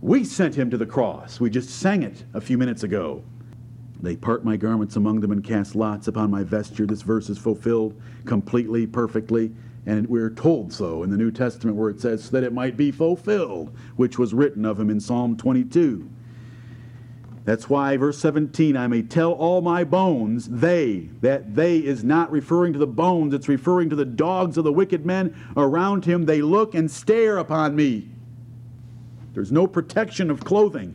We 0.00 0.22
sent 0.22 0.54
him 0.54 0.70
to 0.70 0.76
the 0.76 0.86
cross. 0.86 1.40
We 1.40 1.50
just 1.50 1.70
sang 1.70 2.04
it 2.04 2.24
a 2.32 2.40
few 2.40 2.56
minutes 2.56 2.84
ago. 2.84 3.24
They 4.00 4.14
part 4.14 4.44
my 4.44 4.56
garments 4.56 4.94
among 4.94 5.20
them 5.20 5.32
and 5.32 5.42
cast 5.42 5.74
lots 5.74 6.06
upon 6.06 6.30
my 6.30 6.44
vesture. 6.44 6.86
This 6.86 7.02
verse 7.02 7.28
is 7.28 7.38
fulfilled 7.38 8.00
completely, 8.24 8.86
perfectly, 8.86 9.52
and 9.86 10.06
we're 10.06 10.30
told 10.30 10.72
so 10.72 11.02
in 11.02 11.10
the 11.10 11.16
New 11.16 11.32
Testament 11.32 11.76
where 11.76 11.90
it 11.90 12.00
says, 12.00 12.30
that 12.30 12.44
it 12.44 12.52
might 12.52 12.76
be 12.76 12.92
fulfilled, 12.92 13.76
which 13.96 14.16
was 14.16 14.32
written 14.32 14.64
of 14.64 14.78
him 14.78 14.90
in 14.90 15.00
Psalm 15.00 15.36
22. 15.36 16.08
That's 17.48 17.70
why, 17.70 17.96
verse 17.96 18.18
17, 18.18 18.76
I 18.76 18.88
may 18.88 19.00
tell 19.00 19.32
all 19.32 19.62
my 19.62 19.82
bones, 19.82 20.50
they, 20.50 21.08
that 21.22 21.54
they 21.54 21.78
is 21.78 22.04
not 22.04 22.30
referring 22.30 22.74
to 22.74 22.78
the 22.78 22.86
bones, 22.86 23.32
it's 23.32 23.48
referring 23.48 23.88
to 23.88 23.96
the 23.96 24.04
dogs 24.04 24.58
of 24.58 24.64
the 24.64 24.72
wicked 24.72 25.06
men 25.06 25.34
around 25.56 26.04
him. 26.04 26.26
They 26.26 26.42
look 26.42 26.74
and 26.74 26.90
stare 26.90 27.38
upon 27.38 27.74
me. 27.74 28.06
There's 29.32 29.50
no 29.50 29.66
protection 29.66 30.30
of 30.30 30.44
clothing. 30.44 30.94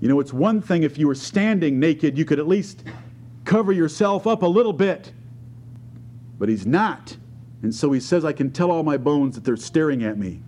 You 0.00 0.08
know, 0.08 0.20
it's 0.20 0.34
one 0.34 0.60
thing 0.60 0.82
if 0.82 0.98
you 0.98 1.06
were 1.06 1.14
standing 1.14 1.80
naked, 1.80 2.18
you 2.18 2.26
could 2.26 2.38
at 2.38 2.46
least 2.46 2.84
cover 3.46 3.72
yourself 3.72 4.26
up 4.26 4.42
a 4.42 4.46
little 4.46 4.74
bit. 4.74 5.14
But 6.38 6.50
he's 6.50 6.66
not. 6.66 7.16
And 7.62 7.74
so 7.74 7.90
he 7.90 8.00
says, 8.00 8.26
I 8.26 8.34
can 8.34 8.50
tell 8.50 8.70
all 8.70 8.82
my 8.82 8.98
bones 8.98 9.36
that 9.36 9.44
they're 9.44 9.56
staring 9.56 10.04
at 10.04 10.18
me. 10.18 10.42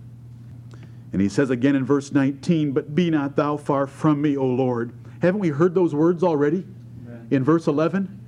And 1.15 1.21
he 1.21 1.29
says 1.29 1.49
again 1.49 1.77
in 1.77 1.85
verse 1.85 2.11
19, 2.11 2.73
But 2.73 2.93
be 2.93 3.09
not 3.09 3.37
thou 3.37 3.55
far 3.55 3.87
from 3.87 4.21
me, 4.21 4.35
O 4.35 4.45
Lord. 4.45 4.91
Haven't 5.21 5.39
we 5.39 5.47
heard 5.47 5.73
those 5.73 5.95
words 5.95 6.23
already 6.23 6.65
Amen. 7.07 7.27
in 7.31 7.41
verse 7.41 7.67
11? 7.67 8.19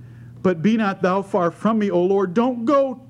But 0.41 0.61
be 0.61 0.77
not 0.77 1.01
thou 1.01 1.21
far 1.21 1.51
from 1.51 1.79
me, 1.79 1.91
O 1.91 2.01
Lord. 2.01 2.33
Don't 2.33 2.63
go. 2.63 3.01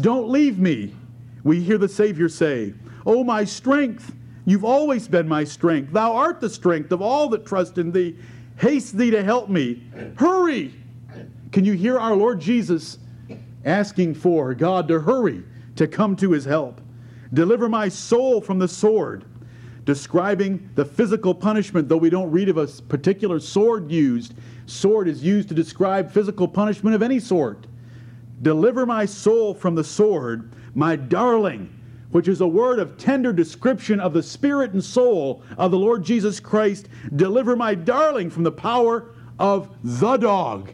Don't 0.00 0.28
leave 0.28 0.60
me. 0.60 0.94
We 1.42 1.60
hear 1.60 1.76
the 1.76 1.88
Savior 1.88 2.28
say, 2.28 2.72
O 3.04 3.24
my 3.24 3.42
strength, 3.42 4.14
you've 4.46 4.64
always 4.64 5.08
been 5.08 5.26
my 5.26 5.42
strength. 5.42 5.92
Thou 5.92 6.14
art 6.14 6.40
the 6.40 6.48
strength 6.48 6.92
of 6.92 7.02
all 7.02 7.28
that 7.30 7.44
trust 7.44 7.78
in 7.78 7.90
thee. 7.90 8.16
Haste 8.58 8.96
thee 8.96 9.10
to 9.10 9.24
help 9.24 9.48
me. 9.48 9.82
Hurry. 10.18 10.72
Can 11.50 11.64
you 11.64 11.72
hear 11.72 11.98
our 11.98 12.14
Lord 12.14 12.40
Jesus 12.40 12.98
asking 13.64 14.14
for 14.14 14.54
God 14.54 14.86
to 14.86 15.00
hurry 15.00 15.42
to 15.74 15.88
come 15.88 16.14
to 16.14 16.30
his 16.30 16.44
help? 16.44 16.80
Deliver 17.32 17.68
my 17.68 17.88
soul 17.88 18.40
from 18.40 18.58
the 18.58 18.68
sword. 18.68 19.24
Describing 19.84 20.70
the 20.74 20.84
physical 20.84 21.34
punishment, 21.34 21.88
though 21.88 21.96
we 21.96 22.10
don't 22.10 22.30
read 22.30 22.48
of 22.48 22.58
a 22.58 22.66
particular 22.66 23.40
sword 23.40 23.90
used. 23.90 24.34
Sword 24.66 25.08
is 25.08 25.24
used 25.24 25.48
to 25.48 25.54
describe 25.54 26.12
physical 26.12 26.46
punishment 26.46 26.94
of 26.94 27.02
any 27.02 27.18
sort. 27.18 27.66
Deliver 28.42 28.86
my 28.86 29.04
soul 29.04 29.54
from 29.54 29.74
the 29.74 29.84
sword, 29.84 30.52
my 30.74 30.96
darling, 30.96 31.74
which 32.10 32.28
is 32.28 32.40
a 32.40 32.46
word 32.46 32.78
of 32.78 32.96
tender 32.98 33.32
description 33.32 34.00
of 34.00 34.12
the 34.12 34.22
spirit 34.22 34.72
and 34.72 34.82
soul 34.82 35.42
of 35.56 35.70
the 35.70 35.78
Lord 35.78 36.04
Jesus 36.04 36.40
Christ. 36.40 36.88
Deliver 37.16 37.56
my 37.56 37.74
darling 37.74 38.30
from 38.30 38.42
the 38.42 38.52
power 38.52 39.14
of 39.38 39.74
the 39.82 40.16
dog. 40.16 40.72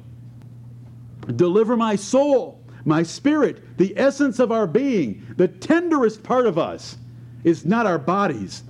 Deliver 1.34 1.76
my 1.76 1.96
soul, 1.96 2.55
my 2.86 3.02
spirit, 3.02 3.76
the 3.78 3.92
essence 3.98 4.38
of 4.38 4.52
our 4.52 4.66
being, 4.66 5.26
the 5.36 5.48
tenderest 5.48 6.22
part 6.22 6.46
of 6.46 6.56
us 6.56 6.96
is 7.44 7.66
not 7.66 7.84
our 7.84 7.98
bodies, 7.98 8.62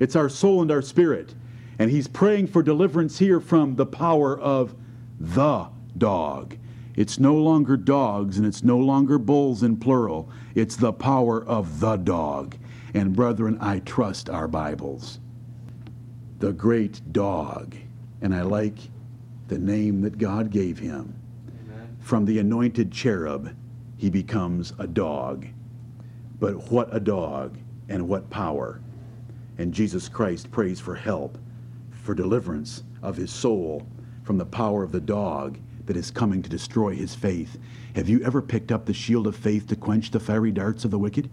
it's 0.00 0.16
our 0.16 0.28
soul 0.28 0.62
and 0.62 0.70
our 0.70 0.82
spirit. 0.82 1.34
And 1.78 1.90
he's 1.90 2.08
praying 2.08 2.48
for 2.48 2.62
deliverance 2.62 3.18
here 3.18 3.40
from 3.40 3.76
the 3.76 3.86
power 3.86 4.38
of 4.38 4.74
the 5.20 5.68
dog. 5.96 6.56
It's 6.96 7.20
no 7.20 7.36
longer 7.36 7.76
dogs 7.76 8.38
and 8.38 8.46
it's 8.46 8.64
no 8.64 8.78
longer 8.78 9.18
bulls 9.18 9.62
in 9.62 9.76
plural. 9.76 10.28
It's 10.56 10.74
the 10.74 10.92
power 10.92 11.44
of 11.44 11.78
the 11.78 11.96
dog. 11.96 12.56
And 12.94 13.14
brethren, 13.14 13.58
I 13.60 13.80
trust 13.80 14.28
our 14.28 14.48
Bibles. 14.48 15.20
The 16.40 16.52
great 16.52 17.12
dog. 17.12 17.76
And 18.20 18.34
I 18.34 18.42
like 18.42 18.78
the 19.46 19.58
name 19.58 20.00
that 20.02 20.18
God 20.18 20.50
gave 20.50 20.78
him. 20.78 21.14
Amen. 21.48 21.96
From 22.00 22.24
the 22.24 22.40
anointed 22.40 22.90
cherub, 22.90 23.54
he 23.98 24.08
becomes 24.08 24.72
a 24.78 24.86
dog. 24.86 25.46
But 26.40 26.70
what 26.70 26.94
a 26.94 27.00
dog 27.00 27.58
and 27.88 28.08
what 28.08 28.30
power. 28.30 28.80
And 29.58 29.74
Jesus 29.74 30.08
Christ 30.08 30.50
prays 30.50 30.80
for 30.80 30.94
help, 30.94 31.36
for 31.90 32.14
deliverance 32.14 32.84
of 33.02 33.16
his 33.16 33.30
soul 33.30 33.86
from 34.22 34.38
the 34.38 34.46
power 34.46 34.82
of 34.82 34.92
the 34.92 35.00
dog 35.00 35.58
that 35.86 35.96
is 35.96 36.10
coming 36.10 36.42
to 36.42 36.50
destroy 36.50 36.94
his 36.94 37.14
faith. 37.14 37.58
Have 37.96 38.08
you 38.08 38.22
ever 38.22 38.40
picked 38.40 38.70
up 38.70 38.86
the 38.86 38.94
shield 38.94 39.26
of 39.26 39.34
faith 39.34 39.66
to 39.68 39.76
quench 39.76 40.10
the 40.10 40.20
fiery 40.20 40.52
darts 40.52 40.84
of 40.84 40.90
the 40.90 40.98
wicked? 40.98 41.28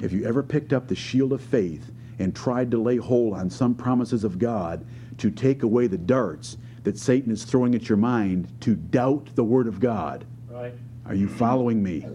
Have 0.00 0.12
you 0.12 0.24
ever 0.24 0.42
picked 0.42 0.72
up 0.72 0.88
the 0.88 0.94
shield 0.94 1.32
of 1.32 1.40
faith 1.40 1.90
and 2.18 2.34
tried 2.34 2.70
to 2.72 2.82
lay 2.82 2.96
hold 2.96 3.34
on 3.34 3.48
some 3.48 3.74
promises 3.74 4.24
of 4.24 4.38
God 4.38 4.84
to 5.18 5.30
take 5.30 5.62
away 5.62 5.86
the 5.86 5.98
darts 5.98 6.58
that 6.82 6.98
Satan 6.98 7.32
is 7.32 7.44
throwing 7.44 7.74
at 7.74 7.88
your 7.88 7.98
mind 7.98 8.48
to 8.60 8.74
doubt 8.74 9.28
the 9.34 9.44
Word 9.44 9.66
of 9.66 9.80
God? 9.80 10.24
Right. 10.48 10.74
Are 11.10 11.14
you 11.16 11.26
following 11.26 11.82
me? 11.82 12.06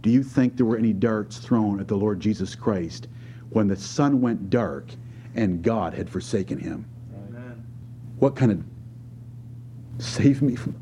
Do 0.00 0.08
you 0.08 0.22
think 0.22 0.56
there 0.56 0.64
were 0.64 0.78
any 0.78 0.94
darts 0.94 1.36
thrown 1.36 1.78
at 1.78 1.88
the 1.88 1.94
Lord 1.94 2.20
Jesus 2.20 2.54
Christ 2.54 3.06
when 3.50 3.68
the 3.68 3.76
sun 3.76 4.22
went 4.22 4.48
dark 4.48 4.86
and 5.34 5.62
God 5.62 5.92
had 5.92 6.08
forsaken 6.08 6.58
him? 6.58 6.86
Amen. 7.14 7.62
What 8.18 8.34
kind 8.34 8.50
of 8.50 8.64
save 10.02 10.40
me 10.40 10.56
from 10.56 10.74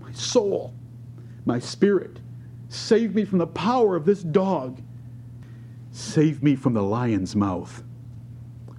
my 0.00 0.10
soul, 0.10 0.74
my 1.44 1.60
spirit? 1.60 2.18
Save 2.68 3.14
me 3.14 3.24
from 3.24 3.38
the 3.38 3.46
power 3.46 3.94
of 3.94 4.04
this 4.04 4.24
dog. 4.24 4.82
Save 5.92 6.42
me 6.42 6.56
from 6.56 6.72
the 6.72 6.82
lion's 6.82 7.36
mouth. 7.36 7.84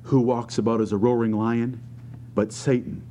Who 0.04 0.20
walks 0.20 0.58
about 0.58 0.82
as 0.82 0.92
a 0.92 0.98
roaring 0.98 1.32
lion? 1.32 1.82
But 2.36 2.52
Satan. 2.52 3.02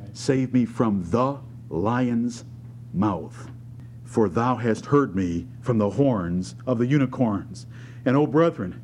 Right. 0.00 0.16
Save 0.16 0.54
me 0.54 0.64
from 0.64 1.04
the 1.10 1.36
lion's 1.68 2.46
mouth. 2.94 3.50
For 4.12 4.28
thou 4.28 4.56
hast 4.56 4.84
heard 4.84 5.16
me 5.16 5.46
from 5.62 5.78
the 5.78 5.88
horns 5.88 6.54
of 6.66 6.76
the 6.76 6.86
unicorns. 6.86 7.64
And 8.04 8.14
oh, 8.14 8.26
brethren, 8.26 8.78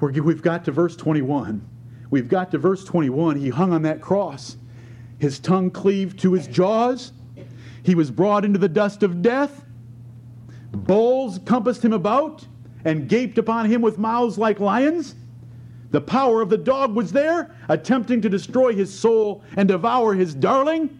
we've 0.00 0.40
got 0.40 0.64
to 0.64 0.72
verse 0.72 0.96
21. 0.96 1.62
We've 2.08 2.26
got 2.26 2.50
to 2.52 2.58
verse 2.58 2.82
21. 2.82 3.36
He 3.36 3.50
hung 3.50 3.74
on 3.74 3.82
that 3.82 4.00
cross. 4.00 4.56
His 5.18 5.38
tongue 5.38 5.70
cleaved 5.70 6.18
to 6.20 6.32
his 6.32 6.46
jaws. 6.46 7.12
He 7.82 7.94
was 7.94 8.10
brought 8.10 8.46
into 8.46 8.58
the 8.58 8.66
dust 8.66 9.02
of 9.02 9.20
death. 9.20 9.62
Bulls 10.72 11.38
compassed 11.44 11.84
him 11.84 11.92
about 11.92 12.46
and 12.86 13.10
gaped 13.10 13.36
upon 13.36 13.66
him 13.66 13.82
with 13.82 13.98
mouths 13.98 14.38
like 14.38 14.58
lions. 14.58 15.16
The 15.90 16.00
power 16.00 16.40
of 16.40 16.48
the 16.48 16.56
dog 16.56 16.94
was 16.94 17.12
there, 17.12 17.54
attempting 17.68 18.22
to 18.22 18.30
destroy 18.30 18.72
his 18.74 18.98
soul 18.98 19.44
and 19.54 19.68
devour 19.68 20.14
his 20.14 20.34
darling. 20.34 20.98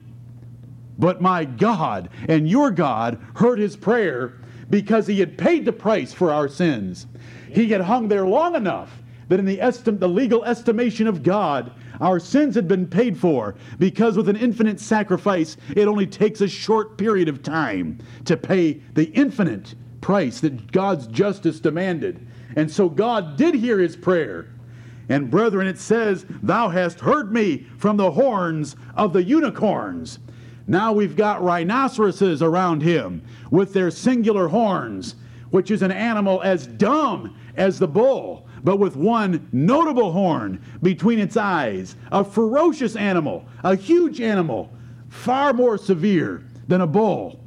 But 0.99 1.21
my 1.21 1.45
God 1.45 2.09
and 2.29 2.49
your 2.49 2.71
God 2.71 3.19
heard 3.35 3.59
his 3.59 3.77
prayer 3.77 4.35
because 4.71 5.07
he 5.07 5.21
had 5.21 5.39
paid 5.39 5.65
the 5.65 5.73
price 5.73 6.13
for 6.13 6.33
our 6.33 6.49
sins. 6.49 7.07
He 7.51 7.69
had 7.69 7.83
hung 7.83 8.09
there 8.09 8.27
long 8.27 8.55
enough 8.55 9.03
that 9.29 9.39
in 9.39 9.45
the, 9.45 9.59
estim- 9.59 9.99
the 9.99 10.09
legal 10.09 10.45
estimation 10.45 11.07
of 11.07 11.23
God, 11.23 11.73
our 12.01 12.19
sins 12.19 12.55
had 12.55 12.69
been 12.69 12.87
paid 12.87 13.19
for 13.19 13.57
because 13.79 14.17
with 14.17 14.29
an 14.29 14.37
infinite 14.37 14.81
sacrifice, 14.81 15.57
it 15.75 15.89
only 15.89 16.07
takes 16.07 16.41
a 16.41 16.49
short 16.49 16.97
period 16.99 17.29
of 17.29 17.43
time 17.43 17.99
to 18.25 18.37
pay 18.37 18.75
the 18.95 19.11
infinite 19.13 19.75
price 20.01 20.41
that 20.41 20.71
God's 20.71 21.07
justice 21.09 21.59
demanded. 21.59 22.27
And 22.55 22.71
so 22.71 22.89
God 22.89 23.37
did 23.37 23.55
hear 23.55 23.79
his 23.79 23.97
prayer. 23.97 24.47
And 25.09 25.31
brethren, 25.31 25.67
it 25.67 25.79
says, 25.79 26.27
Thou 26.43 26.69
hast 26.69 27.01
heard 27.01 27.33
me 27.33 27.67
from 27.79 27.97
the 27.97 28.13
horns 28.13 28.77
of 28.97 29.13
the 29.13 29.23
unicorns. 29.23 30.19
Now 30.67 30.93
we've 30.93 31.17
got 31.17 31.43
rhinoceroses 31.43 32.43
around 32.43 32.83
him 32.83 33.23
with 33.51 33.73
their 33.73 33.91
singular 33.91 34.49
horns, 34.49 35.14
which 35.51 35.71
is 35.71 35.83
an 35.83 35.93
animal 35.93 36.43
as 36.43 36.67
dumb 36.67 37.37
as 37.57 37.79
the 37.79 37.87
bull, 37.87 38.49
but 38.64 38.79
with 38.79 38.97
one 38.97 39.49
notable 39.53 40.12
horn 40.12 40.61
between 40.83 41.21
its 41.21 41.37
eyes. 41.37 41.95
A 42.11 42.25
ferocious 42.25 42.97
animal, 42.97 43.47
a 43.62 43.77
huge 43.77 44.21
animal, 44.21 44.73
far 45.09 45.53
more 45.53 45.79
severe 45.79 46.45
than 46.67 46.81
a 46.81 46.87
bull. 46.87 47.41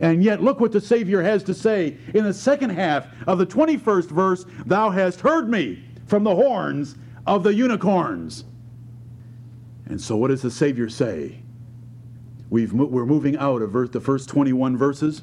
And 0.00 0.22
yet, 0.22 0.42
look 0.42 0.60
what 0.60 0.72
the 0.72 0.80
Savior 0.80 1.22
has 1.22 1.42
to 1.44 1.54
say 1.54 1.96
in 2.12 2.24
the 2.24 2.34
second 2.34 2.70
half 2.70 3.06
of 3.26 3.38
the 3.38 3.46
21st 3.46 4.10
verse 4.10 4.44
Thou 4.66 4.90
hast 4.90 5.20
heard 5.20 5.48
me 5.48 5.82
from 6.06 6.24
the 6.24 6.34
horns 6.34 6.96
of 7.26 7.42
the 7.42 7.54
unicorns. 7.54 8.44
And 9.86 9.98
so, 9.98 10.16
what 10.16 10.28
does 10.28 10.42
the 10.42 10.50
Savior 10.50 10.90
say? 10.90 11.40
We've, 12.50 12.72
mo- 12.72 12.86
we're 12.86 13.06
moving 13.06 13.36
out 13.36 13.62
of 13.62 13.72
the 13.92 14.00
first 14.00 14.28
21 14.28 14.76
verses 14.76 15.22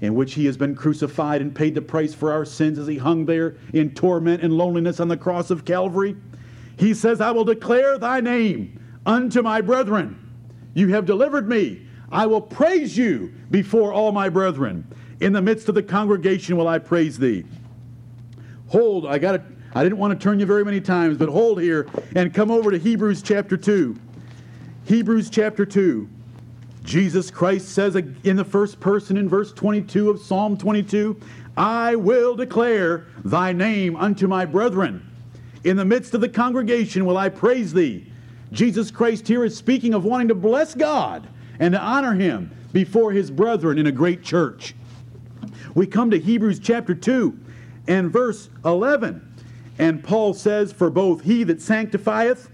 in 0.00 0.14
which 0.14 0.34
he 0.34 0.46
has 0.46 0.56
been 0.56 0.74
crucified 0.74 1.40
and 1.40 1.54
paid 1.54 1.74
the 1.74 1.82
price 1.82 2.14
for 2.14 2.32
our 2.32 2.44
sins 2.44 2.78
as 2.78 2.86
he 2.86 2.98
hung 2.98 3.24
there 3.24 3.56
in 3.72 3.94
torment 3.94 4.42
and 4.42 4.52
loneliness 4.52 5.00
on 5.00 5.08
the 5.08 5.16
cross 5.16 5.50
of 5.50 5.64
Calvary. 5.64 6.16
He 6.76 6.94
says, 6.94 7.20
I 7.20 7.30
will 7.30 7.44
declare 7.44 7.98
thy 7.98 8.20
name 8.20 8.80
unto 9.06 9.42
my 9.42 9.60
brethren. 9.60 10.20
You 10.74 10.88
have 10.88 11.06
delivered 11.06 11.48
me. 11.48 11.86
I 12.10 12.26
will 12.26 12.40
praise 12.40 12.96
you 12.96 13.32
before 13.50 13.92
all 13.92 14.12
my 14.12 14.28
brethren. 14.28 14.86
In 15.20 15.32
the 15.32 15.42
midst 15.42 15.68
of 15.68 15.74
the 15.74 15.82
congregation 15.82 16.56
will 16.56 16.68
I 16.68 16.78
praise 16.78 17.18
thee. 17.18 17.44
Hold, 18.68 19.06
I 19.06 19.18
got 19.18 19.40
I 19.76 19.82
didn't 19.82 19.98
want 19.98 20.18
to 20.18 20.22
turn 20.22 20.38
you 20.38 20.46
very 20.46 20.64
many 20.64 20.80
times, 20.80 21.18
but 21.18 21.28
hold 21.28 21.60
here 21.60 21.88
and 22.14 22.32
come 22.32 22.50
over 22.50 22.70
to 22.70 22.78
Hebrews 22.78 23.22
chapter 23.22 23.56
2. 23.56 23.96
Hebrews 24.84 25.30
chapter 25.30 25.66
2. 25.66 26.08
Jesus 26.84 27.30
Christ 27.30 27.70
says 27.70 27.96
in 27.96 28.36
the 28.36 28.44
first 28.44 28.78
person 28.78 29.16
in 29.16 29.26
verse 29.26 29.52
22 29.52 30.10
of 30.10 30.20
Psalm 30.20 30.56
22, 30.58 31.18
I 31.56 31.96
will 31.96 32.36
declare 32.36 33.06
thy 33.24 33.52
name 33.52 33.96
unto 33.96 34.28
my 34.28 34.44
brethren. 34.44 35.10
In 35.64 35.78
the 35.78 35.84
midst 35.84 36.12
of 36.12 36.20
the 36.20 36.28
congregation 36.28 37.06
will 37.06 37.16
I 37.16 37.30
praise 37.30 37.72
thee. 37.72 38.06
Jesus 38.52 38.90
Christ 38.90 39.26
here 39.26 39.46
is 39.46 39.56
speaking 39.56 39.94
of 39.94 40.04
wanting 40.04 40.28
to 40.28 40.34
bless 40.34 40.74
God 40.74 41.26
and 41.58 41.72
to 41.72 41.80
honor 41.80 42.12
him 42.12 42.50
before 42.72 43.12
his 43.12 43.30
brethren 43.30 43.78
in 43.78 43.86
a 43.86 43.92
great 43.92 44.22
church. 44.22 44.74
We 45.74 45.86
come 45.86 46.10
to 46.10 46.18
Hebrews 46.18 46.58
chapter 46.58 46.94
2 46.94 47.38
and 47.88 48.12
verse 48.12 48.50
11. 48.62 49.26
And 49.78 50.04
Paul 50.04 50.34
says, 50.34 50.70
For 50.70 50.90
both 50.90 51.22
he 51.22 51.44
that 51.44 51.62
sanctifieth, 51.62 52.50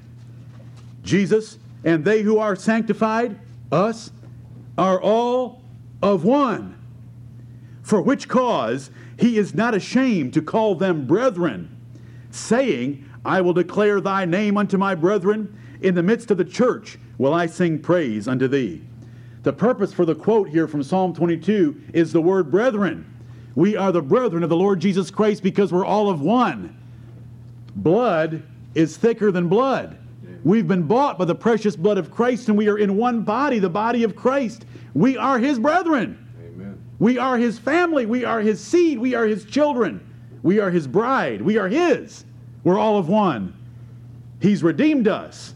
Jesus, 1.03 1.59
and 1.85 2.05
they 2.05 2.23
who 2.23 2.39
are 2.39 2.55
sanctified, 2.55 3.39
us, 3.73 4.11
are 4.81 4.99
all 4.99 5.61
of 6.03 6.25
one. 6.25 6.75
For 7.83 8.01
which 8.01 8.29
cause 8.29 8.91
he 9.19 9.37
is 9.37 9.55
not 9.55 9.75
ashamed 9.75 10.33
to 10.33 10.41
call 10.41 10.75
them 10.75 11.07
brethren, 11.07 11.77
saying, 12.31 13.07
I 13.23 13.43
will 13.43 13.53
declare 13.53 14.01
thy 14.01 14.25
name 14.25 14.57
unto 14.57 14.79
my 14.79 14.95
brethren. 14.95 15.55
In 15.83 15.95
the 15.95 16.03
midst 16.03 16.31
of 16.31 16.39
the 16.39 16.47
church 16.47 16.99
will 17.19 17.35
I 17.35 17.45
sing 17.45 17.79
praise 17.79 18.27
unto 18.27 18.49
thee. 18.49 18.81
The 19.43 19.53
purpose 19.53 19.93
for 19.93 20.07
the 20.07 20.15
quote 20.15 20.49
here 20.49 20.67
from 20.67 20.83
Psalm 20.83 21.13
22 21.13 21.83
is 21.93 22.13
the 22.13 22.23
word 22.23 22.51
brethren. 22.51 23.05
We 23.55 23.77
are 23.77 23.93
the 23.93 24.01
brethren 24.01 24.43
of 24.43 24.49
the 24.49 24.57
Lord 24.57 24.81
Jesus 24.81 25.11
Christ 25.11 25.43
because 25.43 25.73
we're 25.73 25.85
all 25.85 26.09
of 26.09 26.23
one. 26.23 26.75
Blood 27.77 28.45
is 28.75 28.97
thicker 28.97 29.31
than 29.31 29.49
blood. 29.49 29.99
We've 30.45 30.67
been 30.67 30.85
bought 30.85 31.19
by 31.19 31.27
the 31.27 31.35
precious 31.35 31.77
blood 31.77 31.99
of 31.99 32.11
Christ, 32.11 32.49
and 32.49 32.57
we 32.57 32.69
are 32.69 32.79
in 32.79 32.97
one 32.97 33.23
body, 33.23 33.59
the 33.59 33.69
body 33.69 34.05
of 34.05 34.17
Christ. 34.17 34.65
We 34.95 35.17
are 35.17 35.39
his 35.39 35.59
brethren. 35.59 36.27
Amen. 36.43 36.83
We 36.99 37.19
are 37.19 37.37
his 37.37 37.59
family. 37.59 38.07
We 38.07 38.25
are 38.25 38.41
his 38.41 38.63
seed. 38.63 38.99
We 38.99 39.15
are 39.15 39.27
his 39.27 39.45
children. 39.45 40.07
We 40.43 40.59
are 40.59 40.71
his 40.71 40.87
bride. 40.87 41.43
We 41.43 41.59
are 41.59 41.69
his. 41.69 42.25
We're 42.65 42.79
all 42.79 42.99
of 42.99 43.09
one. 43.09 43.55
He's 44.41 44.63
redeemed 44.63 45.09
us. 45.09 45.55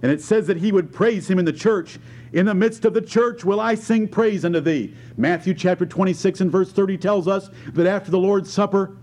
And 0.00 0.10
it 0.10 0.20
says 0.20 0.46
that 0.46 0.56
he 0.56 0.72
would 0.72 0.92
praise 0.92 1.28
him 1.28 1.38
in 1.38 1.44
the 1.44 1.52
church. 1.52 1.98
In 2.32 2.46
the 2.46 2.54
midst 2.54 2.84
of 2.84 2.94
the 2.94 3.02
church 3.02 3.44
will 3.44 3.60
I 3.60 3.74
sing 3.74 4.08
praise 4.08 4.44
unto 4.44 4.60
thee. 4.60 4.94
Matthew 5.16 5.52
chapter 5.54 5.84
26 5.84 6.40
and 6.40 6.50
verse 6.50 6.72
30 6.72 6.96
tells 6.96 7.28
us 7.28 7.50
that 7.74 7.86
after 7.86 8.10
the 8.10 8.18
Lord's 8.18 8.52
Supper, 8.52 8.96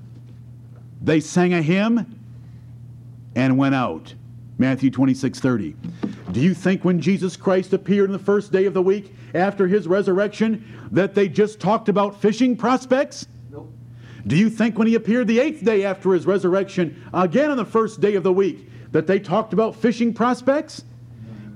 they 1.01 1.19
sang 1.19 1.53
a 1.53 1.61
hymn 1.61 2.19
and 3.35 3.57
went 3.57 3.75
out. 3.75 4.15
Matthew 4.59 4.91
26 4.91 5.39
30. 5.39 5.75
Do 6.33 6.41
you 6.41 6.53
think 6.53 6.83
when 6.83 6.99
Jesus 6.99 7.35
Christ 7.37 7.73
appeared 7.73 8.09
on 8.09 8.13
the 8.13 8.23
first 8.23 8.51
day 8.51 8.65
of 8.65 8.73
the 8.73 8.81
week 8.81 9.15
after 9.33 9.67
his 9.67 9.87
resurrection 9.87 10.63
that 10.91 11.15
they 11.15 11.29
just 11.29 11.59
talked 11.59 11.87
about 11.87 12.21
fishing 12.21 12.57
prospects? 12.57 13.25
Nope. 13.49 13.73
Do 14.27 14.35
you 14.35 14.49
think 14.49 14.77
when 14.77 14.87
he 14.87 14.95
appeared 14.95 15.27
the 15.27 15.39
eighth 15.39 15.63
day 15.63 15.85
after 15.85 16.13
his 16.13 16.27
resurrection, 16.27 17.03
again 17.13 17.49
on 17.49 17.57
the 17.57 17.65
first 17.65 18.01
day 18.01 18.15
of 18.15 18.23
the 18.23 18.33
week, 18.33 18.69
that 18.91 19.07
they 19.07 19.17
talked 19.17 19.53
about 19.53 19.75
fishing 19.75 20.13
prospects? 20.13 20.83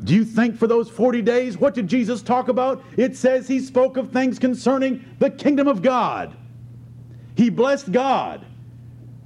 Do 0.06 0.14
you 0.14 0.24
think 0.24 0.58
for 0.58 0.68
those 0.68 0.89
40 0.89 1.22
days, 1.22 1.58
what 1.58 1.74
did 1.74 1.88
Jesus 1.88 2.22
talk 2.22 2.47
about? 2.47 2.84
It 2.97 3.16
says 3.16 3.47
he 3.47 3.60
spoke 3.60 3.97
of 3.97 4.12
things 4.12 4.39
concerning 4.39 5.04
the 5.20 5.30
kingdom 5.30 5.68
of 5.68 5.82
God. 5.82 6.36
He 7.36 7.49
blessed 7.49 7.91
God. 7.91 8.45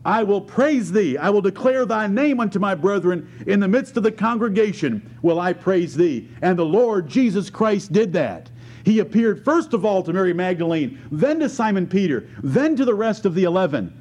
I 0.08 0.24
will 0.24 0.40
praise 0.40 0.94
thee. 0.94 1.18
I 1.18 1.30
will 1.30 1.42
declare 1.42 1.86
thy 1.86 2.08
name 2.08 2.40
unto 2.40 2.60
my 2.60 2.74
brethren. 2.76 3.30
In 3.46 3.60
the 3.60 3.68
midst 3.68 3.98
of 3.98 4.04
the 4.04 4.12
congregation 4.12 5.18
will 5.22 5.38
I 5.38 5.52
praise 5.52 5.98
thee. 5.98 6.30
And 6.42 6.58
the 6.58 6.66
Lord 6.66 7.10
Jesus 7.10 7.50
Christ 7.50 7.92
did 7.92 8.14
that. 8.14 8.50
He 8.86 9.00
appeared 9.00 9.44
first 9.44 9.74
of 9.74 9.84
all 9.84 10.02
to 10.04 10.14
Mary 10.14 10.32
Magdalene, 10.32 10.98
then 11.12 11.42
to 11.42 11.50
Simon 11.50 11.88
Peter, 11.88 12.30
then 12.42 12.78
to 12.78 12.86
the 12.86 12.96
rest 12.96 13.26
of 13.26 13.36
the 13.36 13.44
eleven. 13.44 13.94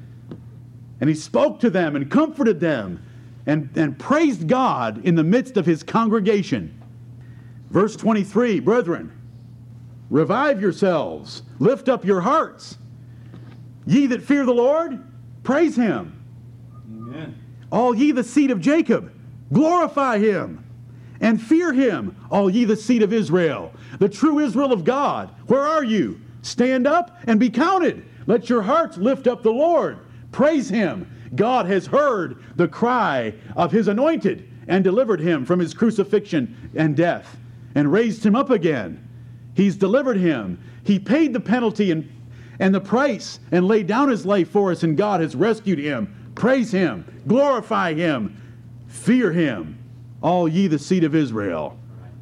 And 1.01 1.09
he 1.09 1.15
spoke 1.15 1.59
to 1.59 1.69
them 1.69 1.97
and 1.97 2.09
comforted 2.09 2.61
them 2.61 3.03
and, 3.45 3.69
and 3.75 3.99
praised 3.99 4.47
God 4.47 5.05
in 5.05 5.15
the 5.15 5.25
midst 5.25 5.57
of 5.57 5.65
his 5.65 5.83
congregation. 5.83 6.81
Verse 7.69 7.97
23 7.97 8.61
Brethren, 8.61 9.11
revive 10.09 10.61
yourselves, 10.61 11.43
lift 11.59 11.89
up 11.89 12.05
your 12.05 12.21
hearts. 12.21 12.77
Ye 13.85 14.05
that 14.07 14.21
fear 14.21 14.45
the 14.45 14.53
Lord, 14.53 15.03
praise 15.47 15.77
him. 15.77 16.13
Amen. 16.91 17.41
All 17.71 17.95
ye 17.95 18.11
the 18.11 18.25
seed 18.25 18.51
of 18.51 18.59
Jacob, 18.59 19.13
glorify 19.53 20.17
him. 20.17 20.61
And 21.21 21.41
fear 21.41 21.71
him, 21.71 22.17
all 22.29 22.49
ye 22.49 22.65
the 22.65 22.75
seed 22.75 23.01
of 23.01 23.13
Israel, 23.13 23.71
the 23.97 24.09
true 24.09 24.39
Israel 24.39 24.73
of 24.73 24.83
God. 24.83 25.29
Where 25.47 25.61
are 25.61 25.85
you? 25.85 26.19
Stand 26.41 26.85
up 26.85 27.17
and 27.27 27.39
be 27.39 27.49
counted. 27.49 28.03
Let 28.25 28.49
your 28.49 28.61
hearts 28.61 28.97
lift 28.97 29.25
up 29.25 29.41
the 29.41 29.53
Lord. 29.53 29.99
Praise 30.33 30.67
him. 30.67 31.09
God 31.33 31.65
has 31.65 31.87
heard 31.87 32.43
the 32.57 32.67
cry 32.67 33.33
of 33.55 33.71
his 33.71 33.87
anointed 33.87 34.51
and 34.67 34.83
delivered 34.83 35.21
him 35.21 35.45
from 35.45 35.59
his 35.59 35.73
crucifixion 35.73 36.71
and 36.75 36.97
death. 36.97 37.37
and 37.77 37.91
raised 37.91 38.25
him 38.25 38.35
up 38.35 38.49
again. 38.49 39.07
He's 39.53 39.75
delivered 39.75 40.17
him. 40.17 40.59
He 40.83 40.97
paid 40.97 41.31
the 41.31 41.39
penalty 41.39 41.91
and, 41.91 42.09
and 42.59 42.73
the 42.73 42.81
price 42.81 43.39
and 43.51 43.67
laid 43.67 43.87
down 43.87 44.09
his 44.09 44.25
life 44.25 44.49
for 44.49 44.71
us, 44.71 44.83
and 44.83 44.97
God 44.97 45.21
has 45.21 45.35
rescued 45.35 45.79
him. 45.79 46.31
Praise 46.35 46.71
him, 46.71 47.05
glorify 47.27 47.93
him, 47.93 48.41
fear 48.87 49.31
him, 49.31 49.77
all 50.21 50.47
ye 50.47 50.67
the 50.67 50.79
seed 50.79 51.03
of 51.03 51.15
Israel, 51.15 51.77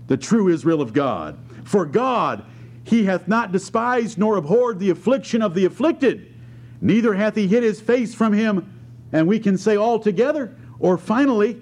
the 0.08 0.18
true 0.18 0.50
Israel 0.50 0.82
of 0.82 0.94
God. 0.94 1.38
For 1.64 1.86
God, 1.86 2.46
he 2.84 3.06
hath 3.06 3.28
not 3.28 3.52
despised 3.52 4.18
nor 4.18 4.38
abhorred 4.38 4.80
the 4.80 4.90
affliction 4.90 5.42
of 5.42 5.54
the 5.54 5.66
afflicted, 5.66 6.34
neither 6.82 7.14
hath 7.14 7.36
he 7.36 7.48
hid 7.48 7.64
his 7.64 7.82
face 7.82 8.14
from 8.14 8.34
him. 8.34 8.72
And 9.12 9.28
we 9.28 9.40
can 9.40 9.58
say 9.58 9.78
altogether, 9.78 10.56
or 10.80 10.98
finally, 10.98 11.62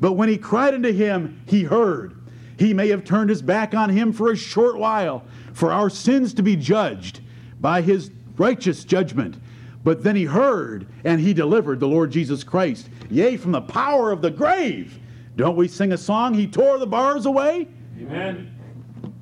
but 0.00 0.12
when 0.12 0.28
he 0.28 0.38
cried 0.38 0.74
unto 0.74 0.92
him, 0.92 1.42
he 1.46 1.62
heard. 1.64 2.14
He 2.58 2.72
may 2.72 2.88
have 2.88 3.04
turned 3.04 3.30
his 3.30 3.42
back 3.42 3.74
on 3.74 3.90
him 3.90 4.12
for 4.12 4.30
a 4.30 4.36
short 4.36 4.78
while, 4.78 5.24
for 5.52 5.72
our 5.72 5.90
sins 5.90 6.34
to 6.34 6.42
be 6.42 6.56
judged 6.56 7.20
by 7.64 7.80
his 7.80 8.10
righteous 8.36 8.84
judgment. 8.84 9.38
But 9.84 10.04
then 10.04 10.14
he 10.16 10.24
heard, 10.24 10.86
and 11.02 11.18
he 11.18 11.32
delivered 11.32 11.80
the 11.80 11.88
Lord 11.88 12.10
Jesus 12.10 12.44
Christ, 12.44 12.90
yea, 13.08 13.38
from 13.38 13.52
the 13.52 13.62
power 13.62 14.12
of 14.12 14.20
the 14.20 14.30
grave. 14.30 14.98
Don't 15.36 15.56
we 15.56 15.66
sing 15.66 15.92
a 15.92 15.96
song? 15.96 16.34
He 16.34 16.46
tore 16.46 16.76
the 16.76 16.86
bars 16.86 17.24
away? 17.24 17.66
Amen. 17.98 18.54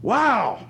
Wow! 0.02 0.66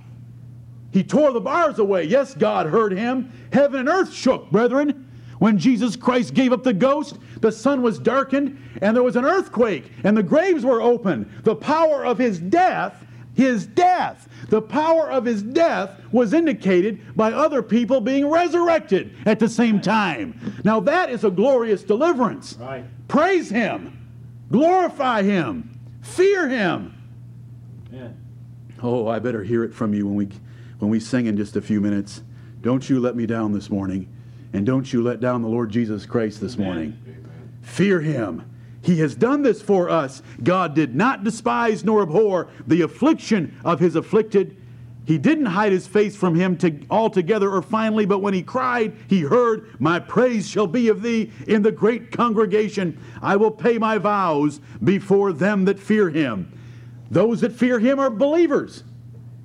He 0.90 1.02
tore 1.02 1.32
the 1.32 1.40
bars 1.40 1.78
away. 1.78 2.04
Yes, 2.04 2.34
God 2.34 2.66
heard 2.66 2.92
him. 2.92 3.32
Heaven 3.54 3.80
and 3.80 3.88
earth 3.88 4.12
shook, 4.12 4.50
brethren. 4.50 5.10
When 5.38 5.56
Jesus 5.56 5.96
Christ 5.96 6.34
gave 6.34 6.52
up 6.52 6.64
the 6.64 6.74
ghost, 6.74 7.16
the 7.40 7.50
sun 7.50 7.80
was 7.80 7.98
darkened, 7.98 8.62
and 8.82 8.94
there 8.94 9.02
was 9.02 9.16
an 9.16 9.24
earthquake, 9.24 9.90
and 10.04 10.14
the 10.14 10.22
graves 10.22 10.62
were 10.62 10.82
opened. 10.82 11.30
The 11.44 11.56
power 11.56 12.04
of 12.04 12.18
his 12.18 12.38
death, 12.38 13.02
his 13.34 13.66
death, 13.66 14.28
the 14.48 14.60
power 14.60 15.10
of 15.10 15.24
his 15.24 15.42
death 15.42 15.98
was 16.12 16.34
indicated 16.34 17.16
by 17.16 17.32
other 17.32 17.62
people 17.62 18.00
being 18.00 18.28
resurrected 18.28 19.14
at 19.24 19.38
the 19.38 19.48
same 19.48 19.80
time. 19.80 20.60
Now 20.64 20.80
that 20.80 21.10
is 21.10 21.24
a 21.24 21.30
glorious 21.30 21.82
deliverance. 21.82 22.54
Right. 22.60 22.84
Praise 23.08 23.48
him, 23.48 24.08
glorify 24.50 25.22
him, 25.22 25.78
fear 26.02 26.48
him. 26.48 26.94
Amen. 27.92 28.16
Oh, 28.82 29.08
I 29.08 29.18
better 29.18 29.42
hear 29.42 29.64
it 29.64 29.74
from 29.74 29.94
you 29.94 30.06
when 30.06 30.16
we 30.16 30.28
when 30.78 30.90
we 30.90 30.98
sing 30.98 31.26
in 31.26 31.36
just 31.36 31.56
a 31.56 31.62
few 31.62 31.80
minutes. 31.80 32.22
Don't 32.60 32.88
you 32.90 33.00
let 33.00 33.16
me 33.16 33.26
down 33.26 33.52
this 33.52 33.70
morning, 33.70 34.08
and 34.52 34.66
don't 34.66 34.92
you 34.92 35.02
let 35.02 35.20
down 35.20 35.42
the 35.42 35.48
Lord 35.48 35.70
Jesus 35.70 36.06
Christ 36.06 36.40
this 36.40 36.58
morning. 36.58 36.98
Fear 37.62 38.00
him. 38.00 38.51
He 38.82 38.98
has 38.98 39.14
done 39.14 39.42
this 39.42 39.62
for 39.62 39.88
us. 39.88 40.22
God 40.42 40.74
did 40.74 40.94
not 40.94 41.24
despise 41.24 41.84
nor 41.84 42.02
abhor 42.02 42.48
the 42.66 42.82
affliction 42.82 43.56
of 43.64 43.80
his 43.80 43.94
afflicted. 43.94 44.56
He 45.04 45.18
didn't 45.18 45.46
hide 45.46 45.72
his 45.72 45.86
face 45.86 46.14
from 46.14 46.34
him 46.34 46.56
to, 46.58 46.78
altogether 46.90 47.50
or 47.50 47.62
finally, 47.62 48.06
but 48.06 48.20
when 48.20 48.34
he 48.34 48.42
cried, 48.42 48.94
he 49.08 49.20
heard, 49.20 49.80
My 49.80 49.98
praise 49.98 50.48
shall 50.48 50.66
be 50.66 50.88
of 50.88 51.02
thee 51.02 51.32
in 51.48 51.62
the 51.62 51.72
great 51.72 52.12
congregation. 52.12 52.98
I 53.20 53.36
will 53.36 53.50
pay 53.50 53.78
my 53.78 53.98
vows 53.98 54.60
before 54.82 55.32
them 55.32 55.64
that 55.64 55.80
fear 55.80 56.10
him. 56.10 56.58
Those 57.10 57.40
that 57.40 57.52
fear 57.52 57.78
him 57.78 57.98
are 57.98 58.10
believers. 58.10 58.84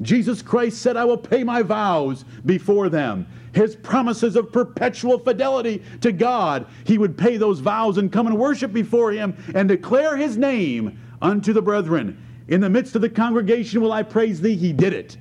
Jesus 0.02 0.42
Christ 0.44 0.80
said, 0.82 0.96
I 0.96 1.06
will 1.06 1.18
pay 1.18 1.44
my 1.44 1.64
vows 1.64 2.24
before 2.46 2.90
them. 2.90 3.28
His 3.58 3.76
promises 3.76 4.36
of 4.36 4.52
perpetual 4.52 5.18
fidelity 5.18 5.82
to 6.02 6.12
God, 6.12 6.68
he 6.84 7.00
would 7.00 7.18
pay 7.18 7.38
those 7.38 7.60
vows 7.60 7.98
and 7.98 8.12
come 8.12 8.28
and 8.28 8.38
worship 8.38 8.72
before 8.72 9.12
him 9.12 9.36
and 9.56 9.68
declare 9.68 10.16
his 10.16 10.38
name 10.38 11.00
unto 11.24 11.54
the 11.54 11.62
brethren. 11.62 12.24
In 12.50 12.62
the 12.62 12.70
midst 12.70 12.96
of 12.96 13.02
the 13.02 13.10
congregation 13.10 13.82
will 13.82 13.92
I 13.92 14.04
praise 14.04 14.42
thee. 14.42 14.56
He 14.56 14.74
did 14.74 14.94
it. 14.94 15.18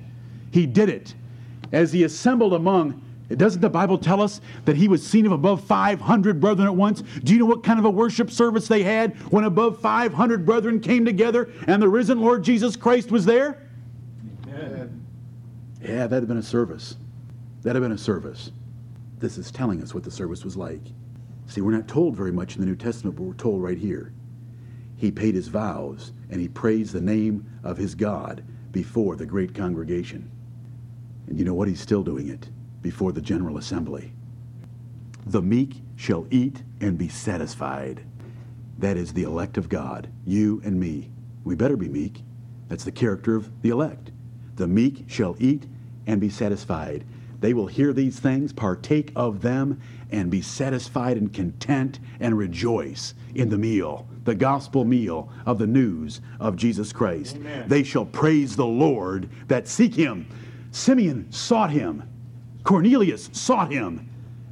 He 0.51 0.67
did 0.67 0.87
it. 0.87 1.15
As 1.71 1.91
he 1.91 2.03
assembled 2.03 2.53
among, 2.53 3.01
doesn't 3.35 3.59
the 3.59 3.71
Bible 3.71 3.97
tell 3.97 4.21
us 4.21 4.39
that 4.65 4.75
he 4.75 4.87
was 4.87 5.05
seen 5.05 5.25
of 5.25 5.31
above 5.31 5.63
500 5.63 6.39
brethren 6.39 6.67
at 6.67 6.75
once? 6.75 7.01
Do 7.23 7.33
you 7.33 7.39
know 7.39 7.45
what 7.47 7.63
kind 7.63 7.79
of 7.79 7.85
a 7.85 7.89
worship 7.89 8.29
service 8.29 8.67
they 8.67 8.83
had 8.83 9.15
when 9.31 9.45
above 9.45 9.81
500 9.81 10.45
brethren 10.45 10.79
came 10.79 11.05
together 11.05 11.49
and 11.65 11.81
the 11.81 11.89
risen 11.89 12.21
Lord 12.21 12.43
Jesus 12.43 12.75
Christ 12.75 13.09
was 13.09 13.25
there? 13.25 13.67
Amen. 14.47 15.03
Yeah, 15.81 16.05
that'd 16.05 16.11
have 16.11 16.27
been 16.27 16.37
a 16.37 16.43
service. 16.43 16.97
That'd 17.67 17.81
have 17.81 17.89
been 17.89 17.97
a 17.97 18.01
service. 18.01 18.53
This 19.19 19.37
is 19.37 19.51
telling 19.51 19.83
us 19.83 19.93
what 19.93 20.05
the 20.05 20.09
service 20.09 20.45
was 20.45 20.55
like. 20.55 20.83
See, 21.47 21.59
we're 21.59 21.71
not 21.71 21.85
told 21.85 22.15
very 22.15 22.31
much 22.31 22.55
in 22.55 22.61
the 22.61 22.65
New 22.65 22.77
Testament, 22.77 23.17
but 23.17 23.23
we're 23.23 23.33
told 23.33 23.61
right 23.61 23.77
here. 23.77 24.13
He 24.95 25.11
paid 25.11 25.35
his 25.35 25.49
vows 25.49 26.13
and 26.29 26.39
he 26.39 26.47
praised 26.47 26.93
the 26.93 27.01
name 27.01 27.45
of 27.65 27.75
his 27.75 27.93
God 27.93 28.41
before 28.71 29.17
the 29.17 29.25
great 29.25 29.53
congregation. 29.53 30.31
And 31.27 31.37
you 31.37 31.43
know 31.43 31.53
what? 31.53 31.67
He's 31.67 31.81
still 31.81 32.03
doing 32.03 32.29
it 32.29 32.47
before 32.81 33.11
the 33.11 33.19
general 33.19 33.57
assembly. 33.57 34.13
The 35.25 35.41
meek 35.41 35.81
shall 35.97 36.25
eat 36.31 36.63
and 36.79 36.97
be 36.97 37.09
satisfied. 37.09 38.01
That 38.77 38.95
is 38.95 39.11
the 39.11 39.23
elect 39.23 39.57
of 39.57 39.67
God, 39.67 40.07
you 40.25 40.61
and 40.63 40.79
me. 40.79 41.11
We 41.43 41.55
better 41.55 41.75
be 41.75 41.89
meek. 41.89 42.21
That's 42.69 42.85
the 42.85 42.93
character 42.93 43.35
of 43.35 43.61
the 43.61 43.71
elect. 43.71 44.11
The 44.55 44.67
meek 44.67 45.03
shall 45.07 45.35
eat 45.37 45.65
and 46.05 46.21
be 46.21 46.29
satisfied. 46.29 47.03
They 47.39 47.53
will 47.53 47.67
hear 47.67 47.93
these 47.93 48.19
things, 48.19 48.51
partake 48.51 49.11
of 49.15 49.41
them, 49.41 49.79
and 50.11 50.31
be 50.31 50.41
satisfied 50.41 51.17
and 51.17 51.31
content 51.31 51.99
and 52.19 52.37
rejoice 52.37 53.13
in 53.35 53.49
the 53.49 53.57
meal, 53.57 54.07
the 54.23 54.35
gospel 54.35 54.85
meal 54.85 55.29
of 55.45 55.59
the 55.59 55.67
news 55.67 56.21
of 56.39 56.55
Jesus 56.55 56.91
Christ. 56.91 57.35
Amen. 57.35 57.67
They 57.67 57.83
shall 57.83 58.05
praise 58.05 58.55
the 58.55 58.65
Lord 58.65 59.29
that 59.47 59.67
seek 59.67 59.93
him. 59.93 60.27
Simeon 60.71 61.31
sought 61.31 61.71
him, 61.71 62.03
Cornelius 62.63 63.29
sought 63.33 63.71
him, 63.71 64.09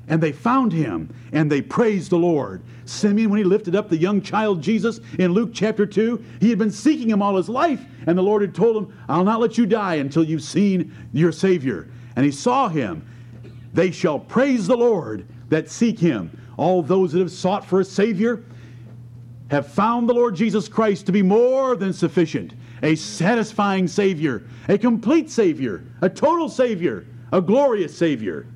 and 0.08 0.22
they 0.22 0.32
found 0.32 0.72
him, 0.72 1.14
and 1.32 1.52
they 1.52 1.62
praised 1.62 2.12
the 2.12 2.18
Lord. 2.18 2.62
Simeon, 2.86 3.32
when 3.32 3.40
he 3.40 3.44
lifted 3.44 3.76
up 3.76 3.90
the 3.90 3.98
young 3.98 4.22
child 4.22 4.62
Jesus 4.62 5.00
in 5.18 5.34
Luke 5.34 5.50
chapter 5.54 5.86
2, 5.86 6.24
he 6.40 6.50
had 6.50 6.60
been 6.60 6.72
seeking 6.72 7.10
him 7.10 7.22
all 7.22 7.36
his 7.36 7.50
life, 7.50 7.84
and 8.06 8.18
the 8.18 8.22
Lord 8.22 8.44
had 8.44 8.54
told 8.54 8.78
him, 8.78 8.98
I'll 9.10 9.24
not 9.24 9.40
let 9.40 9.58
you 9.58 9.66
die 9.66 9.96
until 9.96 10.24
you've 10.24 10.44
seen 10.44 10.94
your 11.12 11.32
Savior. 11.32 11.90
And 12.16 12.26
he 12.26 12.32
saw 12.32 12.70
him. 12.70 13.06
They 13.74 13.92
shall 13.92 14.20
praise 14.20 14.68
the 14.68 14.78
Lord 14.78 15.28
that 15.50 15.70
seek 15.70 16.00
him. 16.00 16.42
All 16.58 16.82
those 16.82 17.12
that 17.12 17.20
have 17.20 17.32
sought 17.32 17.66
for 17.66 17.82
a 17.82 17.86
Savior 17.86 18.44
have 19.52 19.68
found 19.68 20.10
the 20.10 20.14
Lord 20.14 20.36
Jesus 20.36 20.68
Christ 20.68 21.06
to 21.06 21.12
be 21.12 21.22
more 21.22 21.76
than 21.76 21.94
sufficient, 21.94 22.54
a 22.82 22.96
satisfying 22.96 23.88
Savior, 23.88 24.44
a 24.70 24.78
complete 24.78 25.30
Savior, 25.30 25.84
a 26.02 26.10
total 26.10 26.50
Savior, 26.50 27.06
a 27.32 27.42
glorious 27.42 27.96
Savior. 27.96 28.48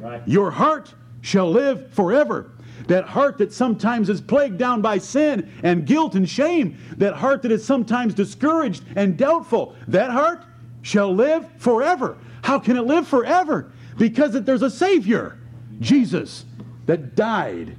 Right. 0.00 0.26
Your 0.26 0.50
heart 0.50 0.94
shall 1.20 1.50
live 1.50 1.92
forever. 1.92 2.50
That 2.88 3.04
heart 3.04 3.38
that 3.38 3.52
sometimes 3.52 4.08
is 4.08 4.20
plagued 4.20 4.58
down 4.58 4.82
by 4.82 4.98
sin 4.98 5.52
and 5.62 5.86
guilt 5.86 6.16
and 6.16 6.28
shame, 6.28 6.76
that 6.96 7.14
heart 7.14 7.42
that 7.42 7.52
is 7.52 7.64
sometimes 7.64 8.12
discouraged 8.12 8.82
and 8.96 9.16
doubtful, 9.16 9.76
that 9.86 10.10
heart 10.10 10.44
shall 10.82 11.14
live 11.14 11.48
forever. 11.58 12.18
How 12.42 12.58
can 12.58 12.76
it 12.76 12.82
live 12.82 13.06
forever? 13.06 13.72
Because 13.96 14.32
that 14.32 14.46
there's 14.46 14.62
a 14.62 14.70
Savior, 14.70 15.38
Jesus, 15.80 16.44
that 16.86 17.14
died 17.14 17.76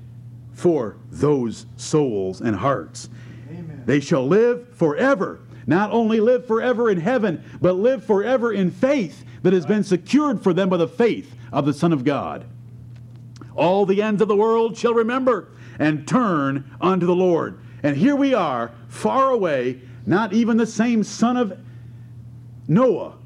for 0.53 0.97
those 1.11 1.65
souls 1.77 2.41
and 2.41 2.55
hearts. 2.55 3.09
They 3.85 3.99
shall 3.99 4.25
live 4.25 4.73
forever. 4.75 5.39
Not 5.65 5.91
only 5.91 6.19
live 6.19 6.45
forever 6.45 6.89
in 6.89 6.99
heaven, 6.99 7.43
but 7.61 7.73
live 7.73 8.03
forever 8.03 8.51
in 8.51 8.71
faith 8.71 9.23
that 9.43 9.53
has 9.53 9.65
been 9.65 9.83
secured 9.83 10.41
for 10.41 10.53
them 10.53 10.69
by 10.69 10.77
the 10.77 10.87
faith 10.87 11.33
of 11.51 11.65
the 11.65 11.73
Son 11.73 11.93
of 11.93 12.03
God. 12.03 12.45
All 13.55 13.85
the 13.85 14.01
ends 14.01 14.21
of 14.21 14.27
the 14.27 14.35
world 14.35 14.77
shall 14.77 14.93
remember 14.93 15.49
and 15.79 16.07
turn 16.07 16.69
unto 16.81 17.05
the 17.05 17.15
Lord. 17.15 17.59
And 17.81 17.97
here 17.97 18.15
we 18.15 18.33
are, 18.33 18.71
far 18.87 19.31
away, 19.31 19.81
not 20.05 20.33
even 20.33 20.57
the 20.57 20.65
same 20.65 21.03
son 21.03 21.37
of 21.37 21.57
Noah. 22.67 23.17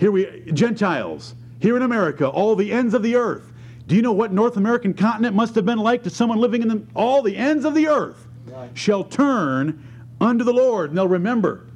Here 0.00 0.10
we 0.10 0.50
Gentiles, 0.54 1.34
here 1.60 1.76
in 1.76 1.82
America, 1.82 2.26
all 2.26 2.56
the 2.56 2.72
ends 2.72 2.94
of 2.94 3.02
the 3.02 3.16
earth. 3.16 3.52
Do 3.86 3.94
you 3.94 4.00
know 4.00 4.12
what 4.12 4.32
North 4.32 4.56
American 4.56 4.94
continent 4.94 5.36
must 5.36 5.54
have 5.56 5.66
been 5.66 5.78
like 5.78 6.04
to 6.04 6.10
someone 6.10 6.38
living 6.38 6.62
in 6.62 6.68
the, 6.68 6.82
all 6.96 7.20
the 7.20 7.36
ends 7.36 7.66
of 7.66 7.74
the 7.74 7.86
earth? 7.86 8.26
Right. 8.46 8.70
Shall 8.72 9.04
turn 9.04 9.86
unto 10.18 10.42
the 10.42 10.54
Lord, 10.54 10.88
and 10.88 10.96
they'll 10.96 11.06
remember. 11.06 11.66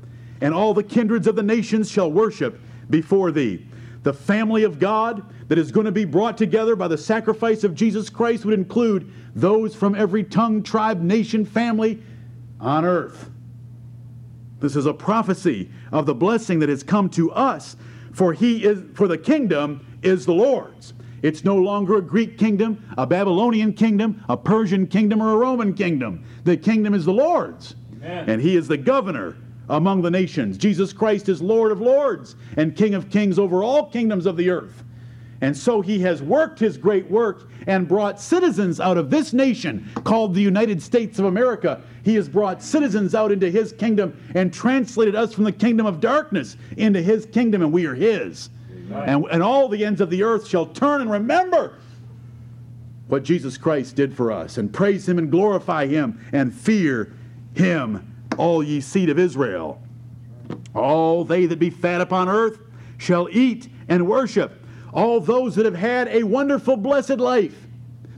And 0.41 0.55
all 0.55 0.73
the 0.73 0.83
kindreds 0.83 1.27
of 1.27 1.37
the 1.37 1.43
nations 1.43 1.91
shall 1.91 2.11
worship 2.11 2.59
before 2.89 3.31
thee. 3.31 3.67
The 4.05 4.15
family 4.15 4.65
of 4.65 4.79
God 4.79 5.23
that 5.49 5.59
is 5.59 5.71
going 5.71 5.87
to 5.87 5.93
be 5.93 6.07
brought 6.07 6.39
together 6.39 6.77
by 6.77 6.89
the 6.89 6.97
sacrifice 6.97 7.63
of 7.63 7.75
Jesus 7.75 8.09
Christ 8.09 8.47
would 8.47 8.59
include 8.59 9.13
those 9.35 9.75
from 9.75 9.95
every 9.95 10.25
tongue, 10.25 10.63
tribe, 10.63 11.03
nation, 11.03 11.45
family 11.45 12.03
on 12.59 12.87
earth. 12.87 13.29
This 14.61 14.77
is 14.77 14.87
a 14.87 14.95
prophecy 14.95 15.71
of 15.93 16.07
the 16.07 16.15
blessing 16.15 16.61
that 16.61 16.71
has 16.71 16.83
come 16.83 17.11
to 17.11 17.31
us, 17.33 17.77
for 18.15 18.33
he 18.33 18.65
is 18.65 18.83
for 18.95 19.09
the 19.09 19.19
kingdom 19.19 19.85
is 20.03 20.25
the 20.25 20.33
Lord's. 20.33 20.95
It's 21.23 21.43
no 21.43 21.57
longer 21.57 21.97
a 21.97 22.03
Greek 22.03 22.39
kingdom, 22.39 22.85
a 22.99 23.07
Babylonian 23.07 23.73
kingdom, 23.73 24.23
a 24.29 24.37
Persian 24.37 24.87
kingdom, 24.87 25.23
or 25.23 25.33
a 25.33 25.37
Roman 25.37 25.75
kingdom. 25.75 26.25
The 26.45 26.57
kingdom 26.57 26.95
is 26.95 27.07
the 27.07 27.13
Lord's. 27.13 27.75
Amen. 27.97 28.29
And 28.29 28.43
he 28.43 28.57
is 28.57 28.69
the 28.69 28.77
governor 28.77 29.37
among 29.71 30.03
the 30.03 30.11
nations. 30.11 30.59
Jesus 30.59 30.93
Christ 30.93 31.29
is 31.29 31.41
Lord 31.41 31.73
of 31.73 31.81
lords 31.81 32.37
and 32.57 32.77
King 32.77 32.95
of 32.95 33.11
kings 33.11 33.39
over 33.39 33.65
all 33.65 33.91
kingdoms 33.91 34.27
of 34.27 34.37
the 34.37 34.51
earth. 34.51 34.85
And 35.45 35.55
so 35.55 35.83
he 35.83 35.99
has 35.99 36.23
worked 36.23 36.59
his 36.59 36.79
great 36.79 37.11
work 37.11 37.51
and 37.67 37.87
brought 37.87 38.19
citizens 38.19 38.81
out 38.81 38.97
of 38.97 39.11
this 39.11 39.35
nation 39.35 39.87
called 40.03 40.35
the 40.35 40.41
United 40.41 40.83
States 40.83 41.19
of 41.19 41.27
America. 41.27 41.83
He 42.03 42.15
has 42.15 42.31
brought 42.31 42.63
citizens 42.63 43.15
out 43.15 43.31
into 43.31 43.51
his 43.51 43.71
kingdom 43.71 44.19
and 44.35 44.55
translated 44.55 45.15
us 45.15 45.35
from 45.35 45.45
the 45.45 45.53
kingdom 45.53 45.85
of 45.85 46.01
darkness 46.01 46.57
into 46.79 47.03
his 47.03 47.27
kingdom, 47.27 47.61
and 47.61 47.71
we 47.71 47.85
are 47.85 47.95
his. 47.95 48.49
And, 48.91 49.27
and 49.31 49.43
all 49.43 49.69
the 49.69 49.85
ends 49.85 50.01
of 50.01 50.09
the 50.09 50.23
earth 50.23 50.49
shall 50.49 50.65
turn 50.65 51.03
and 51.03 51.11
remember 51.11 51.79
what 53.09 53.23
Jesus 53.23 53.59
Christ 53.59 53.97
did 53.97 54.17
for 54.17 54.33
us, 54.33 54.57
and 54.57 54.73
praise 54.73 55.07
him 55.07 55.19
and 55.19 55.31
glorify 55.31 55.87
him 55.87 56.25
and 56.33 56.55
fear 56.55 57.13
him, 57.53 58.15
all 58.39 58.63
ye 58.63 58.81
seed 58.81 59.11
of 59.11 59.19
Israel. 59.19 59.83
All 60.75 61.23
they 61.23 61.45
that 61.45 61.59
be 61.59 61.69
fat 61.69 62.01
upon 62.01 62.31
earth 62.31 62.61
shall 62.97 63.29
eat 63.31 63.69
and 63.91 64.09
worship. 64.09 64.63
All 64.95 65.21
those 65.21 65.57
that 65.57 65.67
have 65.67 65.75
had 65.75 66.09
a 66.09 66.23
wonderful, 66.23 66.77
blessed 66.77 67.19
life, 67.19 67.55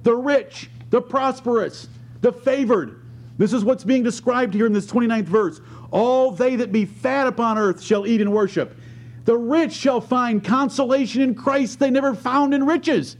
the 0.02 0.14
rich, 0.14 0.70
the 0.90 1.00
prosperous, 1.00 1.88
the 2.20 2.30
favored. 2.30 3.00
This 3.38 3.52
is 3.52 3.64
what's 3.64 3.82
being 3.82 4.02
described 4.02 4.54
here 4.54 4.66
in 4.66 4.72
this 4.72 4.86
29th 4.86 5.24
verse. 5.24 5.60
All 5.90 6.30
they 6.30 6.56
that 6.56 6.72
be 6.72 6.84
fat 6.84 7.26
upon 7.26 7.58
earth 7.58 7.82
shall 7.82 8.06
eat 8.06 8.20
and 8.20 8.32
worship. 8.32 8.76
The 9.24 9.36
rich 9.36 9.72
shall 9.72 10.00
find 10.00 10.44
consolation 10.44 11.22
in 11.22 11.34
Christ 11.34 11.78
they 11.78 11.90
never 11.90 12.14
found 12.14 12.54
in 12.54 12.64
riches. 12.64 13.16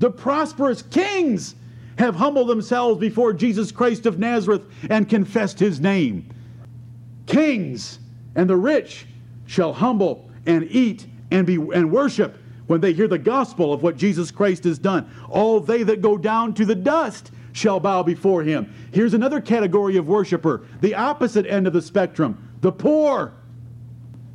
The 0.00 0.10
prosperous 0.10 0.82
kings 0.82 1.54
have 1.96 2.16
humbled 2.16 2.48
themselves 2.48 2.98
before 3.00 3.32
Jesus 3.32 3.70
Christ 3.70 4.04
of 4.04 4.18
Nazareth 4.18 4.66
and 4.90 5.08
confessed 5.08 5.58
his 5.60 5.80
name. 5.80 6.28
Kings 7.26 8.00
and 8.34 8.50
the 8.50 8.56
rich 8.56 9.06
shall 9.46 9.72
humble 9.72 10.28
and 10.44 10.64
eat 10.70 11.06
and 11.32 11.46
be 11.46 11.54
and 11.54 11.90
worship 11.90 12.36
when 12.66 12.80
they 12.80 12.92
hear 12.92 13.08
the 13.08 13.18
gospel 13.18 13.72
of 13.72 13.82
what 13.82 13.96
Jesus 13.96 14.30
Christ 14.30 14.64
has 14.64 14.78
done. 14.78 15.10
All 15.28 15.60
they 15.60 15.82
that 15.82 16.00
go 16.00 16.16
down 16.16 16.54
to 16.54 16.64
the 16.64 16.74
dust 16.74 17.32
shall 17.52 17.80
bow 17.80 18.02
before 18.02 18.42
him. 18.42 18.72
Here's 18.92 19.14
another 19.14 19.40
category 19.40 19.96
of 19.96 20.06
worshiper, 20.06 20.66
the 20.80 20.94
opposite 20.94 21.46
end 21.46 21.66
of 21.66 21.72
the 21.72 21.82
spectrum, 21.82 22.50
the 22.60 22.72
poor. 22.72 23.34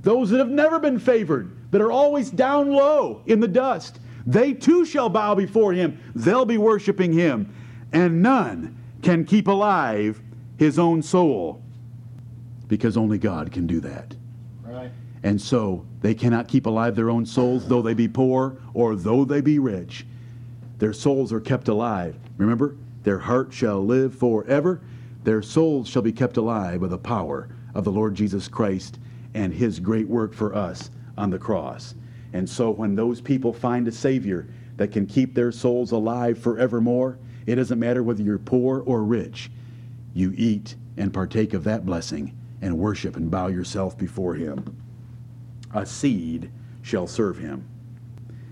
Those 0.04 0.30
that 0.30 0.38
have 0.38 0.50
never 0.50 0.80
been 0.80 1.00
favored, 1.00 1.52
that 1.72 1.82
are 1.82 1.92
always 1.92 2.30
down 2.30 2.72
low 2.72 3.22
in 3.26 3.40
the 3.40 3.48
dust. 3.48 4.00
They 4.26 4.54
too 4.54 4.86
shall 4.86 5.10
bow 5.10 5.36
before 5.36 5.74
him. 5.74 6.00
They'll 6.16 6.46
be 6.46 6.58
worshiping 6.58 7.14
him. 7.14 7.54
And 7.92 8.22
none 8.22 8.78
can 9.02 9.26
keep 9.26 9.48
alive 9.48 10.22
his 10.58 10.78
own 10.78 11.02
soul 11.02 11.62
because 12.68 12.98
only 12.98 13.18
God 13.18 13.52
can 13.52 13.68
do 13.68 13.80
that. 13.82 14.16
Right. 14.64 14.92
And 15.28 15.42
so 15.42 15.86
they 16.00 16.14
cannot 16.16 16.48
keep 16.48 16.68
alive 16.68 16.96
their 16.96 17.10
own 17.10 17.26
souls, 17.26 17.68
though 17.68 17.82
they 17.82 17.94
be 17.94 18.08
poor 18.08 18.56
or 18.74 18.96
though 18.96 19.26
they 19.26 19.42
be 19.42 19.60
rich. 19.60 20.06
Their 20.78 20.94
souls 20.94 21.34
are 21.34 21.42
kept 21.42 21.68
alive. 21.68 22.16
Remember, 22.38 22.78
their 23.04 23.20
heart 23.20 23.52
shall 23.52 23.86
live 23.86 24.16
forever. 24.16 24.80
Their 25.26 25.42
souls 25.42 25.90
shall 25.90 26.02
be 26.02 26.14
kept 26.14 26.38
alive 26.38 26.80
by 26.80 26.88
the 26.88 26.98
power 26.98 27.50
of 27.76 27.84
the 27.84 27.92
Lord 27.92 28.16
Jesus 28.16 28.48
Christ 28.48 29.00
and 29.34 29.54
his 29.54 29.82
great 29.82 30.08
work 30.08 30.34
for 30.34 30.56
us 30.56 30.92
on 31.18 31.30
the 31.30 31.38
cross. 31.38 31.94
And 32.32 32.50
so 32.50 32.72
when 32.72 32.96
those 32.96 33.20
people 33.20 33.52
find 33.52 33.86
a 33.90 33.92
Savior 33.92 34.48
that 34.78 34.94
can 34.94 35.06
keep 35.06 35.36
their 35.36 35.52
souls 35.52 35.92
alive 35.92 36.38
forevermore, 36.40 37.20
it 37.46 37.56
doesn't 37.56 37.80
matter 37.80 38.02
whether 38.02 38.24
you're 38.24 38.40
poor 38.40 38.80
or 38.86 39.04
rich. 39.04 39.52
You 40.14 40.34
eat 40.38 40.78
and 40.96 41.14
partake 41.14 41.54
of 41.54 41.66
that 41.66 41.86
blessing 41.86 42.34
and 42.62 42.80
worship 42.80 43.18
and 43.18 43.30
bow 43.30 43.48
yourself 43.48 43.98
before 43.98 44.34
him. 44.34 44.87
A 45.78 45.86
seed 45.86 46.50
shall 46.82 47.06
serve 47.06 47.38
him. 47.38 47.68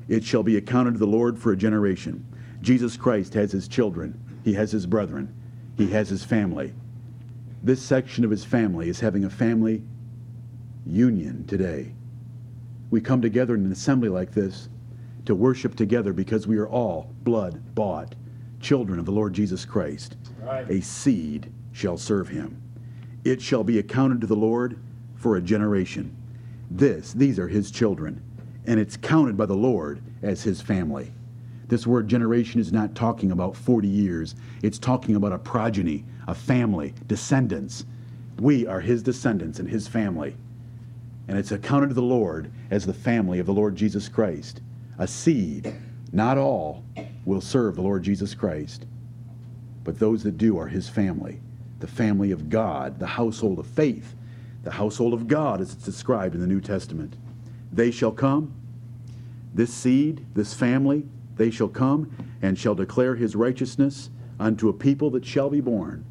It 0.07 0.23
shall 0.23 0.43
be 0.43 0.57
accounted 0.57 0.93
to 0.93 0.99
the 0.99 1.07
Lord 1.07 1.39
for 1.39 1.51
a 1.51 1.57
generation. 1.57 2.23
Jesus 2.61 2.97
Christ 2.97 3.33
has 3.33 3.51
his 3.51 3.67
children, 3.67 4.19
he 4.43 4.53
has 4.53 4.71
his 4.71 4.85
brethren, 4.85 5.33
he 5.75 5.87
has 5.87 6.07
his 6.07 6.23
family. 6.23 6.73
This 7.63 7.81
section 7.81 8.23
of 8.23 8.29
his 8.29 8.45
family 8.45 8.89
is 8.89 8.99
having 8.99 9.25
a 9.25 9.29
family 9.29 9.81
union 10.85 11.45
today. 11.47 11.93
We 12.91 13.01
come 13.01 13.23
together 13.23 13.55
in 13.55 13.65
an 13.65 13.71
assembly 13.71 14.09
like 14.09 14.31
this 14.31 14.69
to 15.25 15.33
worship 15.33 15.75
together 15.75 16.13
because 16.13 16.45
we 16.45 16.57
are 16.59 16.69
all 16.69 17.11
blood 17.23 17.59
bought 17.73 18.13
children 18.59 18.99
of 18.99 19.05
the 19.05 19.11
Lord 19.11 19.33
Jesus 19.33 19.65
Christ. 19.65 20.15
Right. 20.43 20.69
A 20.69 20.79
seed 20.79 21.51
shall 21.71 21.97
serve 21.97 22.29
him. 22.29 22.61
It 23.23 23.41
shall 23.41 23.63
be 23.63 23.79
accounted 23.79 24.21
to 24.21 24.27
the 24.27 24.35
Lord 24.35 24.79
for 25.15 25.35
a 25.35 25.41
generation. 25.41 26.15
This, 26.69 27.13
these 27.13 27.39
are 27.39 27.47
his 27.47 27.71
children, 27.71 28.21
and 28.65 28.79
it's 28.79 28.97
counted 28.97 29.37
by 29.37 29.45
the 29.45 29.55
Lord 29.55 30.01
as 30.21 30.43
his 30.43 30.61
family. 30.61 31.11
This 31.67 31.87
word 31.87 32.07
generation 32.07 32.59
is 32.59 32.71
not 32.71 32.95
talking 32.95 33.31
about 33.31 33.55
40 33.55 33.87
years, 33.87 34.35
it's 34.61 34.77
talking 34.77 35.15
about 35.15 35.31
a 35.31 35.39
progeny, 35.39 36.05
a 36.27 36.35
family, 36.35 36.93
descendants. 37.07 37.85
We 38.39 38.67
are 38.67 38.79
his 38.79 39.01
descendants 39.01 39.59
and 39.59 39.69
his 39.69 39.87
family. 39.87 40.35
And 41.27 41.37
it's 41.37 41.51
accounted 41.51 41.89
to 41.89 41.95
the 41.95 42.01
Lord 42.01 42.51
as 42.69 42.85
the 42.85 42.93
family 42.93 43.39
of 43.39 43.45
the 43.45 43.53
Lord 43.53 43.75
Jesus 43.75 44.07
Christ. 44.09 44.61
A 44.99 45.07
seed, 45.07 45.73
not 46.11 46.37
all, 46.37 46.83
will 47.25 47.41
serve 47.41 47.75
the 47.75 47.81
Lord 47.81 48.03
Jesus 48.03 48.35
Christ, 48.35 48.85
but 49.83 49.99
those 49.99 50.23
that 50.23 50.37
do 50.37 50.57
are 50.57 50.67
his 50.67 50.87
family, 50.87 51.39
the 51.79 51.87
family 51.87 52.31
of 52.31 52.49
God, 52.49 52.99
the 52.99 53.07
household 53.07 53.59
of 53.59 53.67
faith, 53.67 54.15
the 54.65 54.71
household 54.71 55.13
of 55.13 55.27
God 55.27 55.61
as 55.61 55.71
it's 55.71 55.85
described 55.85 56.33
in 56.35 56.41
the 56.41 56.47
New 56.47 56.59
Testament. 56.59 57.15
They 57.71 57.91
shall 57.91 58.11
come, 58.11 58.53
this 59.53 59.73
seed, 59.73 60.25
this 60.33 60.53
family, 60.53 61.05
they 61.37 61.51
shall 61.51 61.67
come 61.67 62.11
and 62.41 62.57
shall 62.57 62.75
declare 62.75 63.15
his 63.15 63.35
righteousness 63.35 64.09
unto 64.39 64.67
a 64.67 64.73
people 64.73 65.11
that 65.11 65.23
shall 65.23 65.49
be 65.49 65.61
born. 65.61 66.03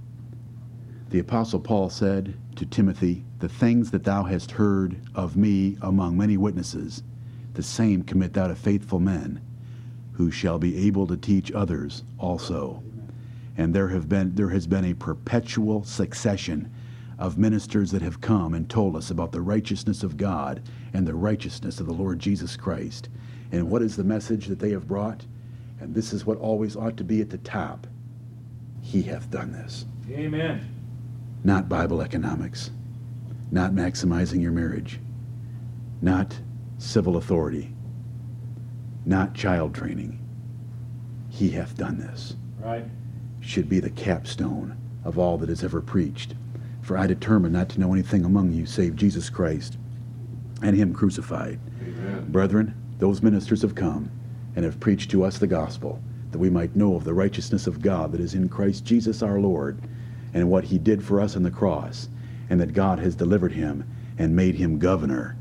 The 1.10 1.18
Apostle 1.18 1.60
Paul 1.60 1.90
said 1.90 2.34
to 2.54 2.64
Timothy, 2.64 3.24
The 3.40 3.48
things 3.48 3.90
that 3.90 4.04
thou 4.04 4.22
hast 4.22 4.52
heard 4.52 5.00
of 5.16 5.36
me 5.36 5.76
among 5.82 6.16
many 6.16 6.36
witnesses, 6.36 7.02
the 7.54 7.62
same 7.62 8.02
commit 8.02 8.34
thou 8.34 8.46
to 8.46 8.54
faithful 8.54 9.00
men, 9.00 9.40
who 10.12 10.30
shall 10.30 10.60
be 10.60 10.86
able 10.86 11.08
to 11.08 11.16
teach 11.16 11.50
others 11.52 12.04
also. 12.18 12.82
And 13.56 13.74
there 13.74 13.88
have 13.88 14.08
been 14.08 14.34
there 14.34 14.50
has 14.50 14.66
been 14.66 14.84
a 14.84 14.94
perpetual 14.94 15.82
succession 15.84 16.70
of 17.18 17.38
ministers 17.38 17.90
that 17.92 18.02
have 18.02 18.20
come 18.20 18.54
and 18.54 18.68
told 18.68 18.96
us 18.96 19.10
about 19.10 19.32
the 19.32 19.40
righteousness 19.40 20.02
of 20.02 20.16
God 20.16 20.62
and 20.92 21.06
the 21.06 21.14
righteousness 21.14 21.80
of 21.80 21.86
the 21.86 21.92
Lord 21.92 22.18
Jesus 22.18 22.56
Christ. 22.56 23.08
And 23.52 23.70
what 23.70 23.82
is 23.82 23.96
the 23.96 24.04
message 24.04 24.46
that 24.46 24.58
they 24.58 24.70
have 24.70 24.88
brought? 24.88 25.24
And 25.80 25.94
this 25.94 26.12
is 26.12 26.26
what 26.26 26.38
always 26.38 26.76
ought 26.76 26.96
to 26.96 27.04
be 27.04 27.20
at 27.20 27.30
the 27.30 27.38
top. 27.38 27.86
He 28.80 29.02
hath 29.02 29.30
done 29.30 29.52
this 29.52 29.86
Amen. 30.10 30.66
not 31.42 31.68
Bible 31.68 32.02
economics, 32.02 32.70
not 33.50 33.72
maximizing 33.72 34.42
your 34.42 34.52
marriage, 34.52 35.00
not 36.02 36.38
civil 36.78 37.16
authority, 37.16 37.72
not 39.06 39.34
child 39.34 39.74
training. 39.74 40.20
He 41.30 41.50
hath 41.50 41.76
done 41.76 41.98
this. 41.98 42.36
Right. 42.60 42.84
Should 43.40 43.68
be 43.68 43.80
the 43.80 43.90
capstone 43.90 44.76
of 45.04 45.18
all 45.18 45.38
that 45.38 45.50
is 45.50 45.64
ever 45.64 45.80
preached. 45.80 46.34
For 46.84 46.98
I 46.98 47.06
determined 47.06 47.54
not 47.54 47.70
to 47.70 47.80
know 47.80 47.94
anything 47.94 48.26
among 48.26 48.52
you 48.52 48.66
save 48.66 48.94
Jesus 48.94 49.30
Christ 49.30 49.78
and 50.62 50.76
Him 50.76 50.92
crucified. 50.92 51.58
Brethren, 52.30 52.74
those 52.98 53.22
ministers 53.22 53.62
have 53.62 53.74
come 53.74 54.10
and 54.54 54.66
have 54.66 54.80
preached 54.80 55.10
to 55.10 55.24
us 55.24 55.38
the 55.38 55.46
gospel, 55.46 56.00
that 56.30 56.38
we 56.38 56.50
might 56.50 56.76
know 56.76 56.94
of 56.94 57.04
the 57.04 57.14
righteousness 57.14 57.66
of 57.66 57.80
God 57.80 58.12
that 58.12 58.20
is 58.20 58.34
in 58.34 58.50
Christ 58.50 58.84
Jesus 58.84 59.22
our 59.22 59.40
Lord, 59.40 59.80
and 60.34 60.50
what 60.50 60.64
he 60.64 60.78
did 60.78 61.02
for 61.02 61.20
us 61.20 61.36
on 61.36 61.42
the 61.42 61.50
cross, 61.50 62.08
and 62.50 62.60
that 62.60 62.74
God 62.74 62.98
has 62.98 63.16
delivered 63.16 63.52
him 63.52 63.88
and 64.18 64.36
made 64.36 64.56
him 64.56 64.78
governor 64.78 65.36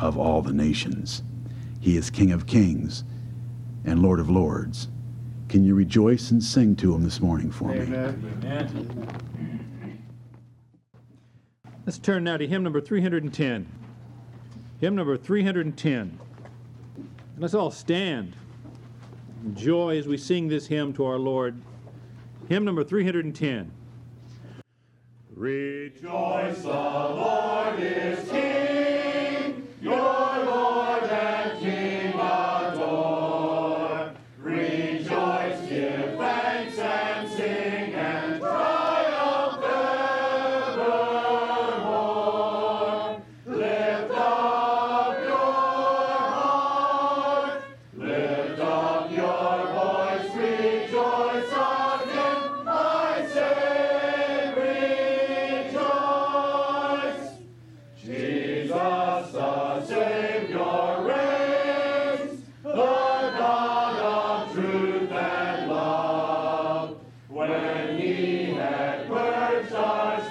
of 0.00 0.18
all 0.18 0.42
the 0.42 0.52
nations. 0.52 1.22
He 1.80 1.96
is 1.96 2.10
King 2.10 2.32
of 2.32 2.46
kings 2.46 3.04
and 3.84 4.02
Lord 4.02 4.18
of 4.18 4.28
lords. 4.28 4.88
Can 5.48 5.64
you 5.64 5.74
rejoice 5.74 6.32
and 6.32 6.42
sing 6.42 6.74
to 6.76 6.92
him 6.94 7.04
this 7.04 7.20
morning 7.20 7.52
for 7.52 7.68
me? 7.68 7.80
Amen. 7.82 9.27
Let's 11.88 11.96
turn 11.96 12.24
now 12.24 12.36
to 12.36 12.46
hymn 12.46 12.62
number 12.62 12.82
310. 12.82 13.66
Hymn 14.78 14.94
number 14.94 15.16
310. 15.16 16.18
Let's 17.38 17.54
all 17.54 17.70
stand. 17.70 18.36
Joy 19.54 19.96
as 19.96 20.06
we 20.06 20.18
sing 20.18 20.48
this 20.48 20.66
hymn 20.66 20.92
to 20.92 21.06
our 21.06 21.16
Lord. 21.16 21.58
Hymn 22.50 22.66
number 22.66 22.84
310. 22.84 23.72
Rejoice, 25.34 26.60
the 26.60 26.68
Lord 26.68 27.80
is 27.80 28.28
King, 28.28 29.66
your 29.80 29.96
Lord 29.96 31.04
and 31.04 31.37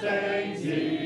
birthday 0.01 0.53
you. 0.63 0.96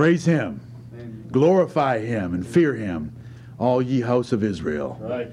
Praise 0.00 0.24
him. 0.24 0.62
Glorify 1.30 1.98
him 1.98 2.32
and 2.32 2.46
fear 2.46 2.72
him, 2.72 3.14
all 3.58 3.82
ye 3.82 4.00
house 4.00 4.32
of 4.32 4.42
Israel. 4.42 4.96
Right. 4.98 5.30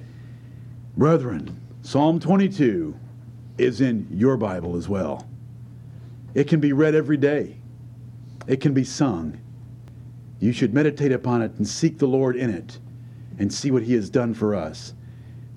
Brethren, 0.97 1.57
Psalm 1.83 2.19
22 2.19 2.93
is 3.57 3.79
in 3.79 4.05
your 4.11 4.35
Bible 4.35 4.75
as 4.75 4.89
well. 4.89 5.25
It 6.33 6.49
can 6.49 6.59
be 6.59 6.73
read 6.73 6.95
every 6.95 7.15
day, 7.15 7.55
it 8.45 8.59
can 8.59 8.73
be 8.73 8.83
sung. 8.83 9.39
You 10.41 10.51
should 10.51 10.73
meditate 10.73 11.13
upon 11.13 11.41
it 11.43 11.53
and 11.53 11.65
seek 11.65 11.97
the 11.97 12.07
Lord 12.07 12.35
in 12.35 12.49
it 12.49 12.77
and 13.39 13.53
see 13.53 13.71
what 13.71 13.83
he 13.83 13.93
has 13.93 14.09
done 14.09 14.33
for 14.33 14.53
us. 14.53 14.93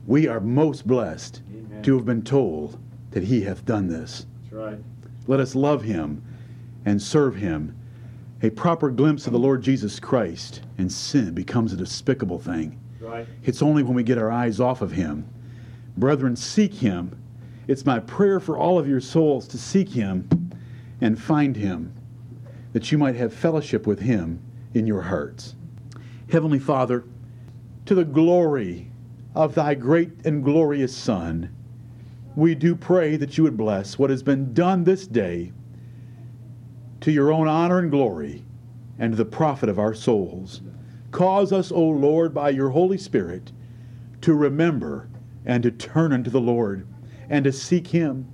We 0.06 0.28
are 0.28 0.38
most 0.38 0.86
blessed 0.86 1.42
Amen. 1.50 1.82
to 1.82 1.96
have 1.96 2.06
been 2.06 2.22
told 2.22 2.78
that 3.11 3.24
he 3.24 3.40
hath 3.40 3.64
done 3.64 3.88
this. 3.88 4.26
That's 4.42 4.52
right. 4.52 4.78
Let 5.26 5.40
us 5.40 5.56
love 5.56 5.82
him 5.82 6.22
and 6.84 7.02
serve 7.02 7.34
him. 7.34 7.74
A 8.43 8.51
proper 8.51 8.91
glimpse 8.91 9.26
of 9.26 9.34
the 9.34 9.38
Lord 9.38 9.62
Jesus 9.62 10.01
Christ 10.01 10.62
and 10.78 10.91
sin 10.91 11.34
becomes 11.34 11.72
a 11.74 11.76
despicable 11.76 12.38
thing. 12.38 12.80
Right. 12.99 13.26
It's 13.43 13.61
only 13.61 13.82
when 13.82 13.95
we 13.95 14.03
get 14.03 14.16
our 14.16 14.30
eyes 14.30 14.61
off 14.61 14.80
of 14.80 14.93
him. 14.93 15.28
Brethren, 15.99 16.36
seek 16.36 16.72
him. 16.72 17.20
It's 17.68 17.84
my 17.84 17.99
prayer 17.99 18.41
for 18.41 18.57
all 18.57 18.78
of 18.78 18.88
your 18.88 19.01
souls 19.01 19.47
to 19.49 19.59
seek 19.59 19.91
him 19.91 20.28
and 21.03 21.20
find 21.20 21.55
him, 21.55 21.93
that 22.72 22.91
you 22.91 22.97
might 22.97 23.14
have 23.16 23.34
fellowship 23.34 23.86
with 23.86 24.01
him 24.01 24.41
in 24.72 24.86
your 24.86 25.03
hearts. 25.03 25.55
Heavenly 26.30 26.59
Father, 26.59 27.05
to 27.84 27.95
the 27.95 28.05
glory 28.05 28.91
of 29.34 29.55
thy 29.55 29.74
great 29.74 30.24
and 30.24 30.43
glorious 30.43 30.97
Son, 30.97 31.55
we 32.36 32.55
do 32.55 32.74
pray 32.74 33.16
that 33.16 33.36
you 33.36 33.45
would 33.45 33.57
bless 33.57 33.99
what 33.99 34.09
has 34.09 34.22
been 34.22 34.55
done 34.55 34.84
this 34.84 35.07
day 35.07 35.53
to 37.01 37.11
your 37.11 37.32
own 37.32 37.48
honor 37.48 37.78
and 37.78 37.90
glory 37.90 38.44
and 38.98 39.14
the 39.14 39.24
profit 39.24 39.68
of 39.68 39.78
our 39.78 39.94
souls. 39.94 40.61
Cause 41.11 41.53
us, 41.53 41.72
O 41.72 41.82
Lord, 41.82 42.34
by 42.34 42.51
your 42.51 42.70
Holy 42.70 42.98
Spirit, 42.98 43.53
to 44.20 44.34
remember 44.34 45.09
and 45.44 45.62
to 45.62 45.70
turn 45.70 46.12
unto 46.12 46.30
the 46.30 46.40
Lord 46.40 46.86
and 47.28 47.44
to 47.44 47.53
seek 47.53 47.88
him. 47.88 48.28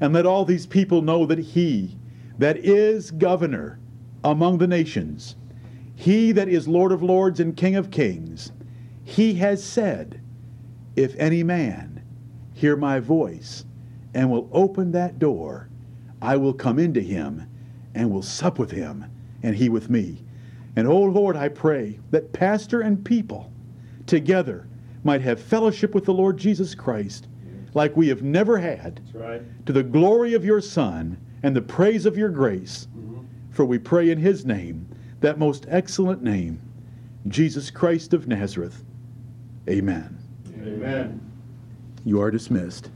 And 0.00 0.12
let 0.12 0.26
all 0.26 0.44
these 0.44 0.66
people 0.66 1.02
know 1.02 1.26
that 1.26 1.38
he 1.38 1.96
that 2.38 2.56
is 2.56 3.10
governor 3.10 3.78
among 4.24 4.58
the 4.58 4.66
nations, 4.66 5.36
he 5.94 6.32
that 6.32 6.48
is 6.48 6.66
Lord 6.66 6.90
of 6.90 7.02
lords 7.02 7.38
and 7.38 7.56
King 7.56 7.76
of 7.76 7.90
kings, 7.90 8.50
he 9.04 9.34
has 9.34 9.62
said, 9.62 10.22
If 10.96 11.14
any 11.16 11.42
man 11.42 12.02
hear 12.54 12.76
my 12.76 12.98
voice 12.98 13.66
and 14.14 14.30
will 14.30 14.48
open 14.52 14.92
that 14.92 15.18
door, 15.18 15.68
I 16.22 16.36
will 16.36 16.54
come 16.54 16.78
into 16.78 17.00
him 17.00 17.46
and 17.94 18.10
will 18.10 18.22
sup 18.22 18.58
with 18.58 18.70
him, 18.70 19.04
and 19.42 19.56
he 19.56 19.68
with 19.68 19.90
me. 19.90 20.24
And, 20.76 20.86
O 20.86 21.00
Lord, 21.00 21.36
I 21.36 21.48
pray 21.48 21.98
that 22.10 22.32
pastor 22.32 22.80
and 22.80 23.04
people 23.04 23.52
together 24.06 24.68
might 25.04 25.20
have 25.22 25.40
fellowship 25.40 25.94
with 25.94 26.04
the 26.04 26.14
Lord 26.14 26.36
Jesus 26.36 26.74
Christ 26.74 27.26
like 27.74 27.96
we 27.96 28.08
have 28.08 28.22
never 28.22 28.58
had, 28.58 29.00
That's 29.04 29.14
right. 29.14 29.66
to 29.66 29.72
the 29.72 29.82
glory 29.82 30.34
of 30.34 30.44
your 30.44 30.60
Son 30.60 31.16
and 31.42 31.54
the 31.54 31.62
praise 31.62 32.06
of 32.06 32.16
your 32.16 32.28
grace. 32.28 32.88
Mm-hmm. 32.96 33.20
For 33.50 33.64
we 33.64 33.78
pray 33.78 34.10
in 34.10 34.18
his 34.18 34.44
name, 34.44 34.88
that 35.20 35.38
most 35.38 35.66
excellent 35.68 36.22
name, 36.22 36.60
Jesus 37.28 37.70
Christ 37.70 38.14
of 38.14 38.26
Nazareth. 38.26 38.82
Amen. 39.68 40.18
Amen. 40.62 41.20
You 42.04 42.20
are 42.20 42.30
dismissed. 42.30 42.90